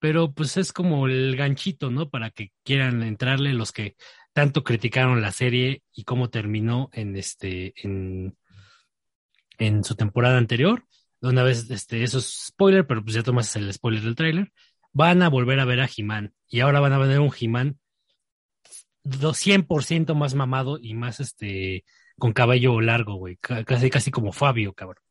pero 0.00 0.32
pues 0.32 0.56
es 0.56 0.72
como 0.72 1.06
el 1.06 1.36
ganchito, 1.36 1.92
¿no? 1.92 2.10
Para 2.10 2.30
que 2.30 2.50
quieran 2.64 3.04
entrarle 3.04 3.52
los 3.52 3.70
que 3.70 3.94
tanto 4.32 4.64
criticaron 4.64 5.22
la 5.22 5.30
serie 5.30 5.84
y 5.92 6.02
cómo 6.02 6.28
terminó 6.28 6.90
en 6.92 7.14
este, 7.14 7.72
en, 7.76 8.36
en 9.66 9.84
su 9.84 9.94
temporada 9.94 10.38
anterior. 10.38 10.84
Una 11.20 11.42
vez, 11.42 11.70
este, 11.70 12.02
eso 12.02 12.18
es 12.18 12.46
spoiler, 12.48 12.86
pero 12.86 13.02
pues 13.02 13.14
ya 13.14 13.22
tomas 13.22 13.54
el 13.56 13.72
spoiler 13.72 14.02
del 14.02 14.16
tráiler 14.16 14.52
van 14.92 15.22
a 15.22 15.28
volver 15.28 15.58
a 15.60 15.64
ver 15.64 15.80
a 15.80 15.88
Jimán 15.88 16.34
y 16.48 16.60
ahora 16.60 16.80
van 16.80 16.92
a 16.92 16.98
ver 16.98 17.18
un 17.20 17.30
Jimán 17.30 17.78
100% 19.04 20.14
más 20.14 20.34
mamado 20.34 20.78
y 20.80 20.94
más 20.94 21.20
este 21.20 21.84
con 22.18 22.32
cabello 22.32 22.80
largo, 22.80 23.14
güey, 23.14 23.36
casi 23.36 23.90
casi 23.90 24.10
como 24.10 24.32
Fabio, 24.32 24.74
cabrón. 24.74 25.02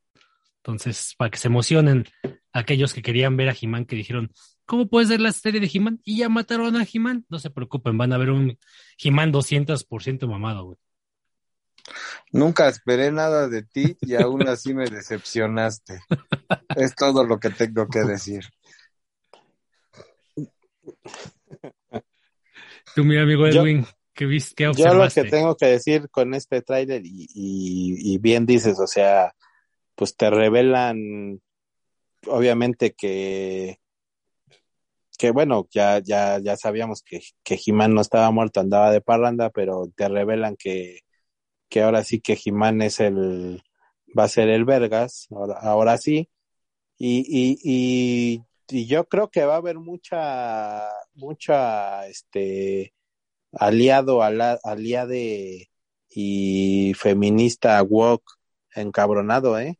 Entonces, 0.57 1.15
para 1.17 1.31
que 1.31 1.39
se 1.39 1.47
emocionen 1.47 2.05
aquellos 2.53 2.93
que 2.93 3.01
querían 3.01 3.35
ver 3.35 3.49
a 3.49 3.53
Jimán 3.53 3.85
que 3.85 3.95
dijeron, 3.95 4.31
¿cómo 4.65 4.87
puedes 4.87 5.09
ver 5.09 5.19
la 5.19 5.31
serie 5.31 5.59
de 5.59 5.67
Jimán? 5.67 5.99
Y 6.05 6.17
ya 6.17 6.29
mataron 6.29 6.75
a 6.75 6.85
Jimán. 6.85 7.25
No 7.27 7.39
se 7.39 7.49
preocupen, 7.49 7.97
van 7.97 8.13
a 8.13 8.17
ver 8.17 8.29
un 8.29 8.57
Jimán 8.97 9.33
200% 9.33 10.27
mamado, 10.27 10.65
güey. 10.65 10.77
Nunca 12.31 12.67
esperé 12.67 13.11
nada 13.11 13.47
de 13.47 13.63
ti 13.63 13.97
y 14.01 14.15
aún 14.15 14.47
así 14.47 14.73
me 14.73 14.85
decepcionaste. 14.85 15.99
es 16.75 16.95
todo 16.95 17.25
lo 17.25 17.39
que 17.39 17.49
tengo 17.49 17.87
que 17.87 17.99
decir. 17.99 18.45
Tú, 22.95 23.03
mi 23.03 23.17
amigo 23.17 23.47
Edwin, 23.47 23.85
¿qué, 24.13 24.25
viste, 24.25 24.67
observaste? 24.67 25.21
Yo 25.21 25.23
lo 25.23 25.29
que 25.29 25.35
tengo 25.35 25.55
que 25.55 25.65
decir 25.67 26.09
con 26.09 26.33
este 26.33 26.61
tráiler, 26.61 27.01
y, 27.03 28.17
bien 28.19 28.45
dices, 28.45 28.79
o 28.79 28.87
sea, 28.87 29.33
pues 29.95 30.15
te 30.15 30.29
revelan, 30.29 31.41
obviamente 32.27 32.93
que, 32.93 33.79
que 35.17 35.31
bueno, 35.31 35.67
ya, 35.71 35.99
ya, 35.99 36.39
ya 36.39 36.57
sabíamos 36.57 37.01
que, 37.03 37.21
que 37.43 37.57
Jimán 37.57 37.93
no 37.93 38.01
estaba 38.01 38.31
muerto, 38.31 38.59
andaba 38.59 38.91
de 38.91 39.01
parranda, 39.01 39.49
pero 39.51 39.91
te 39.95 40.09
revelan 40.09 40.55
que, 40.57 40.99
que 41.72 41.82
ahora 41.82 42.03
sí 42.03 42.19
que 42.19 42.36
Jimán 42.36 42.84
es 42.84 42.99
el, 42.99 43.63
va 44.17 44.26
a 44.26 44.28
ser 44.28 44.49
el 44.49 44.65
Vergas, 44.65 45.28
ahora, 45.32 45.57
ahora 45.59 45.97
sí, 45.97 46.30
y, 46.99 47.26
y, 47.28 47.57
y 47.63 48.43
y 48.72 48.86
yo 48.88 49.05
creo 49.05 49.30
que 49.30 49.45
va 49.45 49.55
a 49.55 49.57
haber 49.57 49.80
mucha, 49.80 50.88
mucha, 51.13 52.07
este, 52.07 52.93
aliado, 53.51 54.24
aliade 54.24 55.69
y 56.09 56.93
feminista 56.95 57.82
woke 57.84 58.32
encabronado, 58.74 59.59
¿eh? 59.59 59.78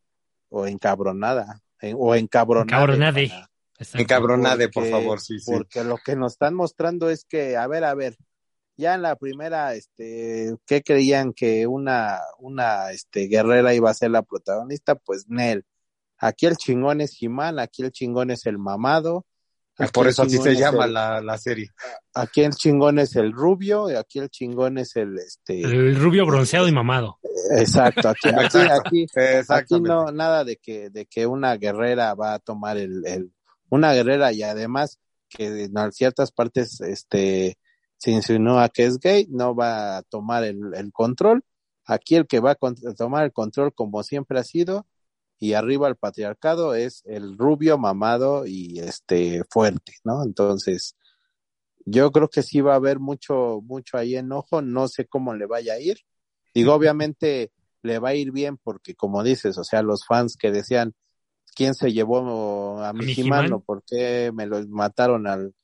O 0.50 0.66
encabronada, 0.66 1.62
o 1.96 2.14
encabronada. 2.14 2.82
Encabronade. 2.82 3.32
Encabronade, 3.94 4.68
por 4.68 4.86
favor, 4.86 5.20
sí, 5.20 5.40
sí. 5.40 5.50
Porque 5.50 5.82
lo 5.82 5.96
que 5.96 6.14
nos 6.14 6.32
están 6.32 6.54
mostrando 6.54 7.08
es 7.08 7.24
que, 7.24 7.56
a 7.56 7.66
ver, 7.66 7.84
a 7.84 7.94
ver, 7.94 8.16
ya 8.82 8.94
en 8.94 9.02
la 9.02 9.16
primera, 9.16 9.74
este, 9.74 10.54
¿qué 10.66 10.82
creían 10.82 11.32
que 11.32 11.66
una, 11.66 12.20
una, 12.38 12.90
este, 12.90 13.28
guerrera 13.28 13.72
iba 13.72 13.90
a 13.90 13.94
ser 13.94 14.10
la 14.10 14.22
protagonista? 14.22 14.94
Pues 14.96 15.26
Nel 15.28 15.64
Aquí 16.22 16.46
el 16.46 16.56
chingón 16.56 17.00
es 17.00 17.14
Jimán, 17.16 17.58
aquí 17.58 17.82
el 17.82 17.90
chingón 17.90 18.30
es 18.30 18.46
el 18.46 18.56
mamado. 18.56 19.26
Por 19.92 20.06
eso 20.06 20.22
así 20.22 20.38
se 20.38 20.54
llama 20.54 20.86
la, 20.86 21.38
serie. 21.38 21.70
Aquí 22.14 22.42
el 22.42 22.52
chingón 22.52 23.00
es 23.00 23.16
el 23.16 23.32
rubio, 23.32 23.90
y 23.90 23.96
aquí 23.96 24.20
el 24.20 24.30
chingón 24.30 24.78
es 24.78 24.94
el 24.94 25.18
este. 25.18 25.62
El 25.62 25.96
rubio 25.96 26.24
bronceado 26.24 26.68
y 26.68 26.72
mamado. 26.72 27.18
Exacto, 27.58 28.08
aquí, 28.08 28.28
aquí, 28.38 29.06
aquí, 29.48 29.80
no, 29.80 30.12
nada 30.12 30.44
de 30.44 30.58
que, 30.58 30.90
de 30.90 31.06
que 31.06 31.26
una 31.26 31.56
guerrera 31.56 32.14
va 32.14 32.34
a 32.34 32.38
tomar 32.38 32.76
el, 32.76 33.04
el, 33.04 33.32
una 33.68 33.92
guerrera 33.92 34.32
y 34.32 34.44
además 34.44 35.00
que 35.28 35.64
en 35.64 35.92
ciertas 35.92 36.30
partes 36.30 36.80
este 36.82 37.58
se 38.02 38.10
insinúa 38.10 38.68
que 38.68 38.84
es 38.84 38.98
gay, 38.98 39.28
no 39.30 39.54
va 39.54 39.98
a 39.98 40.02
tomar 40.02 40.42
el, 40.42 40.74
el 40.74 40.90
control. 40.90 41.44
Aquí 41.84 42.16
el 42.16 42.26
que 42.26 42.40
va 42.40 42.50
a 42.50 42.94
tomar 42.96 43.22
el 43.22 43.32
control 43.32 43.72
como 43.72 44.02
siempre 44.02 44.40
ha 44.40 44.42
sido 44.42 44.88
y 45.38 45.52
arriba 45.52 45.86
el 45.86 45.94
patriarcado 45.94 46.74
es 46.74 47.04
el 47.04 47.38
rubio 47.38 47.78
mamado 47.78 48.44
y 48.44 48.80
este 48.80 49.44
fuerte, 49.48 49.92
¿no? 50.02 50.24
Entonces, 50.24 50.96
yo 51.84 52.10
creo 52.10 52.26
que 52.28 52.42
sí 52.42 52.60
va 52.60 52.72
a 52.72 52.76
haber 52.76 52.98
mucho, 52.98 53.60
mucho 53.62 53.96
ahí 53.98 54.16
enojo, 54.16 54.62
no 54.62 54.88
sé 54.88 55.06
cómo 55.06 55.32
le 55.34 55.46
vaya 55.46 55.74
a 55.74 55.80
ir. 55.80 55.98
Digo, 56.52 56.74
obviamente 56.74 57.52
le 57.82 58.00
va 58.00 58.08
a 58.08 58.14
ir 58.16 58.32
bien 58.32 58.56
porque 58.56 58.96
como 58.96 59.22
dices, 59.22 59.58
o 59.58 59.62
sea, 59.62 59.82
los 59.82 60.04
fans 60.08 60.36
que 60.36 60.50
decían 60.50 60.92
quién 61.54 61.74
se 61.74 61.92
llevó 61.92 62.82
a 62.82 62.92
mi 62.92 63.12
He-Man 63.12 63.52
o 63.52 63.60
por 63.60 63.84
qué 63.84 64.32
me 64.34 64.46
lo 64.46 64.66
mataron 64.66 65.28
al 65.28 65.54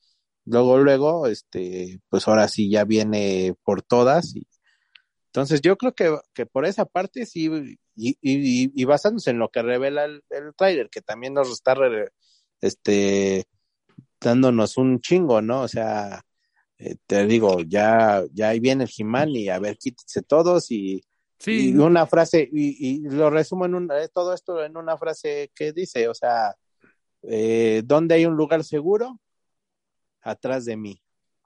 luego 0.49 0.77
luego 0.79 1.27
este 1.27 1.99
pues 2.09 2.27
ahora 2.27 2.47
sí 2.47 2.69
ya 2.69 2.83
viene 2.83 3.55
por 3.63 3.81
todas 3.81 4.35
y 4.35 4.47
entonces 5.27 5.61
yo 5.61 5.77
creo 5.77 5.93
que, 5.93 6.17
que 6.33 6.45
por 6.45 6.65
esa 6.65 6.85
parte 6.85 7.25
sí 7.25 7.77
y, 7.95 8.17
y, 8.21 8.81
y, 8.81 8.85
basándose 8.85 9.29
en 9.29 9.39
lo 9.39 9.49
que 9.49 9.61
revela 9.61 10.05
el, 10.05 10.23
el 10.29 10.55
trailer 10.55 10.89
que 10.89 11.01
también 11.01 11.33
nos 11.33 11.51
está 11.51 11.75
este 12.61 13.45
dándonos 14.19 14.77
un 14.77 14.99
chingo 14.99 15.41
no 15.41 15.61
o 15.61 15.67
sea 15.67 16.21
eh, 16.77 16.95
te 17.05 17.25
digo 17.25 17.61
ya 17.61 18.23
ya 18.31 18.49
ahí 18.49 18.59
viene 18.59 18.85
el 18.85 18.91
He-Man 18.97 19.29
y 19.29 19.49
a 19.49 19.59
ver 19.59 19.77
quítense 19.77 20.21
todos 20.23 20.71
y 20.71 21.03
Sí. 21.39 21.69
Y 21.69 21.77
una 21.77 22.05
frase, 22.05 22.49
y, 22.51 22.99
lo 23.07 23.29
resumo 23.29 23.65
en 23.65 23.73
un, 23.73 23.89
eh, 23.93 24.09
todo 24.13 24.33
esto 24.33 24.61
en 24.61 24.75
una 24.75 24.97
frase 24.97 25.51
que 25.55 25.71
dice, 25.71 26.09
o 26.09 26.13
sea, 26.13 26.53
eh, 27.23 27.81
¿dónde 27.85 28.15
hay 28.15 28.25
un 28.25 28.35
lugar 28.35 28.63
seguro? 28.65 29.19
Atrás 30.21 30.65
de 30.65 30.77
mí. 30.77 31.01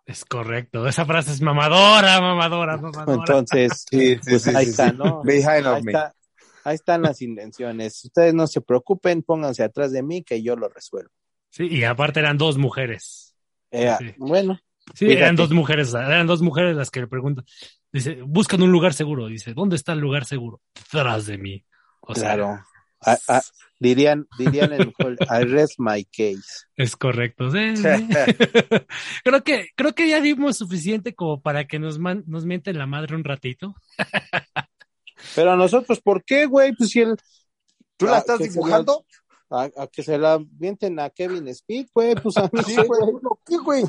Es 0.05 0.25
correcto, 0.25 0.85
esa 0.85 1.05
frase 1.05 1.31
es 1.31 1.41
mamadora, 1.41 2.19
mamadora, 2.19 2.75
mamadora. 2.75 3.13
Entonces, 3.13 3.85
pues 3.89 4.47
ahí 4.47 4.65
está, 4.65 4.91
¿no? 4.91 5.21
ahí, 5.25 6.75
están 6.75 7.03
las 7.03 7.21
intenciones. 7.21 8.03
Ustedes 8.03 8.33
no 8.33 8.45
se 8.47 8.59
preocupen, 8.59 9.23
pónganse 9.23 9.63
atrás 9.63 9.93
de 9.93 10.03
mí 10.03 10.21
que 10.21 10.43
yo 10.43 10.57
lo 10.57 10.67
resuelvo. 10.67 11.11
Sí, 11.49 11.67
y 11.67 11.85
aparte 11.85 12.19
eran 12.19 12.37
dos 12.37 12.57
mujeres. 12.57 13.33
Eh, 13.71 14.15
bueno. 14.17 14.59
Sí, 14.93 15.09
eran 15.09 15.37
dos 15.37 15.51
mujeres, 15.51 15.93
eran 15.93 16.27
dos 16.27 16.41
mujeres 16.41 16.75
las 16.75 16.91
que 16.91 16.99
le 16.99 17.07
preguntan. 17.07 17.45
Dice, 17.91 18.21
buscan 18.23 18.61
un 18.61 18.71
lugar 18.71 18.93
seguro. 18.93 19.27
Dice, 19.27 19.53
¿dónde 19.53 19.77
está 19.77 19.93
el 19.93 19.99
lugar 19.99 20.25
seguro? 20.25 20.61
Tras 20.91 21.27
de 21.27 21.37
mí. 21.37 21.63
O 22.01 22.13
claro. 22.13 22.59
Dirían, 23.79 24.27
dirían 24.37 24.73
en 24.73 24.93
I 24.99 25.43
rest 25.43 25.75
my 25.77 26.03
case. 26.05 26.67
Es 26.75 26.95
correcto. 26.95 27.49
creo 29.23 29.43
que, 29.43 29.67
creo 29.75 29.93
que 29.93 30.07
ya 30.07 30.21
dimos 30.21 30.57
suficiente 30.57 31.13
como 31.13 31.41
para 31.41 31.65
que 31.65 31.79
nos 31.79 31.99
nos 31.99 32.45
mienten 32.45 32.77
la 32.77 32.87
madre 32.87 33.15
un 33.15 33.23
ratito. 33.23 33.75
Pero 35.35 35.51
a 35.51 35.55
nosotros, 35.55 36.01
¿por 36.01 36.23
qué, 36.23 36.45
güey? 36.45 36.73
Pues 36.75 36.89
si 36.89 37.01
el. 37.01 37.15
¿Tú 37.97 38.05
la 38.07 38.15
ah, 38.15 38.19
estás 38.19 38.39
dibujando? 38.39 39.05
a, 39.53 39.87
que 39.87 40.01
se 40.01 40.17
la 40.17 40.39
vienten 40.41 40.99
a 40.99 41.09
Kevin 41.09 41.47
Speed, 41.49 41.87
güey, 41.93 42.15
pues 42.15 42.37
a 42.37 42.49
mí, 42.51 42.63
sí, 42.65 42.75
güey. 42.75 43.01
¿Qué, 43.45 43.57
güey? 43.57 43.83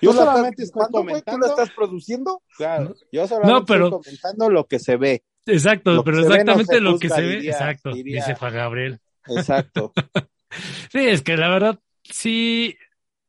Yo 0.00 0.12
solamente 0.12 0.62
estoy 0.62 0.86
comentando. 0.92 1.32
¿Tú 1.32 1.38
lo 1.38 1.46
estás 1.46 1.70
produciendo? 1.74 2.42
Claro, 2.56 2.94
yo 3.10 3.26
solamente 3.26 3.74
estoy 3.74 3.90
comentando 3.90 4.50
lo 4.50 4.66
que 4.66 4.78
se 4.78 4.96
ve. 4.96 5.24
Exacto, 5.46 6.02
pero 6.04 6.20
exactamente 6.20 6.80
lo 6.80 6.98
que 6.98 7.08
se 7.08 7.22
ve, 7.22 7.34
exacto, 7.46 7.92
dice 7.92 8.34
Juan 8.34 8.54
Gabriel. 8.54 8.98
Exacto. 9.28 9.92
sí, 10.90 10.98
es 10.98 11.22
que 11.22 11.36
la 11.36 11.48
verdad, 11.48 11.80
sí, 12.02 12.76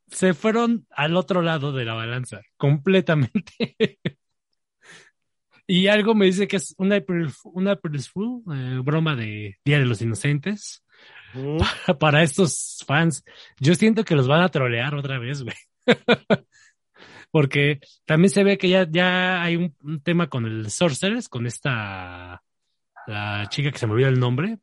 se 0.07 0.33
fueron 0.33 0.87
al 0.89 1.15
otro 1.15 1.41
lado 1.41 1.71
de 1.71 1.85
la 1.85 1.93
balanza, 1.93 2.41
completamente. 2.57 3.75
y 5.67 5.87
algo 5.87 6.15
me 6.15 6.25
dice 6.25 6.47
que 6.47 6.57
es 6.57 6.73
una 6.77 6.95
April, 6.97 7.29
una 7.45 7.73
April 7.73 8.01
Fool, 8.01 8.41
eh, 8.53 8.79
broma 8.83 9.15
de 9.15 9.57
Día 9.63 9.79
de 9.79 9.85
los 9.85 10.01
Inocentes 10.01 10.83
para, 11.99 12.23
estos 12.23 12.83
fans. 12.85 13.23
Yo 13.59 13.75
siento 13.75 14.03
que 14.03 14.15
los 14.15 14.27
van 14.27 14.41
a 14.41 14.49
trolear 14.49 14.95
otra 14.95 15.19
vez, 15.19 15.43
güey. 15.43 15.55
Porque 17.31 17.79
también 18.05 18.29
se 18.29 18.43
ve 18.43 18.57
que 18.57 18.69
ya, 18.69 18.87
ya 18.89 19.41
hay 19.41 19.55
un, 19.55 20.01
tema 20.01 20.27
con 20.27 20.45
el 20.45 20.71
Sorceress, 20.71 21.29
con 21.29 21.45
esta, 21.45 22.43
la 23.05 23.47
chica 23.49 23.71
que 23.71 23.77
se 23.77 23.87
me 23.87 23.93
olvidó 23.93 24.09
el 24.09 24.19
nombre, 24.19 24.59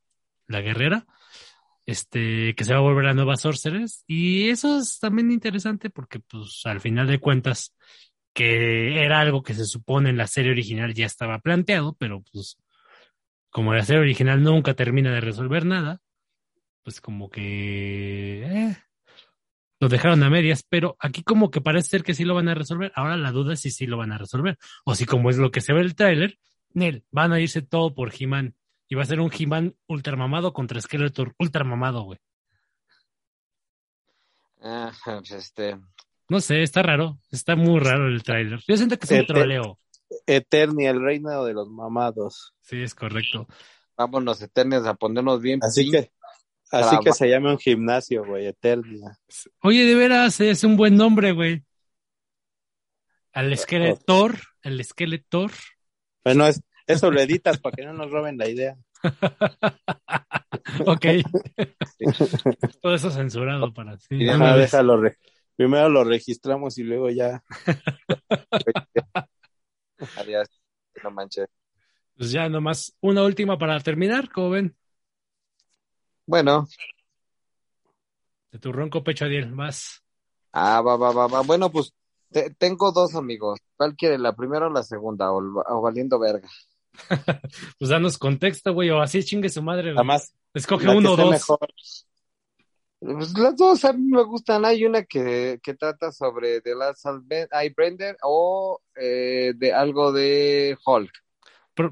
la 0.46 0.60
guerrera, 0.60 1.06
este, 1.86 2.54
que 2.54 2.64
se 2.64 2.72
va 2.72 2.78
a 2.78 2.82
volver 2.82 3.06
a 3.06 3.14
nueva 3.14 3.36
Sorceress. 3.36 4.04
Y 4.06 4.48
eso 4.48 4.78
es 4.78 4.98
también 4.98 5.30
interesante 5.30 5.90
porque, 5.90 6.20
pues, 6.20 6.62
al 6.64 6.80
final 6.80 7.06
de 7.06 7.20
cuentas, 7.20 7.74
que 8.32 9.04
era 9.04 9.20
algo 9.20 9.42
que 9.42 9.54
se 9.54 9.64
supone 9.64 10.10
en 10.10 10.16
la 10.16 10.26
serie 10.26 10.50
original 10.50 10.92
ya 10.92 11.06
estaba 11.06 11.38
planteado, 11.38 11.94
pero 11.94 12.22
pues, 12.32 12.58
como 13.50 13.72
la 13.72 13.84
serie 13.84 14.02
original 14.02 14.42
nunca 14.42 14.74
termina 14.74 15.12
de 15.12 15.20
resolver 15.20 15.64
nada, 15.64 16.00
pues 16.82 17.00
como 17.00 17.30
que 17.30 18.42
eh, 18.44 18.76
lo 19.80 19.88
dejaron 19.88 20.22
a 20.22 20.30
medias, 20.30 20.64
pero 20.68 20.96
aquí 20.98 21.22
como 21.22 21.50
que 21.50 21.60
parece 21.60 21.88
ser 21.88 22.02
que 22.02 22.14
sí 22.14 22.24
lo 22.24 22.34
van 22.34 22.48
a 22.48 22.54
resolver. 22.54 22.92
Ahora 22.94 23.16
la 23.16 23.32
duda 23.32 23.54
es 23.54 23.60
si 23.60 23.70
sí 23.70 23.86
lo 23.86 23.96
van 23.96 24.12
a 24.12 24.18
resolver. 24.18 24.58
O 24.84 24.94
si 24.94 25.06
como 25.06 25.30
es 25.30 25.36
lo 25.36 25.50
que 25.50 25.60
se 25.60 25.72
ve 25.72 25.80
en 25.80 25.86
el 25.86 25.94
tráiler, 25.94 26.38
Nel, 26.72 27.04
van 27.10 27.32
a 27.32 27.40
irse 27.40 27.62
todo 27.62 27.94
por 27.94 28.12
He-Man. 28.18 28.54
Y 28.88 28.94
va 28.94 29.02
a 29.02 29.06
ser 29.06 29.20
un 29.20 29.30
He-Man 29.36 29.76
ultramamado 29.86 30.52
contra 30.52 30.80
Skeletor 30.80 31.34
ultramamado, 31.38 32.02
güey. 32.02 32.18
Ah, 34.62 34.92
este... 35.30 35.78
No 36.28 36.40
sé, 36.40 36.62
está 36.62 36.82
raro. 36.82 37.18
Está 37.30 37.54
muy 37.54 37.80
raro 37.80 38.08
el 38.08 38.22
tráiler. 38.22 38.60
Yo 38.66 38.76
siento 38.76 38.98
que 38.98 39.04
es 39.04 39.20
un 39.20 39.26
troleo. 39.26 39.78
Eternia, 40.26 40.90
el 40.90 41.02
reino 41.02 41.44
de 41.44 41.52
los 41.52 41.68
mamados. 41.68 42.54
Sí, 42.60 42.82
es 42.82 42.94
correcto. 42.94 43.46
Vámonos, 43.96 44.40
Eternias, 44.42 44.86
a 44.86 44.94
ponernos 44.94 45.40
bien. 45.40 45.60
Así 45.62 45.90
que 45.90 46.12
Así 46.74 46.96
que 47.02 47.12
se 47.12 47.28
llama 47.28 47.52
un 47.52 47.58
gimnasio, 47.58 48.24
güey, 48.24 48.46
Eternia. 48.46 49.18
Oye, 49.62 49.84
de 49.84 49.94
veras, 49.94 50.40
es 50.40 50.64
un 50.64 50.76
buen 50.76 50.96
nombre, 50.96 51.32
güey. 51.32 51.62
Al 53.32 53.52
esqueletor, 53.52 54.38
el 54.62 54.80
esqueletor. 54.80 55.50
Bueno, 56.24 56.46
es, 56.46 56.62
eso 56.86 57.10
lo 57.10 57.20
editas 57.20 57.58
para 57.58 57.74
que 57.76 57.84
no 57.84 57.92
nos 57.92 58.10
roben 58.10 58.38
la 58.38 58.48
idea. 58.48 58.76
ok. 60.86 61.06
Todo 62.82 62.94
eso 62.94 63.10
censurado 63.10 63.72
para 63.72 63.96
ti. 63.96 64.18
déjalo 64.18 65.02
Primero 65.56 65.88
lo 65.88 66.04
registramos 66.04 66.78
y 66.78 66.82
luego 66.82 67.10
ya. 67.10 67.42
Adiós. 70.16 70.48
No 71.02 71.10
manches. 71.10 71.48
Pues 72.16 72.30
ya 72.32 72.48
nomás 72.48 72.96
una 73.00 73.22
última 73.22 73.58
para 73.58 73.78
terminar, 73.80 74.30
¿cómo 74.30 74.50
ven? 74.50 74.76
Bueno. 76.26 76.66
De 78.50 78.58
tu 78.58 78.72
ronco 78.72 79.02
pecho, 79.02 79.24
Adiel, 79.24 79.52
más. 79.52 80.02
Ah, 80.52 80.80
va, 80.80 80.96
va, 80.96 81.12
va, 81.12 81.26
va. 81.26 81.42
Bueno, 81.42 81.70
pues 81.70 81.92
tengo 82.58 82.92
dos 82.92 83.14
amigos. 83.14 83.60
¿Cuál 83.76 83.96
quiere, 83.96 84.18
la 84.18 84.34
primera 84.34 84.66
o 84.66 84.70
la 84.70 84.82
segunda? 84.82 85.32
O, 85.32 85.80
valiendo 85.82 86.18
verga. 86.18 86.48
pues 87.78 87.90
danos 87.90 88.18
contexto, 88.18 88.72
güey, 88.72 88.90
o 88.90 89.00
así 89.00 89.24
chingue 89.24 89.48
su 89.48 89.62
madre, 89.62 89.92
güey. 89.92 89.96
Además, 89.96 90.34
escoge 90.52 90.88
uno 90.88 91.12
o 91.12 91.16
dos. 91.16 91.30
Mejor. 91.30 91.68
Pues 93.00 93.36
las 93.36 93.56
dos 93.56 93.84
a 93.84 93.92
mí 93.92 94.04
me 94.04 94.22
gustan. 94.24 94.64
Hay 94.64 94.84
una 94.84 95.02
que, 95.04 95.60
que 95.62 95.74
trata 95.74 96.10
sobre 96.10 96.60
The 96.60 96.74
Last 96.74 97.04
Brender 97.76 98.16
o 98.22 98.80
eh, 98.96 99.52
de 99.56 99.72
algo 99.72 100.12
de 100.12 100.78
Hulk. 100.84 101.12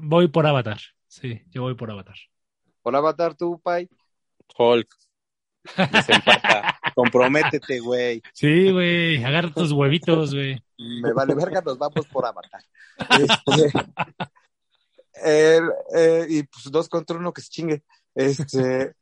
voy 0.01 0.27
por 0.29 0.47
Avatar. 0.47 0.79
Sí, 1.07 1.43
yo 1.51 1.61
voy 1.61 1.75
por 1.75 1.91
Avatar. 1.91 2.15
¿Por 2.81 2.95
Avatar 2.95 3.35
tú, 3.35 3.59
Pai? 3.61 3.87
Hulk. 4.57 4.87
Desempata. 5.91 6.79
Comprométete, 6.95 7.79
güey. 7.79 8.21
Sí, 8.33 8.71
güey. 8.71 9.23
Agarra 9.23 9.53
tus 9.53 9.71
huevitos, 9.71 10.33
güey. 10.33 10.63
Me 10.77 11.13
vale 11.13 11.35
verga, 11.35 11.61
nos 11.61 11.77
vamos 11.77 12.07
por 12.07 12.25
Avatar. 12.25 12.63
Este, 15.23 15.61
eh, 15.95 16.25
y 16.29 16.43
pues 16.43 16.71
dos 16.71 16.89
contra 16.89 17.17
uno 17.17 17.33
que 17.33 17.41
se 17.41 17.49
chingue. 17.49 17.83
Este, 18.13 18.93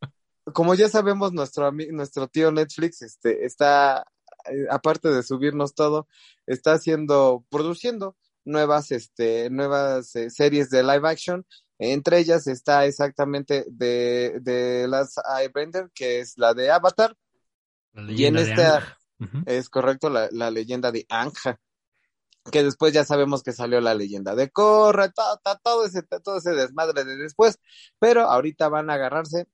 como 0.53 0.75
ya 0.75 0.89
sabemos, 0.89 1.33
nuestro 1.33 1.71
nuestro 1.71 2.27
tío 2.27 2.51
Netflix, 2.51 3.01
este, 3.01 3.45
está, 3.45 4.05
eh, 4.49 4.65
aparte 4.69 5.09
de 5.09 5.23
subirnos 5.23 5.73
todo, 5.73 6.07
está 6.45 6.73
haciendo, 6.73 7.45
produciendo 7.49 8.15
nuevas, 8.45 8.91
este, 8.91 9.49
nuevas 9.49 10.15
eh, 10.15 10.29
series 10.29 10.69
de 10.69 10.83
live 10.83 11.07
action 11.07 11.45
entre 11.81 12.19
ellas 12.19 12.45
está 12.45 12.85
exactamente 12.85 13.65
de, 13.67 14.39
de 14.41 14.87
las 14.87 15.15
Brender, 15.51 15.89
que 15.95 16.19
es 16.19 16.37
la 16.37 16.53
de 16.53 16.69
Avatar. 16.69 17.17
y 18.07 18.25
en 18.25 18.37
esta 18.37 18.99
es 19.47 19.67
correcto 19.67 20.11
la, 20.11 20.29
la, 20.31 20.51
leyenda 20.51 20.91
de 20.91 21.07
Anja. 21.09 21.59
Que 22.51 22.63
después 22.63 22.93
ya 22.93 23.03
sabemos 23.03 23.41
que 23.41 23.51
salió 23.51 23.81
la 23.81 23.95
leyenda 23.95 24.35
de 24.35 24.51
Korra, 24.51 25.09
todo, 25.09 25.39
todo, 25.63 25.85
ese, 25.85 26.03
todo 26.03 26.37
ese 26.37 26.51
desmadre 26.51 27.03
de 27.03 27.17
después. 27.17 27.57
Pero 27.97 28.29
ahorita 28.29 28.69
van 28.69 28.91
a 28.91 28.93
agarrarse 28.93 29.47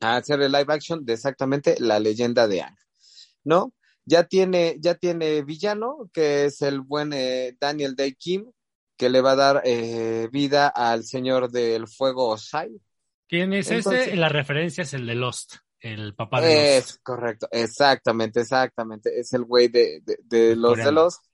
a 0.00 0.16
hacer 0.16 0.40
el 0.40 0.52
live 0.52 0.72
action 0.72 1.04
de 1.04 1.14
exactamente 1.14 1.74
la 1.80 1.98
leyenda 1.98 2.46
de 2.46 2.62
Anja. 2.62 2.86
¿No? 3.42 3.74
Ya 4.04 4.22
tiene, 4.22 4.76
ya 4.78 4.94
tiene 4.94 5.42
villano, 5.42 6.10
que 6.12 6.44
es 6.44 6.62
el 6.62 6.80
buen 6.80 7.12
eh, 7.12 7.56
Daniel 7.58 7.96
Day 7.96 8.14
Kim, 8.14 8.52
que 8.96 9.08
le 9.08 9.20
va 9.20 9.32
a 9.32 9.36
dar 9.36 9.62
eh, 9.64 10.28
vida 10.30 10.68
al 10.68 11.04
señor 11.04 11.50
del 11.50 11.88
fuego 11.88 12.28
Osai. 12.28 12.80
¿Quién 13.28 13.52
es 13.52 13.70
ese? 13.70 14.16
La 14.16 14.28
referencia 14.28 14.82
es 14.82 14.94
el 14.94 15.06
de 15.06 15.14
Lost, 15.14 15.56
el 15.80 16.14
papá 16.14 16.40
de 16.40 16.78
es, 16.78 16.98
correcto, 17.02 17.48
exactamente, 17.50 18.40
exactamente. 18.40 19.18
Es 19.18 19.32
el 19.32 19.44
güey 19.44 19.68
de, 19.68 20.02
de, 20.24 20.56
los 20.56 20.76
de 20.76 20.92
Lost. 20.92 21.24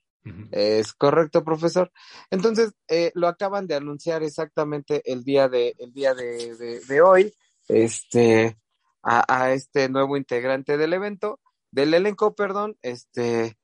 Es 0.51 0.93
correcto, 0.93 1.43
profesor. 1.43 1.91
Entonces, 2.29 2.73
eh, 2.87 3.11
lo 3.15 3.27
acaban 3.27 3.65
de 3.65 3.75
anunciar 3.75 4.21
exactamente 4.21 5.01
el 5.05 5.23
día 5.23 5.49
de, 5.49 5.75
el 5.79 5.93
día 5.93 6.13
de, 6.13 6.81
de, 6.87 7.01
hoy. 7.01 7.33
Este, 7.67 8.57
a, 9.03 9.51
este 9.51 9.89
nuevo 9.89 10.17
integrante 10.17 10.77
del 10.77 10.93
evento, 10.93 11.39
del 11.71 11.93
elenco, 11.93 12.35
perdón, 12.35 12.77
este, 12.81 13.57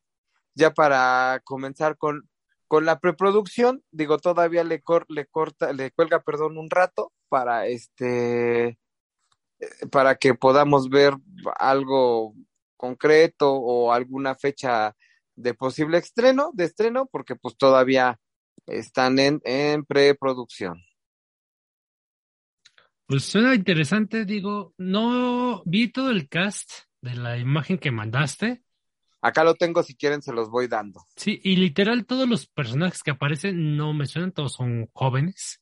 ya 0.55 0.73
para 0.73 1.41
comenzar 1.43 1.97
con, 1.97 2.29
con 2.67 2.85
la 2.85 2.99
preproducción, 2.99 3.83
digo, 3.91 4.17
todavía 4.17 4.63
le, 4.63 4.83
le 5.09 5.25
corta, 5.27 5.73
le 5.73 5.91
cuelga, 5.91 6.21
perdón, 6.21 6.57
un 6.57 6.69
rato 6.69 7.13
para 7.29 7.67
este, 7.67 8.77
para 9.91 10.15
que 10.15 10.33
podamos 10.33 10.89
ver 10.89 11.13
algo 11.59 12.35
concreto 12.75 13.53
o 13.53 13.91
alguna 13.91 14.35
fecha 14.35 14.95
de 15.35 15.53
posible 15.53 15.97
estreno, 15.97 16.51
de 16.53 16.65
estreno, 16.65 17.07
porque 17.11 17.35
pues 17.35 17.57
todavía 17.57 18.19
están 18.65 19.19
en, 19.19 19.41
en 19.43 19.85
preproducción. 19.85 20.83
Pues 23.05 23.23
suena 23.23 23.55
interesante, 23.55 24.25
digo, 24.25 24.73
no 24.77 25.63
vi 25.65 25.89
todo 25.91 26.11
el 26.11 26.27
cast 26.27 26.69
de 27.01 27.15
la 27.15 27.37
imagen 27.37 27.77
que 27.77 27.91
mandaste. 27.91 28.63
Acá 29.27 29.43
lo 29.43 29.55
tengo, 29.55 29.83
si 29.83 29.93
quieren 29.93 30.21
se 30.21 30.31
los 30.31 30.49
voy 30.49 30.67
dando. 30.69 31.01
Sí, 31.17 31.41
y 31.43 31.57
literal 31.57 32.05
todos 32.05 32.29
los 32.29 32.47
personajes 32.47 33.03
que 33.03 33.11
aparecen 33.11 33.75
no 33.75 33.93
me 33.93 34.05
suenan, 34.05 34.31
todos 34.31 34.53
son 34.53 34.87
jóvenes. 34.93 35.61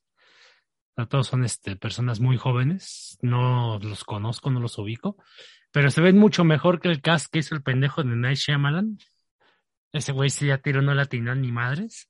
todos 1.10 1.26
son 1.26 1.44
este, 1.44 1.74
personas 1.74 2.20
muy 2.20 2.36
jóvenes, 2.36 3.18
no 3.22 3.80
los 3.80 4.04
conozco, 4.04 4.52
no 4.52 4.60
los 4.60 4.78
ubico, 4.78 5.16
pero 5.72 5.90
se 5.90 6.00
ven 6.00 6.16
mucho 6.16 6.44
mejor 6.44 6.80
que 6.80 6.88
el 6.88 7.02
cast 7.02 7.26
que 7.26 7.40
hizo 7.40 7.56
el 7.56 7.64
pendejo 7.64 8.04
de 8.04 8.14
Night 8.14 8.38
Shyamalan. 8.38 8.98
Ese 9.92 10.12
güey 10.12 10.30
sí 10.30 10.46
ya 10.46 10.58
tiró 10.58 10.80
no 10.80 10.94
latinó 10.94 11.34
ni 11.34 11.50
madres. 11.50 12.08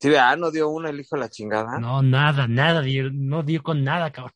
Sí, 0.00 0.14
ah, 0.14 0.34
no 0.34 0.50
dio 0.50 0.70
uno 0.70 0.88
el 0.88 0.98
hijo 0.98 1.14
de 1.14 1.20
la 1.20 1.28
chingada. 1.28 1.78
No, 1.78 2.02
nada, 2.02 2.48
nada, 2.48 2.82
no 3.12 3.42
dio 3.42 3.62
con 3.62 3.84
nada, 3.84 4.10
cabrón. 4.10 4.32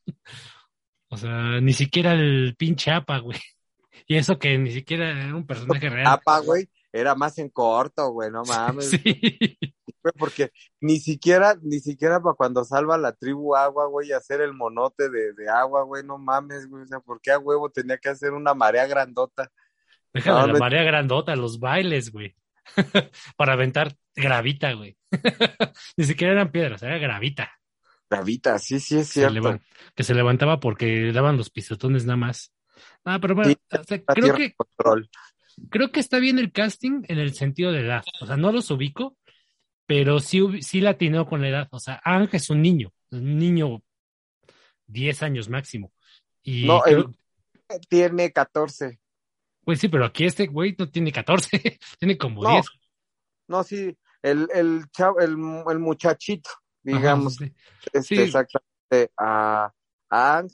O 1.09 1.17
sea, 1.17 1.59
ni 1.63 1.73
siquiera 1.73 2.13
el 2.13 2.55
pinche 2.59 2.91
APA, 2.91 3.21
güey. 3.21 3.39
Y 4.07 4.17
eso 4.17 4.39
que 4.39 4.59
ni 4.59 4.73
siquiera 4.73 5.11
era 5.11 5.35
un 5.35 5.47
personaje 5.47 5.89
real. 5.89 6.07
APA, 6.07 6.41
güey, 6.41 6.69
era 6.93 7.15
más 7.15 7.39
en 7.39 7.49
corto, 7.49 8.11
güey, 8.11 8.31
no 8.31 8.43
mames. 8.45 8.91
Sí. 8.91 9.01
Porque 10.19 10.51
ni 10.81 10.99
siquiera, 11.01 11.57
ni 11.63 11.81
siquiera 11.81 12.21
para 12.21 12.35
cuando 12.35 12.63
salva 12.65 12.99
la 12.99 13.13
tribu 13.13 13.57
agua, 13.57 13.87
güey, 13.87 14.13
hacer 14.13 14.43
el 14.43 14.53
monote 14.53 15.09
de, 15.09 15.33
de 15.33 15.49
agua, 15.49 15.83
güey, 15.85 16.05
no 16.05 16.19
mames, 16.19 16.69
güey. 16.69 16.83
O 16.83 16.87
sea, 16.87 17.01
¿por 17.01 17.21
qué 17.21 17.31
a 17.31 17.39
huevo 17.39 17.71
tenía 17.71 17.97
que 17.97 18.11
hacer 18.11 18.33
una 18.33 18.53
marea 18.53 18.87
grandota? 18.87 19.51
Déjame 20.13 20.53
la 20.53 20.59
marea 20.59 20.85
grandota, 20.85 21.35
los 21.35 21.59
bailes, 21.59 22.13
güey. 22.13 22.37
para 23.37 23.55
aventar 23.55 23.97
gravita, 24.15 24.73
güey. 24.73 24.97
Ni 25.97 26.05
siquiera 26.05 26.35
eran 26.35 26.53
piedras, 26.53 26.83
era 26.83 26.99
gravita. 26.99 27.51
Gravita, 28.09 28.59
sí, 28.59 28.79
sí, 28.79 28.99
es 28.99 29.09
cierto. 29.09 29.59
que 29.95 30.05
se 30.05 30.15
levantaba 30.15 30.61
porque 30.61 31.11
daban 31.13 31.37
los 31.37 31.51
pisotones 31.51 32.05
nada 32.05 32.17
más. 32.17 32.54
Ah, 33.05 33.19
pero 33.21 33.35
bueno, 33.35 33.55
creo 34.07 34.35
que 34.35 34.55
creo 35.71 35.93
que 35.93 36.01
está 36.01 36.19
bien 36.19 36.39
el 36.39 36.53
casting 36.53 37.03
en 37.09 37.19
el 37.19 37.35
sentido 37.35 37.73
de 37.73 37.81
edad. 37.81 38.05
O 38.21 38.27
sea, 38.27 38.37
no 38.37 38.53
los 38.53 38.71
ubico, 38.71 39.17
pero 39.87 40.21
sí, 40.21 40.63
sí 40.63 40.81
latino 40.81 41.27
con 41.27 41.43
la 41.43 41.49
edad. 41.49 41.69
O 41.71 41.79
sea, 41.79 42.01
Ángel 42.05 42.37
es 42.37 42.51
un 42.51 42.63
niño, 42.63 42.93
un 43.11 43.39
niño 43.39 43.83
10 44.87 45.23
años 45.23 45.49
máximo. 45.49 45.93
Y 46.43 46.67
no, 46.67 46.83
tiene 47.89 48.33
14. 48.33 48.99
Pues 49.65 49.81
sí, 49.81 49.89
pero 49.89 50.05
aquí 50.05 50.25
este 50.25 50.47
güey 50.47 50.75
no 50.79 50.91
tiene 50.91 51.11
14, 51.11 51.79
tiene 51.99 52.19
como 52.19 52.47
10. 52.47 52.67
No, 53.49 53.63
sí, 53.63 53.97
el, 54.23 54.49
el, 54.55 54.91
chavo, 54.91 55.21
el, 55.21 55.31
el 55.31 55.79
muchachito, 55.79 56.51
digamos, 56.83 57.39
este, 57.93 58.25
exactamente, 58.25 59.13
a, 59.19 59.73
a 60.11 60.45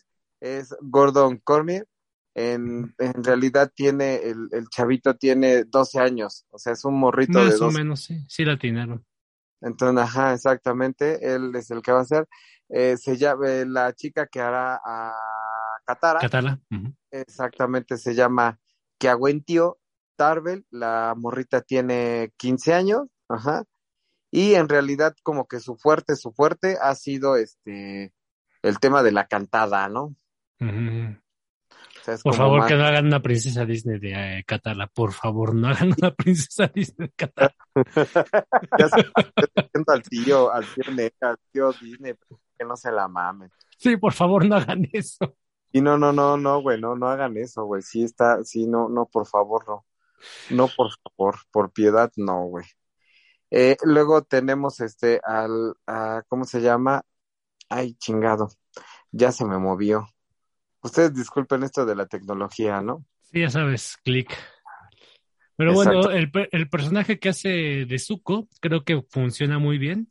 es 0.41 0.75
Gordon 0.81 1.39
Cormier. 1.39 1.87
En, 2.35 2.95
en 2.99 3.25
realidad 3.25 3.73
tiene, 3.75 4.17
el, 4.17 4.49
el, 4.53 4.69
chavito 4.69 5.17
tiene 5.17 5.65
12 5.65 5.99
años, 5.99 6.47
o 6.51 6.59
sea, 6.59 6.75
es 6.75 6.85
un 6.85 6.99
morrito 6.99 7.39
Más 7.39 7.47
de 7.47 7.51
Más 7.51 7.61
o 7.63 7.71
menos, 7.71 8.05
sí, 8.05 8.25
sí 8.29 8.45
la 8.45 8.53
atinaron. 8.53 9.05
Entonces, 9.61 10.03
ajá, 10.03 10.35
exactamente, 10.35 11.35
él 11.35 11.53
es 11.55 11.71
el 11.71 11.83
que 11.83 11.93
va 11.93 11.99
a 11.99 12.03
hacer. 12.03 12.29
Eh, 12.69 12.97
se 12.97 13.17
llama, 13.17 13.47
la 13.67 13.93
chica 13.95 14.27
que 14.27 14.41
hará 14.41 14.81
a 14.85 15.13
Katara. 15.85 16.21
Katara. 16.21 16.61
Exactamente, 17.11 17.99
se 17.99 18.15
llama 18.15 18.59
que 18.99 19.09
Agüentio 19.09 19.79
Tarbel, 20.17 20.65
la 20.71 21.15
morrita 21.17 21.63
tiene 21.63 22.33
15 22.37 22.75
años, 22.75 23.03
ajá, 23.29 23.65
y 24.31 24.55
en 24.55 24.69
realidad 24.69 25.17
como 25.23 25.47
que 25.47 25.61
su 25.61 25.77
fuerte, 25.77 26.15
su 26.15 26.33
fuerte 26.33 26.77
ha 26.81 26.95
sido 26.95 27.37
este, 27.37 28.13
el 28.63 28.79
tema 28.79 29.03
de 29.03 29.13
la 29.13 29.27
cantada, 29.27 29.89
¿no? 29.89 30.15
Por 32.23 32.35
favor, 32.35 32.67
que 32.67 32.75
no 32.75 32.85
hagan 32.85 33.07
una 33.07 33.21
princesa 33.21 33.65
Disney 33.65 33.99
de 33.99 34.39
eh, 34.39 34.45
Catala, 34.45 34.87
por 34.87 35.13
favor, 35.13 35.55
no 35.55 35.69
hagan 35.69 35.95
una 35.97 36.11
princesa 36.17 36.71
Disney 36.75 37.09
de 37.09 37.15
Catala. 37.15 37.55
ya 38.79 38.89
se 38.89 39.11
al 39.87 40.03
tío, 40.03 40.53
al 40.53 40.65
tío, 40.75 40.85
al 41.21 41.39
tío 41.53 41.73
Disney, 41.73 42.15
que 42.59 42.65
no 42.65 42.77
se 42.77 42.91
la 42.93 43.09
mamen. 43.09 43.51
Sí, 43.79 43.97
por 43.97 44.13
favor, 44.13 44.45
no 44.45 44.57
hagan 44.57 44.89
eso. 44.93 45.37
Y 45.73 45.81
no, 45.81 45.97
no, 45.97 46.13
no, 46.13 46.37
no, 46.37 46.61
güey, 46.61 46.81
no, 46.81 46.97
no 46.97 47.09
hagan 47.09 47.37
eso, 47.37 47.65
güey. 47.65 47.83
Sí 47.83 48.03
está, 48.03 48.43
sí, 48.45 48.67
no, 48.67 48.89
no, 48.89 49.07
por 49.07 49.27
favor, 49.27 49.65
no. 49.69 49.87
No, 50.51 50.69
por 50.77 50.91
favor, 51.03 51.37
por 51.51 51.73
piedad, 51.73 52.13
no, 52.17 52.45
güey. 52.45 52.67
Eh, 53.51 53.77
luego 53.83 54.23
tenemos 54.23 54.81
este 54.81 55.21
al, 55.25 55.75
a, 55.87 56.23
¿cómo 56.29 56.45
se 56.45 56.61
llama? 56.61 57.03
Ay, 57.69 57.95
chingado, 57.95 58.49
ya 59.13 59.33
se 59.33 59.45
me 59.45 59.59
movió. 59.59 60.07
Ustedes 60.83 61.15
disculpen 61.15 61.63
esto 61.63 61.85
de 61.85 61.95
la 61.95 62.07
tecnología, 62.07 62.81
¿no? 62.81 63.05
Sí, 63.23 63.41
ya 63.41 63.51
sabes, 63.51 63.97
clic. 64.03 64.37
Pero 65.57 65.75
bueno, 65.75 66.11
el, 66.11 66.31
el 66.53 66.69
personaje 66.71 67.19
que 67.19 67.29
hace 67.29 67.85
de 67.85 67.99
Zuko 67.99 68.49
creo 68.61 68.83
que 68.83 69.03
funciona 69.11 69.59
muy 69.59 69.77
bien 69.77 70.11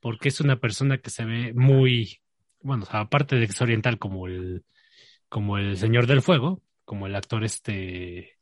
porque 0.00 0.28
es 0.28 0.40
una 0.40 0.56
persona 0.56 0.98
que 0.98 1.10
se 1.10 1.24
ve 1.24 1.52
muy 1.54 2.20
bueno, 2.62 2.84
aparte 2.90 3.36
de 3.36 3.46
que 3.46 3.52
es 3.52 3.62
oriental 3.62 3.98
como 3.98 4.26
el, 4.26 4.64
como 5.28 5.58
el 5.58 5.76
Señor 5.76 6.06
del 6.06 6.22
Fuego, 6.22 6.62
como 6.84 7.06
el 7.06 7.16
actor 7.16 7.44
este, 7.44 8.38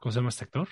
¿cómo 0.00 0.12
se 0.12 0.18
llama 0.18 0.30
este 0.30 0.44
actor? 0.44 0.68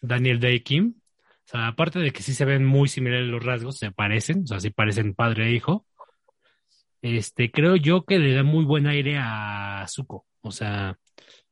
Daniel 0.00 0.40
Day 0.40 0.60
Kim. 0.60 0.94
O 0.98 1.48
sea, 1.48 1.68
aparte 1.68 1.98
de 2.00 2.12
que 2.12 2.22
sí 2.22 2.34
se 2.34 2.44
ven 2.44 2.64
muy 2.64 2.88
similares 2.88 3.28
los 3.28 3.44
rasgos, 3.44 3.76
se 3.76 3.92
parecen, 3.92 4.42
o 4.42 4.46
sea, 4.46 4.60
sí 4.60 4.70
parecen 4.70 5.14
padre 5.14 5.48
e 5.48 5.52
hijo. 5.52 5.86
Este, 7.06 7.50
creo 7.50 7.76
yo 7.76 8.04
que 8.04 8.18
le 8.18 8.34
da 8.34 8.42
muy 8.42 8.64
buen 8.64 8.86
aire 8.86 9.18
a 9.18 9.84
Zuko. 9.88 10.26
O 10.40 10.50
sea, 10.50 10.98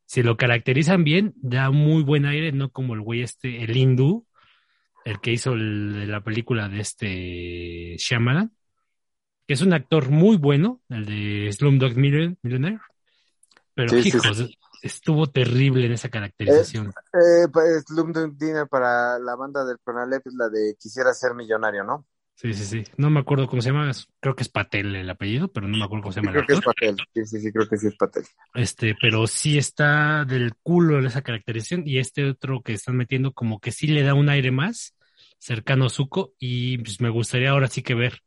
si 0.07 0.23
lo 0.23 0.37
caracterizan 0.37 1.05
bien, 1.05 1.35
da 1.37 1.71
muy 1.71 2.03
buen 2.03 2.27
aire, 2.27 2.53
no 2.53 2.71
como 2.71 2.95
el 2.95 3.01
güey 3.01 3.23
este, 3.23 3.63
el 3.63 3.77
hindú, 3.77 4.27
el 5.05 5.21
que 5.21 5.33
hizo 5.33 5.55
la 5.55 6.23
película 6.23 6.69
de 6.69 6.81
este 6.81 7.97
Shyamalan 7.99 8.53
que 9.47 9.55
es 9.55 9.63
un 9.63 9.73
actor 9.73 10.11
muy 10.11 10.37
bueno, 10.37 10.81
el 10.89 11.05
de 11.05 11.53
Slumdog 11.53 11.97
Millionaire, 11.97 12.81
pero 13.75 13.97
hijos, 13.99 14.49
estuvo 14.83 15.27
terrible 15.27 15.87
en 15.87 15.93
esa 15.93 16.09
caracterización. 16.09 16.89
Eh, 16.89 17.49
pues, 17.53 17.85
Slumdog 17.87 18.37
Dinner 18.37 18.67
para 18.69 19.19
la 19.19 19.37
banda 19.37 19.65
del 19.65 19.79
Pronalep 19.79 20.27
es 20.27 20.35
la 20.35 20.49
de 20.49 20.77
Quisiera 20.79 21.13
ser 21.13 21.35
millonario, 21.35 21.85
¿no? 21.85 22.07
Sí, 22.35 22.53
sí, 22.53 22.65
sí. 22.65 22.85
No 22.97 23.11
me 23.11 23.21
acuerdo 23.21 23.47
cómo 23.47 23.63
se 23.63 23.71
llama. 23.71 23.91
Creo 24.21 24.35
que 24.35 24.43
es 24.43 24.49
Patel 24.49 24.97
el 24.97 25.09
apellido, 25.09 25.49
pero 25.49 25.69
no 25.69 25.79
me 25.79 25.85
acuerdo 25.85 26.03
cómo 26.03 26.13
se 26.13 26.21
llama. 26.21 26.33
creo 26.33 26.47
que 26.47 26.53
es 26.55 26.61
Patel. 26.61 26.97
Sí, 27.15 27.27
sí, 27.27 27.41
sí, 27.41 27.53
creo 27.53 27.69
que 27.69 27.77
sí 27.77 27.87
es 27.87 27.97
Patel. 27.97 28.25
Este, 28.55 28.97
pero 29.01 29.27
sí 29.27 29.57
está 29.57 30.25
del 30.25 30.55
culo 30.63 31.05
esa 31.07 31.23
caracterización 31.23 31.83
y 31.87 31.99
este 31.99 32.29
otro 32.29 32.61
que 32.63 32.73
están 32.73 32.97
metiendo 32.97 33.33
como 33.33 33.61
que 33.61 33.71
sí 33.71 33.87
le 33.87 34.03
da 34.03 34.15
un 34.15 34.29
aire 34.29 34.51
más 34.51 34.97
cercano 35.39 35.87
a 35.87 35.91
Zuko 35.91 36.35
y 36.39 36.79
pues 36.79 37.01
me 37.01 37.11
gustaría 37.11 37.51
ahora 37.51 37.69
sí 37.69 37.83
que 37.83 37.95
ver 37.95 38.21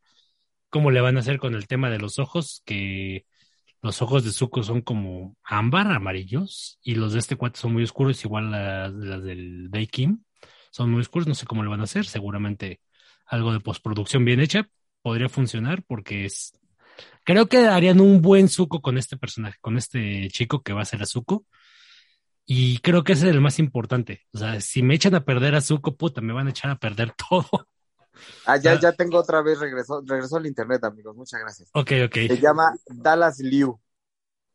cómo 0.69 0.91
le 0.91 1.01
van 1.01 1.17
a 1.17 1.21
hacer 1.21 1.39
con 1.39 1.55
el 1.55 1.67
tema 1.67 1.89
de 1.89 1.99
los 1.99 2.19
ojos, 2.19 2.61
que 2.65 3.25
los 3.81 4.01
ojos 4.01 4.23
de 4.23 4.31
Zuko 4.31 4.63
son 4.63 4.81
como 4.81 5.35
ámbar, 5.43 5.91
amarillos, 5.91 6.79
y 6.81 6.95
los 6.95 7.13
de 7.13 7.19
este 7.19 7.35
cuate 7.35 7.59
son 7.59 7.73
muy 7.73 7.83
oscuros, 7.83 8.23
igual 8.23 8.51
las, 8.51 8.93
las 8.93 9.23
del 9.23 9.69
Day 9.69 9.87
Kim, 9.87 10.23
son 10.71 10.91
muy 10.91 11.01
oscuros, 11.01 11.27
no 11.27 11.35
sé 11.35 11.45
cómo 11.45 11.63
le 11.63 11.69
van 11.69 11.81
a 11.81 11.85
hacer, 11.85 12.05
seguramente 12.05 12.81
algo 13.27 13.53
de 13.53 13.59
postproducción 13.59 14.25
bien 14.25 14.39
hecha 14.39 14.69
podría 15.01 15.29
funcionar 15.29 15.83
porque 15.83 16.25
es 16.25 16.53
creo 17.23 17.47
que 17.47 17.67
harían 17.67 17.99
un 17.99 18.21
buen 18.21 18.47
Zuko 18.47 18.81
con 18.81 18.97
este 18.97 19.17
personaje, 19.17 19.57
con 19.61 19.77
este 19.77 20.29
chico 20.29 20.63
que 20.63 20.73
va 20.73 20.81
a 20.81 20.85
ser 20.85 21.01
a 21.01 21.05
Zuko. 21.05 21.45
Y 22.45 22.79
creo 22.79 23.03
que 23.03 23.13
ese 23.13 23.27
es 23.27 23.33
el 23.33 23.41
más 23.41 23.59
importante. 23.59 24.21
O 24.31 24.37
sea, 24.37 24.61
si 24.61 24.81
me 24.81 24.95
echan 24.95 25.13
a 25.15 25.25
perder 25.25 25.53
a 25.53 25.61
Zuko, 25.61 25.97
puta, 25.97 26.21
me 26.21 26.31
van 26.31 26.47
a 26.47 26.51
echar 26.51 26.71
a 26.71 26.79
perder 26.79 27.13
todo. 27.29 27.67
Ah, 28.45 28.57
ya, 28.57 28.79
ya 28.79 28.93
tengo 28.93 29.19
otra 29.19 29.41
vez, 29.41 29.59
regresó, 29.59 30.01
regresó 30.05 30.37
al 30.37 30.47
internet, 30.47 30.83
amigos, 30.85 31.15
muchas 31.15 31.39
gracias. 31.41 31.69
Ok, 31.73 31.91
ok. 32.05 32.15
Se 32.27 32.39
llama 32.39 32.73
Dallas 32.87 33.39
Liu. 33.39 33.79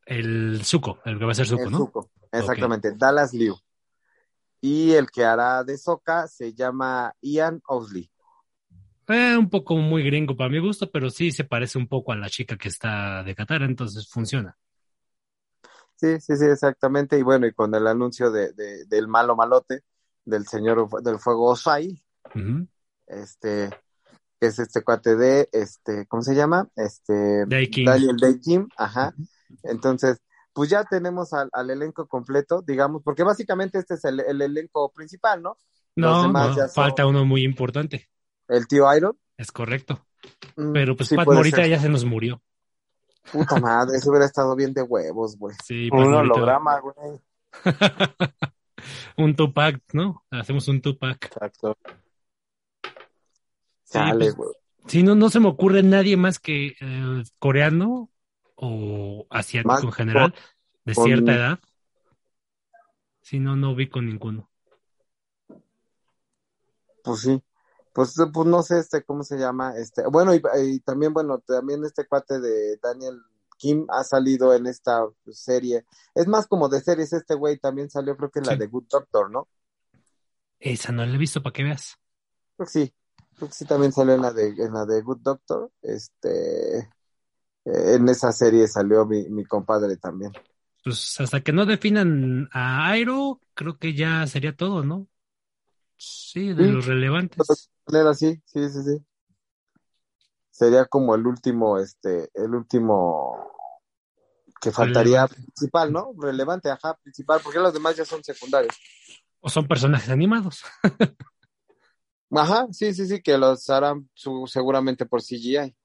El 0.06 0.64
Zuko, 0.64 0.98
el 1.04 1.18
que 1.18 1.24
va 1.24 1.32
a 1.32 1.34
ser 1.34 1.46
Zuko, 1.46 1.64
el 1.64 1.70
¿no? 1.70 1.78
Zuko, 1.78 2.10
exactamente, 2.32 2.92
Dallas 2.96 3.32
Liu. 3.34 3.56
Y 4.60 4.92
el 4.92 5.10
que 5.10 5.24
hará 5.24 5.62
de 5.62 5.76
Soka 5.76 6.26
se 6.28 6.54
llama 6.54 7.14
Ian 7.20 7.60
Owsley. 7.66 8.11
Eh, 9.12 9.36
un 9.36 9.50
poco 9.50 9.76
muy 9.76 10.02
gringo 10.02 10.36
para 10.36 10.50
mi 10.50 10.58
gusto, 10.58 10.90
pero 10.90 11.10
sí 11.10 11.30
se 11.32 11.44
parece 11.44 11.78
un 11.78 11.86
poco 11.88 12.12
a 12.12 12.16
la 12.16 12.30
chica 12.30 12.56
que 12.56 12.68
está 12.68 13.22
de 13.22 13.34
Qatar, 13.34 13.62
entonces 13.62 14.08
funciona. 14.08 14.56
Sí, 15.96 16.20
sí, 16.20 16.36
sí, 16.36 16.44
exactamente. 16.46 17.18
Y 17.18 17.22
bueno, 17.22 17.46
y 17.46 17.52
con 17.52 17.74
el 17.74 17.86
anuncio 17.86 18.30
de, 18.30 18.52
de- 18.52 18.84
del 18.86 19.08
malo 19.08 19.36
malote, 19.36 19.82
del 20.24 20.46
señor 20.46 20.88
del 21.02 21.18
fuego 21.18 21.50
Osai, 21.50 22.00
este, 23.06 23.70
que 24.40 24.48
es 24.48 24.58
este 24.58 24.82
cuate 24.82 25.16
de, 25.16 25.48
este, 25.52 26.06
¿cómo 26.06 26.22
se 26.22 26.34
llama? 26.34 26.68
Este, 26.76 27.46
Day 27.46 27.68
King. 27.70 27.86
Daniel 27.86 28.16
Day 28.18 28.40
Kim, 28.40 28.68
ajá. 28.76 29.14
Entonces, 29.64 30.18
pues 30.52 30.70
ya 30.70 30.84
tenemos 30.84 31.32
al, 31.32 31.48
al 31.52 31.70
elenco 31.70 32.06
completo, 32.06 32.62
digamos, 32.62 33.02
porque 33.04 33.22
básicamente 33.22 33.78
este 33.78 33.94
es 33.94 34.04
el, 34.04 34.20
el 34.20 34.42
elenco 34.42 34.92
principal, 34.92 35.42
¿no? 35.42 35.56
No, 35.96 36.14
son- 36.14 36.34
falta 36.74 37.06
uno 37.06 37.24
muy 37.24 37.44
importante, 37.44 38.08
El 38.54 38.66
tío 38.68 38.92
Iron. 38.94 39.16
es 39.36 39.50
correcto. 39.52 40.06
Mm, 40.56 40.72
Pero 40.72 40.96
pues 40.96 41.08
sí 41.08 41.16
Pat 41.16 41.26
Morita 41.26 41.56
ser. 41.58 41.68
ya 41.70 41.80
se 41.80 41.88
nos 41.88 42.04
murió. 42.04 42.42
Puta 43.32 43.58
madre, 43.60 43.96
eso 43.98 44.10
hubiera 44.10 44.26
estado 44.26 44.54
bien 44.56 44.72
de 44.74 44.82
huevos, 44.82 45.36
güey. 45.38 45.54
Sí, 45.64 45.88
Pat 45.90 46.00
Un 46.00 46.10
Morita. 46.12 46.34
holograma, 46.34 46.80
güey. 46.80 47.20
un 49.16 49.36
Tupac, 49.36 49.80
¿no? 49.92 50.24
Hacemos 50.30 50.66
un 50.68 50.80
Tupac. 50.80 51.24
Exacto. 51.26 51.76
Sí, 53.84 53.92
Chale, 53.98 54.18
pues, 54.26 54.34
güey. 54.36 54.50
Sí, 54.86 55.02
no, 55.02 55.14
no 55.14 55.28
se 55.30 55.38
me 55.40 55.48
ocurre 55.48 55.82
nadie 55.82 56.16
más 56.16 56.38
que 56.40 56.74
eh, 56.80 57.22
coreano 57.38 58.10
o 58.56 59.26
asiático 59.30 59.72
Más 59.74 59.84
en 59.84 59.92
general, 59.92 60.34
de 60.84 60.94
con- 60.94 61.04
cierta 61.04 61.32
edad. 61.34 61.58
Sí, 63.22 63.38
no, 63.38 63.54
no 63.56 63.74
vi 63.76 63.88
con 63.88 64.06
ninguno. 64.06 64.50
Pues 67.04 67.20
sí. 67.20 67.42
Pues, 67.92 68.14
pues 68.32 68.46
no 68.46 68.62
sé, 68.62 68.78
este, 68.78 69.02
¿cómo 69.02 69.22
se 69.22 69.36
llama? 69.36 69.76
Este, 69.76 70.06
bueno, 70.06 70.34
y, 70.34 70.42
y 70.62 70.80
también, 70.80 71.12
bueno, 71.12 71.38
también 71.40 71.84
este 71.84 72.06
cuate 72.06 72.40
de 72.40 72.78
Daniel 72.82 73.20
Kim 73.58 73.86
ha 73.90 74.02
salido 74.02 74.54
en 74.54 74.66
esta 74.66 75.06
serie. 75.30 75.84
Es 76.14 76.26
más 76.26 76.46
como 76.46 76.68
de 76.68 76.80
series, 76.80 77.12
este 77.12 77.34
güey 77.34 77.58
también 77.58 77.90
salió, 77.90 78.16
creo 78.16 78.30
que 78.30 78.40
en 78.40 78.46
la 78.46 78.56
de 78.56 78.66
Good 78.66 78.86
Doctor, 78.90 79.30
¿no? 79.30 79.46
Esa 80.58 80.90
no 80.92 81.04
la 81.04 81.14
he 81.14 81.18
visto 81.18 81.42
para 81.42 81.52
que 81.52 81.62
veas. 81.64 81.96
Creo 82.56 82.66
que 82.66 82.72
sí. 82.72 82.94
Creo 83.36 83.48
que 83.48 83.54
sí 83.54 83.64
también 83.64 83.92
salió 83.92 84.14
en 84.14 84.22
la 84.22 84.32
de, 84.32 84.48
en 84.48 84.72
la 84.72 84.84
de 84.84 85.02
Good 85.02 85.20
Doctor. 85.20 85.70
Este, 85.80 86.78
eh, 86.78 86.88
en 87.64 88.08
esa 88.08 88.32
serie 88.32 88.66
salió 88.66 89.06
mi, 89.06 89.28
mi 89.28 89.44
compadre 89.44 89.96
también. 89.96 90.32
Pues 90.84 91.20
hasta 91.20 91.40
que 91.40 91.52
no 91.52 91.64
definan 91.64 92.48
a 92.52 92.88
Airo, 92.88 93.40
creo 93.54 93.78
que 93.78 93.94
ya 93.94 94.26
sería 94.26 94.56
todo, 94.56 94.82
¿no? 94.82 95.06
Sí, 96.04 96.52
de 96.52 96.64
Sí. 96.64 96.70
los 96.72 96.86
relevantes. 96.86 97.70
Así, 97.86 98.42
sí, 98.44 98.68
sí, 98.68 98.82
sí. 98.82 99.06
Sería 100.50 100.84
como 100.86 101.14
el 101.14 101.24
último, 101.26 101.78
este, 101.78 102.28
el 102.34 102.54
último 102.56 103.52
que 104.60 104.72
faltaría 104.72 105.28
principal, 105.28 105.92
¿no? 105.92 106.12
Relevante, 106.20 106.70
ajá, 106.70 106.96
principal, 107.02 107.40
porque 107.42 107.60
los 107.60 107.72
demás 107.72 107.96
ya 107.96 108.04
son 108.04 108.22
secundarios. 108.24 108.74
O 109.40 109.48
son 109.48 109.66
personajes 109.68 110.08
animados. 110.08 110.62
Ajá, 112.34 112.66
sí, 112.72 112.92
sí, 112.94 113.06
sí, 113.06 113.20
que 113.22 113.36
los 113.38 113.68
harán 113.70 114.08
su- 114.14 114.46
seguramente 114.46 115.04
por 115.06 115.20
CGI. 115.22 115.76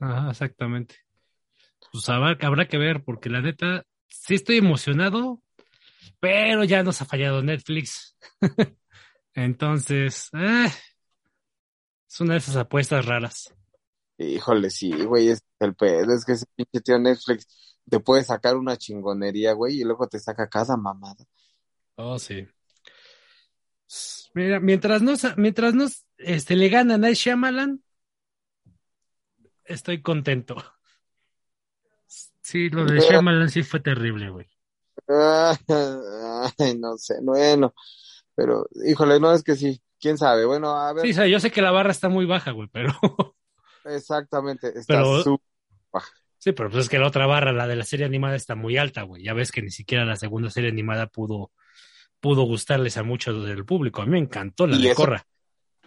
Ajá, 0.00 0.30
exactamente. 0.30 0.96
Pues 1.92 2.08
habrá, 2.08 2.36
habrá 2.46 2.66
que 2.66 2.78
ver, 2.78 3.04
porque 3.04 3.28
la 3.28 3.40
neta, 3.42 3.84
sí 4.08 4.34
estoy 4.34 4.56
emocionado, 4.58 5.42
pero 6.18 6.64
ya 6.64 6.82
nos 6.82 7.00
ha 7.02 7.04
fallado 7.04 7.42
Netflix. 7.42 8.16
Entonces, 9.34 10.28
eh, 10.32 10.68
es 12.08 12.20
una 12.20 12.34
de 12.34 12.38
esas 12.38 12.56
apuestas 12.56 13.06
raras. 13.06 13.54
Híjole, 14.18 14.70
sí, 14.70 14.92
güey, 15.04 15.30
es 15.30 15.42
el 15.60 15.74
pedo, 15.74 16.14
es 16.14 16.24
que 16.24 16.32
ese 16.32 16.46
pinche 16.54 16.80
tío 16.80 16.98
Netflix 16.98 17.46
te 17.88 18.00
puede 18.00 18.22
sacar 18.22 18.56
una 18.56 18.76
chingonería, 18.76 19.52
güey, 19.52 19.80
y 19.80 19.84
luego 19.84 20.08
te 20.08 20.18
saca 20.18 20.48
cada 20.48 20.76
mamada. 20.76 21.24
Oh, 21.96 22.18
sí. 22.18 22.46
Mira, 24.34 24.60
mientras 24.60 25.02
nos, 25.02 25.36
mientras 25.36 25.74
nos, 25.74 26.04
este, 26.18 26.54
le 26.54 26.68
ganan 26.68 27.04
a 27.04 27.10
Shyamalan, 27.10 27.82
estoy 29.64 30.02
contento. 30.02 30.56
Sí, 32.40 32.68
lo 32.68 32.84
de 32.84 33.00
Shyamalan 33.00 33.48
sí 33.50 33.62
fue 33.62 33.80
terrible, 33.80 34.30
güey. 34.30 34.46
Ay, 36.58 36.78
no 36.78 36.96
sé, 36.96 37.16
bueno, 37.22 37.74
pero, 38.40 38.66
híjole, 38.86 39.20
no, 39.20 39.34
es 39.34 39.42
que 39.42 39.54
sí, 39.54 39.82
quién 40.00 40.16
sabe, 40.16 40.46
bueno, 40.46 40.70
a 40.70 40.94
ver, 40.94 41.04
Sí, 41.04 41.10
o 41.10 41.14
sea, 41.14 41.26
yo 41.26 41.38
sé 41.40 41.50
que 41.50 41.60
la 41.60 41.70
barra 41.70 41.90
está 41.90 42.08
muy 42.08 42.24
baja, 42.24 42.52
güey, 42.52 42.70
pero 42.72 42.94
exactamente, 43.84 44.68
está 44.68 44.94
Pero- 44.94 45.22
su- 45.22 45.40
sí, 46.38 46.52
pero 46.52 46.70
pues 46.70 46.84
es 46.84 46.88
que 46.88 46.98
la 46.98 47.06
otra 47.08 47.26
barra, 47.26 47.52
la 47.52 47.66
de 47.66 47.76
la 47.76 47.84
serie 47.84 48.06
animada, 48.06 48.34
está 48.36 48.54
muy 48.54 48.78
alta, 48.78 49.02
güey. 49.02 49.22
Ya 49.24 49.34
ves 49.34 49.52
que 49.52 49.60
ni 49.60 49.70
siquiera 49.70 50.06
la 50.06 50.16
segunda 50.16 50.48
serie 50.48 50.70
animada 50.70 51.06
pudo, 51.08 51.52
pudo 52.18 52.44
gustarles 52.44 52.96
a 52.96 53.02
muchos 53.02 53.44
del 53.44 53.66
público. 53.66 54.00
A 54.00 54.06
mí 54.06 54.12
me 54.12 54.18
encantó 54.20 54.66
la 54.66 54.78
de 54.78 54.94
Corra. 54.94 55.26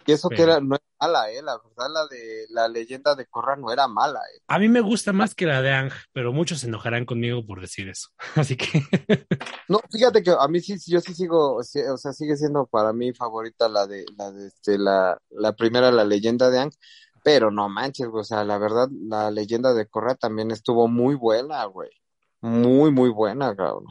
Y 0.06 0.12
eso 0.12 0.28
que 0.28 0.42
era, 0.42 0.60
no 0.60 0.76
era 0.76 0.84
mala, 1.00 1.30
eh, 1.30 1.42
la 1.42 1.56
verdad, 1.58 1.92
la 1.92 2.06
de 2.06 2.46
la 2.50 2.68
leyenda 2.68 3.14
de 3.14 3.26
Corra 3.26 3.56
no 3.56 3.72
era 3.72 3.88
mala, 3.88 4.20
eh. 4.34 4.40
A 4.48 4.58
mí 4.58 4.68
me 4.68 4.80
gusta 4.80 5.12
más 5.12 5.34
que 5.34 5.46
la 5.46 5.62
de 5.62 5.72
Ang, 5.72 5.90
pero 6.12 6.32
muchos 6.32 6.60
se 6.60 6.66
enojarán 6.66 7.04
conmigo 7.04 7.44
por 7.44 7.60
decir 7.60 7.88
eso. 7.88 8.08
Así 8.34 8.56
que 8.56 8.66
No, 9.68 9.80
fíjate 9.90 10.22
que 10.22 10.30
a 10.38 10.48
mí 10.48 10.60
sí, 10.60 10.76
yo 10.86 11.00
sí 11.00 11.14
sigo, 11.14 11.56
o 11.56 11.62
sea, 11.62 12.12
sigue 12.12 12.36
siendo 12.36 12.66
para 12.66 12.92
mí 12.92 13.12
favorita 13.12 13.68
la 13.68 13.86
de, 13.86 14.04
la 14.16 14.30
de, 14.30 14.48
este, 14.48 14.78
la, 14.78 15.18
la 15.30 15.54
primera, 15.54 15.90
la 15.90 16.04
leyenda 16.04 16.50
de 16.50 16.58
Ang, 16.58 16.72
pero 17.22 17.50
no 17.50 17.68
manches, 17.68 18.08
güey, 18.08 18.20
o 18.20 18.24
sea, 18.24 18.44
la 18.44 18.58
verdad, 18.58 18.88
la 19.08 19.30
leyenda 19.30 19.72
de 19.72 19.86
Corra 19.86 20.14
también 20.14 20.50
estuvo 20.50 20.88
muy 20.88 21.14
buena, 21.14 21.64
güey. 21.64 21.90
Muy, 22.42 22.92
muy 22.92 23.08
buena, 23.08 23.56
cabrón. 23.56 23.86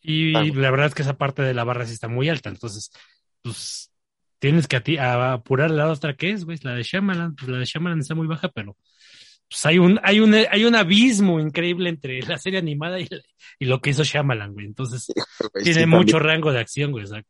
Y 0.00 0.32
la 0.32 0.70
verdad 0.70 0.86
es 0.86 0.94
que 0.94 1.02
esa 1.02 1.18
parte 1.18 1.42
de 1.42 1.54
la 1.54 1.64
barra 1.64 1.84
sí 1.84 1.92
está 1.92 2.06
muy 2.06 2.28
alta, 2.28 2.48
entonces, 2.48 2.92
pues 3.42 3.90
tienes 4.38 4.66
que 4.68 4.76
a 4.76 4.82
ti- 4.82 4.96
a 4.98 5.32
apurar 5.34 5.70
la 5.70 5.88
otra 5.90 6.14
que 6.16 6.30
es, 6.30 6.44
güey, 6.44 6.58
la 6.62 6.74
de 6.74 6.82
Shyamalan, 6.82 7.34
pues 7.36 7.48
la 7.48 7.58
de 7.58 7.64
Shyamalan 7.64 8.00
está 8.00 8.14
muy 8.14 8.26
baja, 8.26 8.48
pero 8.48 8.76
pues 9.48 9.64
hay 9.66 9.78
un, 9.78 9.98
hay 10.02 10.20
un, 10.20 10.34
hay 10.34 10.64
un 10.64 10.74
abismo 10.74 11.40
increíble 11.40 11.88
entre 11.88 12.20
la 12.22 12.36
serie 12.38 12.58
animada 12.58 13.00
y, 13.00 13.08
y 13.58 13.64
lo 13.64 13.80
que 13.80 13.90
hizo 13.90 14.04
Shyamalan, 14.04 14.52
güey. 14.54 14.66
Entonces, 14.66 15.06
Güey, 15.54 15.64
tiene 15.64 15.80
sí, 15.80 15.86
mucho 15.86 16.16
también. 16.18 16.34
rango 16.34 16.52
de 16.52 16.60
acción, 16.60 16.90
güey. 16.92 17.04
o 17.04 17.06
sea, 17.08 17.22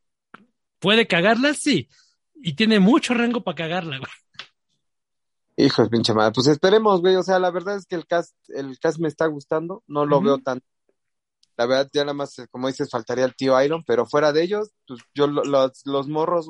puede 0.80 1.06
cagarla, 1.06 1.54
sí. 1.54 1.88
Y 2.42 2.54
tiene 2.54 2.78
mucho 2.80 3.14
rango 3.14 3.42
para 3.42 3.56
cagarla, 3.56 3.98
güey. 3.98 4.10
Hijos, 5.56 5.88
pinche 5.88 6.14
madre. 6.14 6.32
Pues 6.34 6.46
esperemos, 6.46 7.00
güey. 7.00 7.16
O 7.16 7.22
sea, 7.22 7.38
la 7.40 7.50
verdad 7.50 7.76
es 7.76 7.86
que 7.86 7.96
el 7.96 8.06
cast, 8.06 8.34
el 8.48 8.78
cast 8.78 8.98
me 9.00 9.08
está 9.08 9.26
gustando. 9.26 9.82
No 9.88 10.06
lo 10.06 10.20
veo 10.20 10.38
tan. 10.38 10.60
La 11.56 11.66
verdad, 11.66 11.90
ya 11.92 12.02
nada 12.02 12.14
más, 12.14 12.36
como 12.52 12.68
dices, 12.68 12.88
faltaría 12.88 13.24
el 13.24 13.34
tío 13.34 13.60
Iron, 13.60 13.82
pero 13.84 14.06
fuera 14.06 14.32
de 14.32 14.44
ellos, 14.44 14.70
pues 14.86 15.00
yo 15.14 15.26
lo- 15.26 15.42
los, 15.42 15.82
los 15.84 16.06
morros 16.06 16.48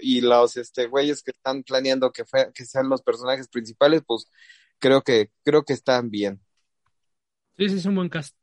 y 0.00 0.20
los 0.20 0.56
este 0.56 0.86
güeyes 0.86 1.22
que 1.22 1.30
están 1.32 1.62
planeando 1.62 2.12
que, 2.12 2.24
fue- 2.24 2.52
que 2.54 2.64
sean 2.64 2.88
los 2.88 3.02
personajes 3.02 3.48
principales, 3.48 4.02
pues 4.06 4.30
creo 4.78 5.02
que, 5.02 5.30
creo 5.44 5.64
que 5.64 5.72
están 5.72 6.10
bien. 6.10 6.40
Sí, 7.56 7.68
sí, 7.68 7.76
es 7.76 7.86
un 7.86 7.94
buen 7.94 8.08
cast. 8.08 8.36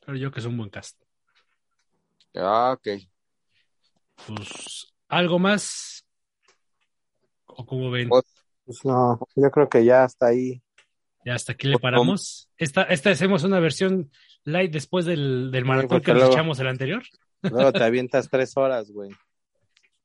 Creo 0.00 0.16
yo 0.16 0.30
que 0.30 0.40
es 0.40 0.46
un 0.46 0.56
buen 0.56 0.70
cast. 0.70 0.96
Ah, 2.34 2.72
ok. 2.76 2.88
Pues, 4.26 4.86
¿algo 5.08 5.38
más? 5.38 6.04
¿O 7.46 7.66
como 7.66 7.90
ven? 7.90 8.08
Pues, 8.08 8.24
Pues 8.64 8.84
no, 8.84 9.18
yo 9.34 9.50
creo 9.50 9.68
que 9.68 9.84
ya 9.84 10.04
está 10.04 10.26
ahí. 10.28 10.62
Ya 11.24 11.34
hasta 11.34 11.52
aquí 11.52 11.68
le 11.68 11.78
paramos. 11.78 12.48
Esta, 12.56 12.82
esta 12.84 13.10
hacemos 13.10 13.42
una 13.44 13.58
versión 13.60 14.10
light 14.44 14.72
después 14.72 15.04
del, 15.04 15.50
del 15.50 15.64
maratón 15.64 16.00
que 16.00 16.12
nos 16.12 16.20
luego- 16.20 16.32
echamos 16.34 16.58
el 16.60 16.68
anterior. 16.68 17.02
Luego 17.42 17.72
te 17.72 17.82
avientas 17.84 18.28
tres 18.30 18.56
horas, 18.56 18.90
güey. 18.92 19.10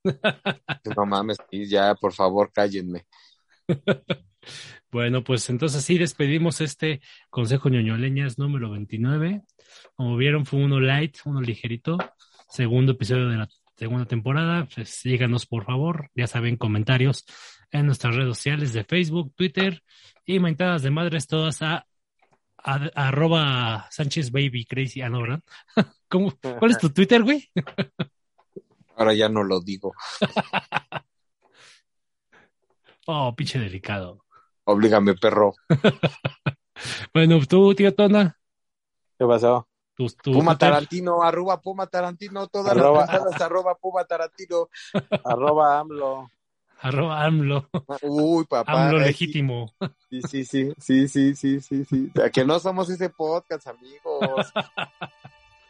No 0.95 1.05
mames, 1.05 1.37
ya, 1.51 1.95
por 1.95 2.13
favor, 2.13 2.51
cállenme. 2.53 3.05
Bueno, 4.91 5.23
pues 5.23 5.49
entonces 5.49 5.83
sí 5.83 5.97
despedimos 5.97 6.61
este 6.61 7.01
Consejo 7.29 7.67
ñoñoleñas 7.67 8.37
número 8.37 8.69
29. 8.71 9.41
Como 9.95 10.15
vieron, 10.15 10.45
fue 10.45 10.63
uno 10.63 10.79
light, 10.79 11.17
uno 11.25 11.41
ligerito. 11.41 11.97
Segundo 12.47 12.93
episodio 12.93 13.27
de 13.27 13.37
la 13.37 13.49
segunda 13.75 14.05
temporada. 14.05 14.67
Pues 14.73 14.89
síganos, 14.91 15.47
por 15.47 15.65
favor. 15.65 16.11
Ya 16.15 16.27
saben, 16.27 16.55
comentarios 16.55 17.25
en 17.71 17.87
nuestras 17.87 18.15
redes 18.15 18.37
sociales 18.37 18.71
de 18.71 18.85
Facebook, 18.85 19.33
Twitter 19.35 19.81
y 20.25 20.39
mentadas 20.39 20.83
de 20.83 20.91
madres 20.91 21.27
todas 21.27 21.61
a, 21.61 21.85
a- 22.57 22.89
a 22.95 23.07
arroba 23.09 23.87
Sánchez 23.91 24.31
Baby 24.31 24.65
Crazy. 24.65 25.01
Ah, 25.01 25.09
no, 25.09 25.21
¿verdad? 25.23 25.41
¿Cómo? 26.07 26.31
¿Cuál 26.59 26.71
es 26.71 26.77
tu 26.77 26.89
Twitter, 26.91 27.21
güey? 27.23 27.49
Ahora 28.97 29.13
ya 29.13 29.29
no 29.29 29.43
lo 29.43 29.61
digo. 29.61 29.93
Oh, 33.07 33.35
pinche 33.35 33.59
delicado. 33.59 34.25
Oblígame, 34.63 35.13
perro. 35.15 35.53
Bueno, 37.13 37.39
tú, 37.47 37.73
tío 37.73 37.93
Tona. 37.93 38.37
¿Qué 39.17 39.25
pasó? 39.25 39.65
Puma. 40.23 40.57
Tarantino, 40.57 41.23
arroba 41.23 41.61
Puma 41.61 41.87
Tarantino, 41.87 42.47
todas 42.47 42.71
Arroba. 42.71 43.01
las 43.01 43.09
pensadas, 43.11 43.41
arroba 43.41 43.75
Puma 43.75 44.03
Tarantino. 44.03 44.67
Arroba 45.23 45.79
AMLO. 45.79 46.29
Arroba 46.81 47.23
AMLO. 47.23 47.69
Uy, 48.01 48.43
papá. 48.45 48.87
AMLO 48.87 48.99
legítimo. 48.99 49.73
Sí, 50.09 50.21
sí, 50.23 50.43
sí, 50.43 50.73
sí, 50.77 51.07
sí, 51.07 51.35
sí, 51.35 51.61
sí, 51.61 51.85
sí. 51.85 52.11
O 52.13 52.19
sea, 52.19 52.29
que 52.29 52.43
no 52.43 52.59
somos 52.59 52.89
ese 52.89 53.09
podcast, 53.09 53.67
amigos. 53.67 54.51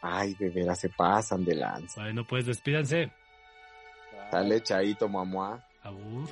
Ay, 0.08 0.34
de 0.34 0.50
veras 0.50 0.78
se 0.78 0.88
pasan 0.88 1.44
de 1.44 1.54
lanza. 1.56 2.02
Bueno, 2.02 2.24
pues 2.24 2.46
despídanse. 2.46 3.10
Dale, 4.30 4.62
chaito, 4.62 5.08
mamá. 5.08 5.64
Abur. 5.82 6.28